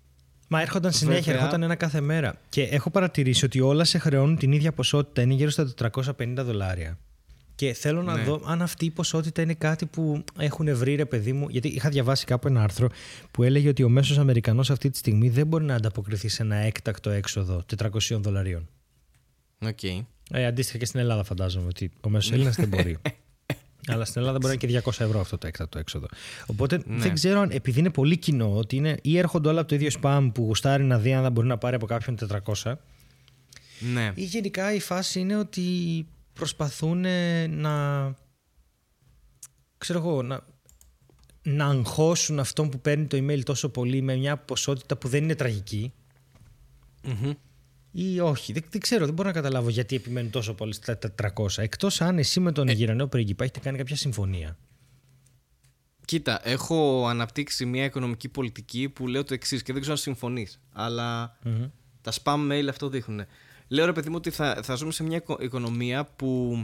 [0.53, 1.35] Μα έρχονταν συνέχεια, Βέβαια.
[1.37, 2.35] έρχονταν ένα κάθε μέρα.
[2.49, 6.97] Και έχω παρατηρήσει ότι όλα σε χρεώνουν την ίδια ποσότητα, είναι γύρω στα 450 δολάρια.
[7.55, 8.23] Και θέλω να Ναι.
[8.23, 11.47] δω αν αυτή η ποσότητα είναι κάτι που έχουν βρει, ρε παιδί μου.
[11.49, 12.89] Γιατί είχα διαβάσει κάπου ένα άρθρο
[13.31, 16.55] που έλεγε ότι ο μέσος Αμερικανός αυτή τη στιγμή δεν μπορεί να ανταποκριθεί σε ένα
[16.55, 17.89] έκτακτο έξοδο 400
[18.21, 18.67] δολαρίων.
[19.65, 19.83] Οκ.
[20.33, 22.97] Ε, αντίστοιχα και στην Ελλάδα, φαντάζομαι ότι ο μέσος Έλληνας δεν μπορεί.
[23.87, 26.05] Αλλά στην Ελλάδα μπορεί να είναι και 200 ευρώ αυτό το έκτακτο έξοδο.
[26.45, 26.97] Οπότε Ναι.
[27.01, 29.89] δεν ξέρω αν επειδή είναι πολύ κοινό ότι είναι ή έρχονται όλα από το ίδιο
[30.01, 32.17] spam που γουστάρει να δει αν δεν μπορεί να πάρει από κάποιον
[32.63, 32.73] 400
[33.93, 34.11] Ναι.
[34.15, 35.61] ή γενικά η φάση είναι ότι
[36.33, 37.05] προσπαθούν
[37.49, 38.03] να
[39.77, 40.41] ξέρω εγώ να,
[41.43, 45.35] να αγχώσουν αυτόν που παίρνει το email τόσο πολύ με μια ποσότητα που δεν είναι
[45.35, 45.93] τραγική
[47.03, 47.31] Μμμ.
[47.91, 48.53] Ή όχι.
[48.53, 50.99] Δεν, δεν ξέρω, δεν μπορώ να καταλάβω γιατί επιμένουν τόσο πολύ στα
[51.35, 51.45] 400.
[51.57, 54.57] Εκτός αν εσύ με τον Ιγυρανό πρίγκιπα έχετε κάνει κάποια συμφωνία.
[56.05, 60.59] Κοίτα, έχω αναπτύξει μια οικονομική πολιτική που λέω το εξής και δεν ξέρω αν συμφωνείς.
[60.71, 61.37] Αλλά
[62.01, 63.25] τα spam mail αυτό δείχνουν.
[63.67, 66.61] Λέω ρε παιδί μου ότι θα, θα ζούμε σε μια οικο- οικονομία που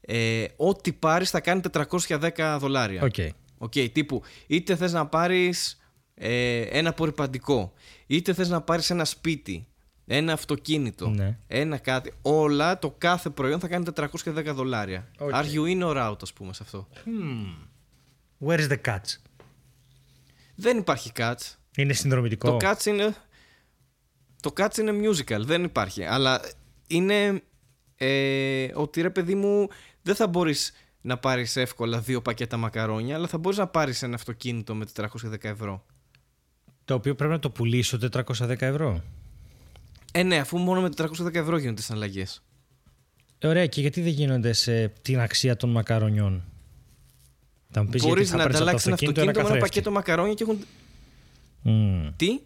[0.00, 3.02] ε, ό,τι πάρεις θα κάνει 410 δολάρια.
[3.02, 3.14] Οκ.
[3.58, 5.80] Οκ, τύπου είτε θες να πάρεις
[6.14, 7.72] ε, ένα απορριπαντικό,
[8.06, 9.66] είτε θες να πάρεις ένα σπίτι,
[10.12, 11.38] ένα αυτοκίνητο, Ναι.
[11.46, 15.08] ένα κάτι, όλα το κάθε προϊόν θα κάνει 410 δολάρια.
[15.18, 15.30] Οκ.
[15.34, 16.88] Are you in or out, ας πούμε, σε αυτό.
[18.46, 19.16] Where is the catch?
[20.54, 21.54] Δεν υπάρχει cuts.
[21.76, 22.56] Είναι συνδρομητικό.
[22.56, 23.14] Το Cats είναι.
[24.42, 26.04] Το Cats είναι musical, δεν υπάρχει.
[26.04, 26.40] Αλλά
[26.86, 27.42] είναι.
[27.96, 29.68] Ε, ότι ρε παιδί μου,
[30.02, 34.14] δεν θα μπορείς να πάρεις εύκολα δύο πακέτα μακαρόνια, αλλά θα μπορείς να πάρεις ένα
[34.14, 35.86] αυτοκίνητο με 410 ευρώ.
[36.84, 39.02] Το οποίο πρέπει να το πουλήσω 410 ευρώ.
[40.12, 42.42] Ε, ναι, αφού μόνο με 410 ευρώ γίνονται τις αλλαγές.
[43.38, 46.44] Ε, Ωραία, και γιατί δεν γίνονται σε την αξία των μακαρονιών;
[47.70, 49.30] Θα μου πεις Μπορείς γιατί θα να παίρνεις από το ανταλλάξει ένα αυτοκίνητο αυτοκίνητο με
[49.30, 49.68] ένα καθρέφτη.
[49.68, 50.58] πακέτο μακαρόνια και έχουν.
[51.62, 52.08] Μμμ.
[52.16, 52.40] Τι;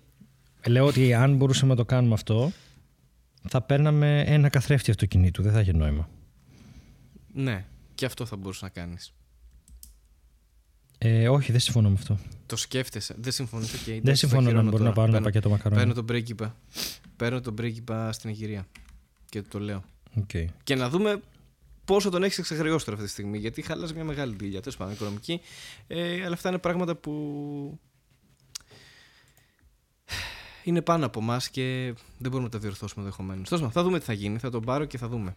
[0.67, 2.53] Λέω ότι αν μπορούσαμε να το κάνουμε αυτό,
[3.49, 5.43] θα παίρναμε ένα καθρέφτη αυτοκινήτου.
[5.43, 6.09] Δεν θα είχε νόημα.
[7.33, 9.15] Ναι, και αυτό θα μπορούσες να κάνεις.
[11.07, 12.19] Ε, όχι, δεν συμφωνώ με αυτό.
[12.47, 13.15] Το σκέφτεσαι.
[13.19, 13.73] Δεν συμφωνείς.
[13.73, 15.79] Okay, δεν συμφωνώ να μπορούν να πάρουν ένα πακέτο μακαρόνια.
[15.79, 16.57] Παίρνω τον πρίγκιπα.
[17.17, 18.67] Παίρνω τον πρίγκιπα στην Αιγυρία.
[19.29, 19.85] Και του το λέω.
[20.21, 20.45] Okay.
[20.63, 21.21] Και να δούμε
[21.85, 23.39] πόσο τον έχεις εξαγριώσει τώρα αυτή τη στιγμή.
[23.39, 24.61] Γιατί χαλάζει μια μεγάλη δουλειά.
[24.61, 25.41] Τέλος πάντων, οικονομική.
[25.87, 27.81] Ε, αλλά αυτά είναι πράγματα που.
[30.65, 33.49] Είναι πάνω από εμάς και δεν μπορούμε να τα διορθώσουμε ενδεχομένως.
[33.49, 34.39] Τέλος θα δούμε τι θα γίνει.
[34.39, 35.37] Θα τον πάρω και θα δούμε.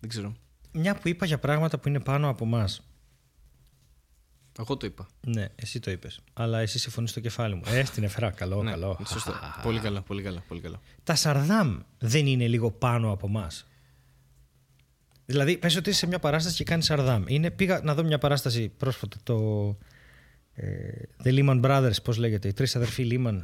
[0.00, 0.34] Δεν ξέρω.
[0.72, 2.91] Μια που είπα για πράγματα που είναι πάνω από εμάς.
[4.58, 5.08] Εγώ το είπα.
[5.26, 6.20] Ναι, εσύ το είπες.
[6.32, 7.62] Αλλά εσύ συμφωνείς στο κεφάλι μου.
[7.66, 8.30] Ε, στην εφρά.
[8.30, 8.98] Καλό, ναι, καλό.
[9.06, 9.32] Σωστό.
[9.62, 10.80] πολύ καλά, πολύ καλά, πολύ καλά.
[11.04, 13.66] Τα Σαρδάμ δεν είναι λίγο πάνω από εμάς.
[15.26, 17.24] Δηλαδή, πες ότι είσαι σε μια παράσταση και κάνεις Σαρδάμ.
[17.26, 19.38] Είναι, πήγα να δω μια παράσταση πρόσφατα, το
[20.54, 20.90] ε,
[21.24, 23.42] The Lehman Brothers, πώς λέγεται, οι τρεις αδερφοί Lehman.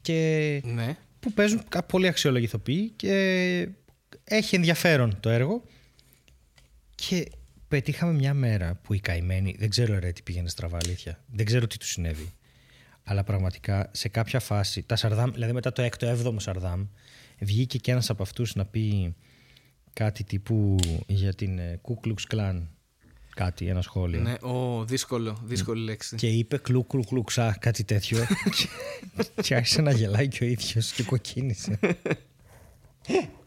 [0.00, 0.96] Και Ναι.
[1.20, 3.68] που παίζουν κα- πολύ αξιόλογοι ηθοποιοί και
[4.24, 5.62] έχει ενδιαφέρον το έργο.
[6.94, 7.28] Και
[7.68, 11.66] πετύχαμε μια μέρα που οι καημένοι, δεν ξέρω ρε τι πήγαινε στραβά αλήθεια, δεν ξέρω
[11.66, 12.32] τι τους συνέβη.
[13.04, 16.86] Αλλά πραγματικά σε κάποια φάση, τα Σαρδάμ, δηλαδή μετά το 6ο-7ο Σαρδάμ,
[17.38, 19.14] βγήκε και ένας από αυτούς να πει
[19.92, 22.62] κάτι τύπου για την ε, Ku Klux Klan,
[23.34, 24.20] κάτι, ένα σχόλιο.
[24.20, 24.32] ναι.
[24.32, 26.16] Ο, δύσκολο, δύσκολη λέξη.
[26.16, 28.18] Και είπε κλου κλου κλου ξά, κάτι τέτοιο.
[28.56, 28.68] και,
[29.42, 31.78] και άρχισε να γελάει και ο ίδιος και κοκκίνησε.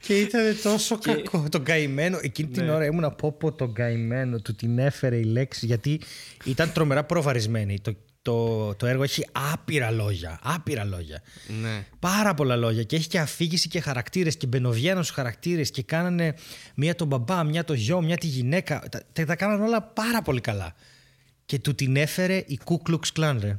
[0.00, 1.44] και ήταν τόσο κακό.
[1.50, 2.18] Τον καημένο.
[2.22, 2.70] Εκείνη την Ναι.
[2.72, 4.40] ώρα ήμουν από πω τον καημένο.
[4.40, 5.66] Του την έφερε η λέξη.
[5.66, 6.00] Γιατί
[6.44, 7.80] ήταν τρομερά προβαρισμένη.
[7.80, 10.38] Το, το, το έργο έχει άπειρα λόγια.
[10.42, 11.22] Άπειρα λόγια.
[11.62, 11.84] ναι.
[11.98, 16.34] Πάρα πολλά λόγια και έχει και αφήγηση και χαρακτήρες και μπαινοβγαίνουν στους χαρακτήρες και κάνανε
[16.74, 18.82] μία τον μπαμπά, μία το γιο, μία τη γυναίκα.
[18.90, 20.74] Τα, τα, τα κάνανε όλα πάρα πολύ καλά.
[21.46, 23.58] Και του την έφερε η Ku Klux Klan, ρε.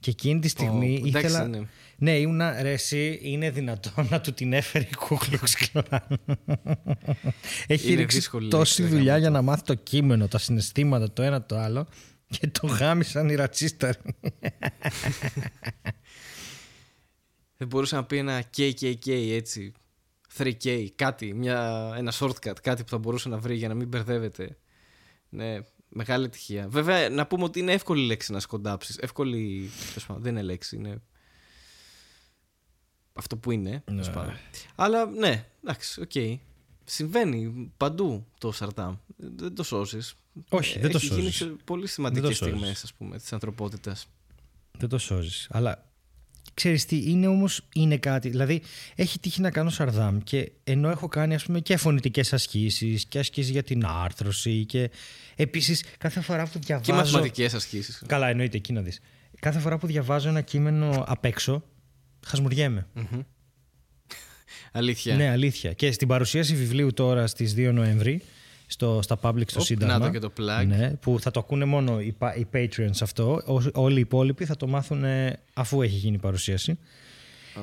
[0.00, 1.46] Και εκείνη τη στιγμή Ω, εντάξει, ήθελα...
[1.48, 1.58] ναι.
[1.98, 5.98] Ναι, ήμουνα ρε εσύ, είναι δυνατόν να του την έφερε η Ku Klux Klan.
[7.66, 11.12] Έχει Είναι ρίξει δύσκολη τόση λέξη, δουλειά ρε, για να μάθει το κείμενο, τα συναισθήματα,
[11.12, 11.86] το ένα το άλλο
[12.28, 13.98] και το γάμισαν οι ρατσίσταροι.
[17.58, 19.72] Δεν μπορούσε να πει ένα KKK έτσι.
[20.38, 24.58] 3K, κάτι, μια, ένα shortcut, κάτι που θα μπορούσε να βρει για να μην μπερδεύεται.
[25.28, 26.68] Ναι, μεγάλη ευτυχία.
[26.68, 28.96] Βέβαια, να πούμε ότι είναι εύκολη λέξη να σκοντάψεις.
[28.98, 29.70] Εύκολη.
[29.86, 31.02] τέλος πάντων, δεν είναι λέξη, είναι.
[33.16, 33.82] Αυτό που είναι.
[33.86, 34.34] τέλος πάντων.
[34.74, 36.40] Αλλά ναι, εντάξει, οκ.
[36.84, 38.94] Συμβαίνει παντού το Σαρτάμ.
[39.16, 39.98] Δεν το σώζει.
[40.48, 41.36] Όχι, δεν το Έχει γίνει σώζεις.
[41.36, 42.54] σε πολύ Δεν σημαντικές το σώζεις.
[42.54, 44.06] στιγμές, ας πούμε, της ανθρωπότητας.
[44.78, 45.46] Δεν το σώζει.
[45.48, 45.84] Αλλά
[46.54, 48.28] ξέρεις τι, είναι όμως είναι κάτι.
[48.28, 48.62] Δηλαδή,
[48.94, 53.18] έχει τύχει να κάνω σαρδάμ και ενώ έχω κάνει ας πούμε, και φωνητικές ασκήσεις και
[53.18, 54.90] ασκήσεις για την άρθρωση και
[55.36, 56.90] επίσης κάθε φορά που διαβάζω.
[56.92, 58.02] Και μαθηματικές ασκήσεις.
[58.06, 59.00] Καλά, εννοείται, εκεί να δεις.
[59.40, 61.62] Κάθε φορά που διαβάζω ένα κείμενο απ' έξω,
[62.26, 62.86] χασμουριέμαι.
[64.72, 65.14] Αλήθεια.
[65.16, 65.72] Ναι, αλήθεια.
[65.72, 68.22] Και στην παρουσίαση βιβλίου τώρα στις 2 Νοεμβρη,
[68.66, 69.98] στο, στα public στο Οπ, Σύνταγμα.
[69.98, 70.66] να το και το plug.
[70.66, 73.42] Ναι, που θα το ακούνε μόνο οι, pa- οι Patreons αυτό.
[73.46, 76.78] Ό- Όλοι οι υπόλοιποι θα το μάθουν ε, αφού έχει γίνει η παρουσίαση.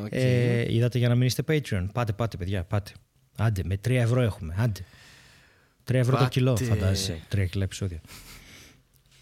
[0.03, 0.07] Οκ.
[0.09, 1.85] Ε, είδατε για να μην είστε Patreon.
[1.93, 2.91] Πάτε, πάτε, παιδιά, πάτε.
[3.37, 4.55] Άντε, με 3 ευρώ έχουμε.
[4.57, 4.79] Άντε.
[5.91, 6.29] 3 ευρώ το Πάτε.
[6.29, 7.19] κιλό, φαντάζεσαι.
[7.35, 8.01] 3 κιλά επεισόδια.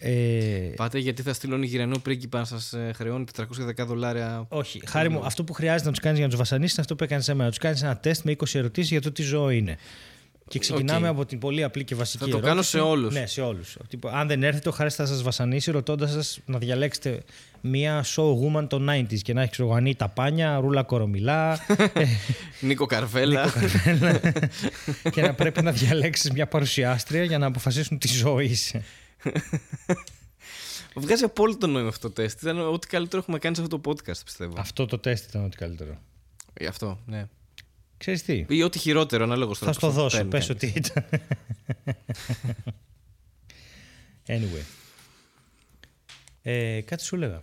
[0.04, 4.46] Ε, Πάτε γιατί θα στείλω Νιγηριανό πρίγκιπα να σας χρεώνει 410 δολάρια.
[4.48, 6.94] όχι, Χάρη μου, αυτό που χρειάζεται να τους κάνεις για να τους βασανίσεις είναι αυτό
[6.96, 7.44] που έκανες σε μένα.
[7.44, 9.76] Να τους κάνεις ένα τεστ με 20 ερωτήσεις για το τι ζώο είναι.
[10.48, 11.14] Και ξεκινάμε Οκ.
[11.14, 12.50] από την πολύ απλή και βασική Θα το ερώτηση.
[12.50, 13.14] κάνω σε όλους.
[13.14, 13.76] Ναι, σε όλους.
[14.12, 17.20] Αν δεν έρθετε, ο Χάρης θα σας βασανίσει ρωτώντας σας να διαλέξετε
[17.60, 21.52] μία show woman των 90s και να έχεις ξέρω, Ανίτα Πάνια, Ρούλα Κορομιλά.
[21.92, 22.04] ε,
[22.66, 23.52] Νίκο Καρβέλα.
[25.12, 28.82] και να πρέπει να διαλέξεις μια παρουσιάστρια για να αποφασίσουν τι ζώο είσαι.
[30.94, 32.42] Βγάζει απόλυτο νόημα αυτό το τεστ.
[32.42, 34.54] Ήταν ό,τι καλύτερο έχουμε κάνει σε αυτό το podcast, πιστεύω.
[34.56, 35.98] Αυτό το τεστ ήταν ό,τι καλύτερο.
[36.60, 37.28] Γι' αυτό, ναι.
[37.96, 40.24] Ξέρεις τι, Ή ό,τι χειρότερο, ανάλογο θα στο δώσω.
[40.24, 41.04] Πες ότι ήταν.
[44.26, 44.64] anyway.
[46.42, 47.42] Ε, κάτι σου έλεγα.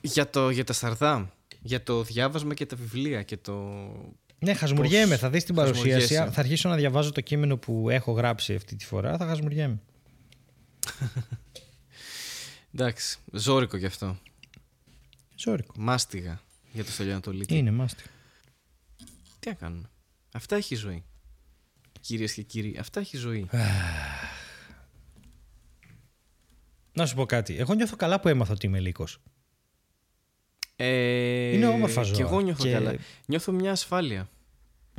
[0.00, 1.26] Για, το, για τα σαρδάμ.
[1.62, 3.52] Για το διάβασμα και τα βιβλία και το.
[4.38, 5.10] Ναι, χασμουριέμαι.
[5.10, 5.90] Πώς Θα δεις την παρουσίαση.
[5.90, 6.30] χασμουριέσαι.
[6.32, 9.16] Θα αρχίσω να διαβάζω το κείμενο που έχω γράψει αυτή τη φορά.
[9.16, 9.80] Θα χασμουριέμαι.
[12.74, 14.18] Εντάξει, ζώρικο γι' αυτό.
[15.36, 15.72] Ζώρικο.
[15.76, 16.40] Μάστιγα
[16.72, 17.56] για το Στελιανατολίτη.
[17.56, 18.02] Είναι μάστι.
[19.38, 19.90] Τι να κάνουμε.
[20.32, 21.04] Αυτά έχει η ζωή.
[22.00, 23.48] Κυρίες και κύριοι, αυτά έχει η ζωή.
[26.92, 27.56] Να σου πω κάτι.
[27.56, 29.18] Εγώ νιώθω καλά που έμαθα ότι είμαι λύκος.
[30.76, 32.14] Ε, Είναι όμορφα ζώα.
[32.16, 32.94] Και εγώ νιώθω Και- καλά.
[33.26, 34.28] Νιώθω μια ασφάλεια.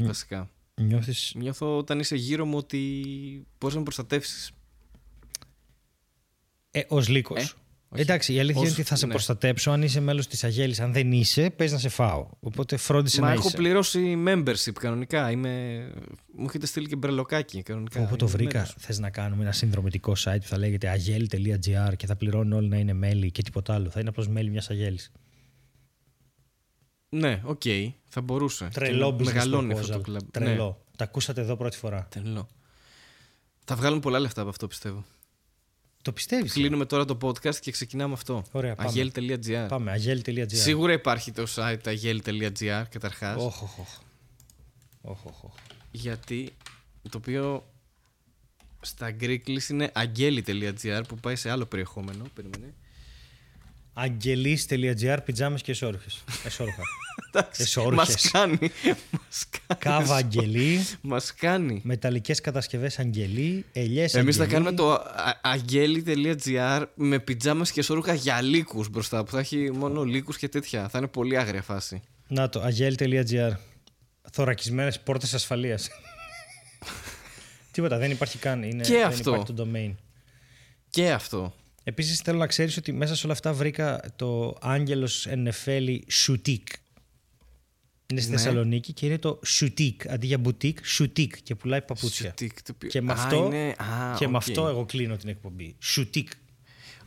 [0.02, 0.06] Μ.
[0.06, 0.50] Βασικά.
[0.76, 1.32] Νιώθεις...
[1.36, 3.06] Νιώθω όταν είσαι γύρω μου ότι
[3.58, 4.52] μπορείς να με προστατεύσεις.
[6.76, 7.38] Ε, ως λύκος.
[7.40, 7.42] Ε,
[7.90, 8.02] όχι.
[8.02, 9.12] Εντάξει, η αλήθεια Ως- είναι ότι θα σε ναι.
[9.12, 10.80] προστατέψω αν είσαι μέλος της Αγέλης.
[10.80, 12.28] Αν δεν είσαι, πες να σε φάω.
[12.40, 13.58] Οπότε φρόντισε Μα να έχω είσαι.
[13.58, 15.32] πληρώσει membership κανονικά.
[15.32, 15.50] Είμαι...
[16.36, 18.02] Μου έχετε στείλει και μπρελοκάκι κανονικά.
[18.02, 18.76] Όπου το Είμαι βρήκα, μέλος.
[18.80, 22.78] θες να κάνουμε ένα συνδρομητικό site που θα λέγεται αγέλη.gr και θα πληρώνουν όλοι να
[22.78, 23.90] είναι μέλη και τίποτα άλλο.
[23.90, 25.12] Θα είναι απλώς μέλη μιας αγέλης.
[27.10, 27.62] Ναι, οκ.
[28.08, 28.68] Θα μπορούσε.
[28.74, 29.92] Τρελό Και business Μεγαλώνει αυτό proposal.
[29.98, 30.22] το κλαμπ.
[30.32, 30.68] Τρελό.
[30.68, 32.08] Ναι, Τα ακούσατε εδώ πρώτη φορά.
[32.10, 32.48] τρελό.
[33.66, 35.06] Θα βγάλουν πολλά λεφτά από αυτό πιστεύω.
[36.04, 36.52] Το πιστεύεις.
[36.52, 38.44] ε; Κλείνουμε τώρα το podcast και ξεκινάμε αυτό.
[38.52, 38.90] Ωραία, πάμε.
[38.90, 39.66] Αγέλ.gr.
[39.68, 40.46] Πάμε, αγέλη.gr.
[40.48, 43.42] Σίγουρα υπάρχει το site αγέλ.gr καταρχάς.
[43.44, 44.00] Όχ, όχ, όχ.
[45.02, 45.54] Όχ, όχ, όχ.
[45.92, 46.56] Γιατί
[47.10, 47.66] το οποίο
[48.82, 52.24] στα Greeklis είναι αγγέλη.gr που πάει σε άλλο περιεχόμενο.
[52.34, 52.74] Περίμενε.
[53.94, 56.24] Αγγελής.gr, πιτζάμες και εσόρουχες.
[56.46, 56.82] Εσόρουχα.
[57.58, 58.14] Εσόρουχες.
[58.14, 58.58] Μας κάνει.
[59.12, 59.80] Μας κάνει.
[59.80, 61.82] Κάβα αγγελή, Μας κάνει.
[61.84, 64.64] μεταλλικές κατασκευές αγγελή, ελιές Εμείς θα αγγελή.
[64.64, 70.04] κάνουμε το α- αγγέλη.gr με πιτζάμες και σωρούχα για λύκους μπροστά που θα έχει μόνο
[70.04, 70.90] λύκους και τέτοια.
[70.90, 72.02] Θα είναι πολύ άγρια φάση.
[72.28, 73.52] Να το, αγέλη.gr.
[74.32, 75.90] Θωρακισμένες πόρτες ασφαλείας.
[77.72, 78.64] Τίποτα, δεν υπάρχει καν.
[78.64, 79.30] Είναι, Και δεν αυτό.
[79.30, 79.94] υπάρχει το domain.
[80.90, 81.54] Και αυτό.
[81.84, 86.68] Επίσης θέλω να ξέρεις ότι μέσα σε όλα αυτά βρήκα το Άγγελος Ενεφέλη Σουτίκ.
[88.08, 88.38] Είναι στη Ναι.
[88.38, 90.10] Θεσσαλονίκη και είναι το Σουτίκ.
[90.10, 92.30] Αντί για μπουτίκ, Σουτίκ και πουλάει παπούτσια.
[92.30, 94.42] Σουτίκ, το οποίο- Και με Α, αυτό, είναι- α, και με οκ.
[94.42, 95.76] αυτό εγώ κλείνω την εκπομπή.
[95.80, 96.30] Σουτίκ.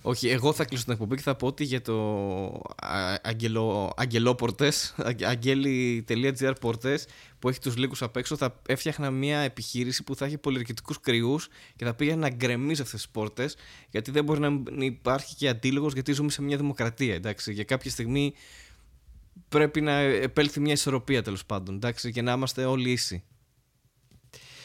[0.09, 1.95] Όχι, εγώ θα κλείσω την εκπομπή και θα πω ότι για το
[2.77, 7.07] α- αγγελο, αγγελόπορτες, αγ- αγέλη.gr πόρτες
[7.39, 11.49] που έχει τους λύκους απ' έξω θα έφτιαχνα μια επιχείρηση που θα έχει πολιορκητικούς κριούς
[11.77, 13.57] και θα πήγαινε να γκρεμίζει αυτές τις πόρτες
[13.91, 17.53] γιατί δεν μπορεί να μην υπάρχει και αντίλογος γιατί ζούμε σε μια δημοκρατία, εντάξει.
[17.53, 18.35] Για κάποια στιγμή
[19.49, 23.23] πρέπει να επέλθει μια ισορροπία τέλος πάντων, εντάξει, και να είμαστε όλοι ίσοι.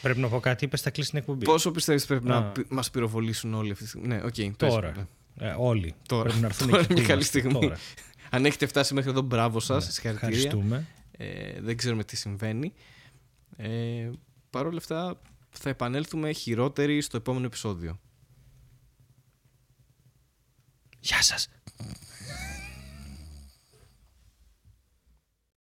[0.02, 1.44] Πρέπει να πω κάτι, είπες θα κλείσει την εκπομπή.
[1.44, 2.34] Πόσο πιστεύεις πρέπει Α.
[2.34, 4.34] να πι- μας πυροβολήσουν όλοι αυτή τη στιγμή; Ναι, οκ.
[4.34, 4.90] πες, Τώρα.
[4.92, 5.04] πες.
[5.38, 5.94] Ε, όλοι.
[6.08, 6.22] Τώρα.
[6.22, 7.38] Πρέπει να έρθουν Τώρα εκεί είναι που μια καλή είμαστε.
[7.38, 7.60] στιγμή.
[7.60, 7.78] Τώρα.
[8.30, 9.84] Αν έχετε φτάσει μέχρι εδώ, μπράβο σας.
[9.92, 10.36] Συγχαρητήρια.
[10.36, 10.86] Ευχαριστούμε.
[11.10, 12.72] Ε, δεν ξέρουμε τι συμβαίνει.
[13.56, 14.10] Ε,
[14.50, 15.20] Παρ' όλα αυτά,
[15.50, 18.00] θα επανέλθουμε χειρότεροι στο επόμενο επεισόδιο.
[21.00, 21.48] Γεια σας.